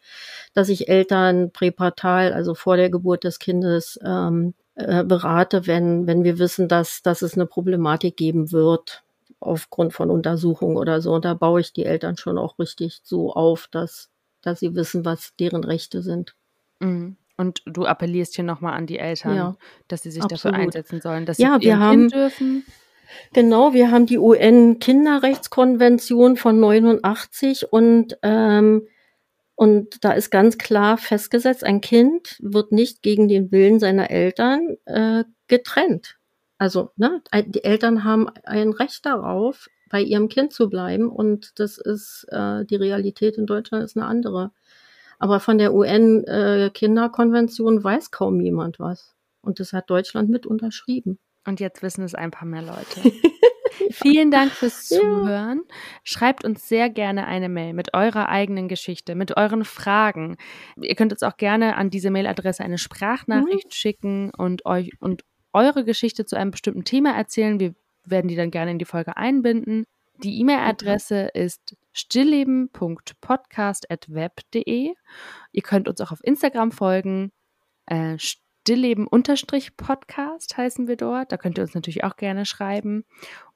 dass 0.54 0.70
ich 0.70 0.90
Eltern 0.90 1.52
präpartal, 1.52 2.34
also 2.34 2.56
vor 2.56 2.78
der 2.78 2.90
Geburt 2.90 3.24
des 3.24 3.38
Kindes, 3.38 4.00
ähm, 4.04 4.56
äh, 4.74 5.04
berate, 5.04 5.68
wenn, 5.68 6.08
wenn 6.08 6.24
wir 6.24 6.40
wissen, 6.40 6.68
dass, 6.68 7.02
dass 7.02 7.22
es 7.22 7.36
eine 7.36 7.46
Problematik 7.46 8.18
geben 8.18 8.52
wird 8.52 9.05
aufgrund 9.46 9.94
von 9.94 10.10
Untersuchungen 10.10 10.78
oder 10.78 11.02
so. 11.02 11.14
Und 11.14 11.26
da 11.26 11.34
baue 11.34 11.62
ich 11.62 11.74
die 11.74 11.86
Eltern 11.86 12.18
schon 12.18 12.38
auch 12.38 12.60
richtig 12.60 13.02
so 13.04 13.34
auf, 13.34 13.68
dass, 13.72 14.10
dass 14.42 14.60
sie 14.60 14.76
wissen, 14.76 15.06
was 15.06 15.34
deren 15.40 15.64
Rechte 15.64 16.02
sind. 16.02 16.36
Mhm. 16.80 17.18
Und 17.38 17.62
du 17.66 17.86
appellierst 17.86 18.36
hier 18.36 18.46
nochmal 18.46 18.74
an 18.74 18.88
die 18.88 19.00
Eltern, 19.00 19.36
ja, 19.36 19.56
dass 19.88 20.04
sie 20.04 20.12
sich 20.12 20.24
absolut. 20.24 20.46
dafür 20.46 20.54
einsetzen 20.54 21.02
sollen, 21.02 21.26
dass 21.26 21.38
ja, 21.38 21.58
sie 21.60 21.66
wir 21.66 21.80
haben, 21.80 22.08
dürfen. 22.10 22.64
Genau, 23.34 23.74
wir 23.74 23.92
haben 23.92 24.06
die 24.06 24.18
UN-Kinderrechtskonvention 24.18 26.38
von 26.38 26.58
89 26.60 27.72
und 27.72 28.18
ähm, 28.24 28.88
und 29.56 30.04
da 30.04 30.12
ist 30.12 30.32
ganz 30.32 30.58
klar 30.58 30.98
festgesetzt, 30.98 31.64
ein 31.64 31.80
Kind 31.80 32.36
wird 32.42 32.74
nicht 32.74 33.02
gegen 33.02 33.30
den 33.30 33.54
Willen 33.54 33.80
seiner 33.80 34.12
Eltern 34.12 34.76
äh, 34.86 35.24
getrennt. 35.48 36.18
Also, 36.66 36.90
ne, 36.96 37.22
die 37.46 37.64
Eltern 37.64 38.04
haben 38.04 38.28
ein 38.44 38.72
Recht 38.72 39.06
darauf, 39.06 39.70
bei 39.92 40.02
ihrem 40.02 40.30
Kind 40.30 40.52
zu 40.52 40.68
bleiben 40.68 41.12
und 41.12 41.60
das 41.60 41.78
ist, 41.78 42.26
äh, 42.32 42.66
die 42.66 42.76
Realität 42.76 43.38
in 43.38 43.46
Deutschland 43.46 43.84
ist 43.84 43.96
eine 43.96 44.08
andere. 44.08 44.50
Aber 45.20 45.40
von 45.40 45.60
der 45.60 45.76
UN-Kinderkonvention 45.76 47.78
äh, 47.78 47.84
weiß 47.84 48.10
kaum 48.10 48.42
jemand 48.42 48.80
was. 48.80 49.14
Und 49.42 49.60
das 49.60 49.74
hat 49.74 49.92
Deutschland 49.92 50.32
mit 50.32 50.48
unterschrieben. 50.48 51.20
Und 51.46 51.60
jetzt 51.60 51.84
wissen 51.84 52.04
es 52.04 52.16
ein 52.16 52.32
paar 52.32 52.48
mehr 52.48 52.64
Leute. 52.64 53.12
Vielen 53.92 54.32
Dank 54.32 54.52
fürs 54.52 54.88
Zuhören. 54.88 55.62
Ja. 55.70 55.76
Schreibt 56.04 56.46
uns 56.46 56.68
sehr 56.68 56.90
gerne 56.90 57.28
eine 57.28 57.50
Mail 57.50 57.74
mit 57.74 57.94
eurer 57.94 58.28
eigenen 58.30 58.68
Geschichte, 58.68 59.14
mit 59.14 59.38
euren 59.38 59.66
Fragen. 59.66 60.38
Ihr 60.82 60.96
könnt 60.96 61.12
uns 61.12 61.22
auch 61.22 61.38
gerne 61.38 61.76
an 61.76 61.92
diese 61.92 62.10
Mailadresse 62.10 62.64
eine 62.64 62.80
Sprachnachricht 62.80 63.68
mhm. 63.68 63.72
schicken 63.72 64.32
und 64.36 64.66
euch 64.66 64.94
und 65.00 65.24
eure 65.56 65.86
Geschichte 65.86 66.26
zu 66.26 66.36
einem 66.36 66.52
bestimmten 66.52 66.84
Thema 66.84 67.16
erzählen. 67.16 67.60
Wir 67.60 67.74
werden 68.04 68.28
die 68.28 68.36
dann 68.36 68.52
gerne 68.52 68.72
in 68.72 68.80
die 68.80 68.86
Folge 68.86 69.18
einbinden. 69.18 69.86
Die 70.24 70.40
E-Mail-Adresse 70.40 71.30
ist 71.34 71.76
stillleben.podcast.web.de. 71.94 74.94
Ihr 75.52 75.62
könnt 75.62 75.88
uns 75.88 76.02
auch 76.02 76.12
auf 76.12 76.24
Instagram 76.24 76.72
folgen. 76.72 77.32
Äh, 77.86 78.18
Stillleben-Podcast 78.66 80.58
heißen 80.58 80.88
wir 80.88 80.98
dort. 80.98 81.32
Da 81.32 81.38
könnt 81.38 81.60
ihr 81.60 81.62
uns 81.62 81.76
natürlich 81.76 82.04
auch 82.04 82.16
gerne 82.16 82.46
schreiben. 82.46 83.06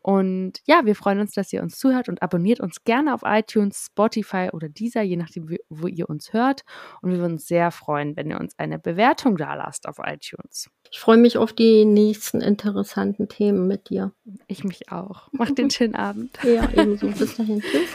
Und 0.01 0.61
ja, 0.65 0.85
wir 0.85 0.95
freuen 0.95 1.19
uns, 1.19 1.33
dass 1.33 1.51
ihr 1.51 1.61
uns 1.61 1.77
zuhört 1.77 2.07
und 2.09 2.21
abonniert 2.21 2.59
uns 2.59 2.83
gerne 2.83 3.13
auf 3.13 3.21
iTunes, 3.25 3.87
Spotify 3.87 4.49
oder 4.53 4.69
dieser, 4.69 5.01
je 5.01 5.17
nachdem, 5.17 5.57
wo 5.69 5.87
ihr 5.87 6.07
uns 6.09 6.31
hört. 6.31 6.61
Und 7.01 7.11
wir 7.11 7.17
würden 7.17 7.33
uns 7.33 7.47
sehr 7.47 7.71
freuen, 7.71 8.15
wenn 8.15 8.29
ihr 8.29 8.39
uns 8.39 8.57
eine 8.57 8.77
Bewertung 8.77 9.35
da 9.35 9.55
lasst 9.55 9.87
auf 9.87 9.97
iTunes. 9.99 10.69
Ich 10.91 10.99
freue 10.99 11.17
mich 11.17 11.37
auf 11.37 11.53
die 11.53 11.85
nächsten 11.85 12.39
interessanten 12.39 13.27
Themen 13.27 13.67
mit 13.67 13.89
dir. 13.89 14.13
Ich 14.47 14.63
mich 14.63 14.91
auch. 14.91 15.27
Macht 15.31 15.57
den 15.57 15.71
schönen 15.71 15.95
Abend. 15.95 16.37
Ja, 16.43 16.69
ebenso. 16.71 17.07
Bis 17.07 17.35
dahin. 17.35 17.61
Tschüss. 17.61 17.89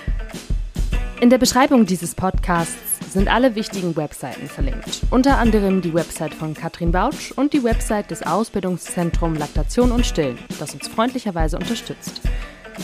In 1.21 1.31
der 1.31 1.39
Beschreibung 1.39 1.87
dieses 1.87 2.15
Podcasts 2.15 2.94
sind 3.15 3.29
alle 3.29 3.55
wichtigen 3.55 3.97
Webseiten 3.97 4.49
verlinkt. 4.49 5.03
Unter 5.11 5.39
anderem 5.39 5.81
die 5.81 5.95
Website 5.95 6.35
von 6.35 6.53
Katrin 6.53 6.93
Bautsch 6.93 7.33
und 7.33 7.53
die 7.53 7.65
Website 7.65 8.11
des 8.11 8.27
Ausbildungszentrums 8.27 9.39
Laktation 9.39 9.93
und 9.93 10.05
Stillen, 10.05 10.39
das 10.59 10.75
uns 10.75 10.89
freundlicherweise 10.89 11.57
unterstützt. 11.57 12.21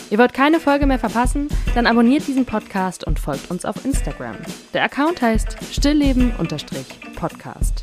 Ihr 0.09 0.19
wollt 0.19 0.33
keine 0.33 0.61
Folge 0.61 0.87
mehr 0.87 1.01
verpassen? 1.01 1.49
Dann 1.75 1.89
abonniert 1.89 2.29
diesen 2.29 2.47
Podcast 2.47 3.05
und 3.05 3.19
folgt 3.19 3.51
uns 3.51 3.65
auf 3.65 3.85
Instagram. 3.85 4.37
Der 4.73 4.85
Account 4.85 5.21
heißt 5.21 5.57
Stillleben-Podcast. 5.73 7.81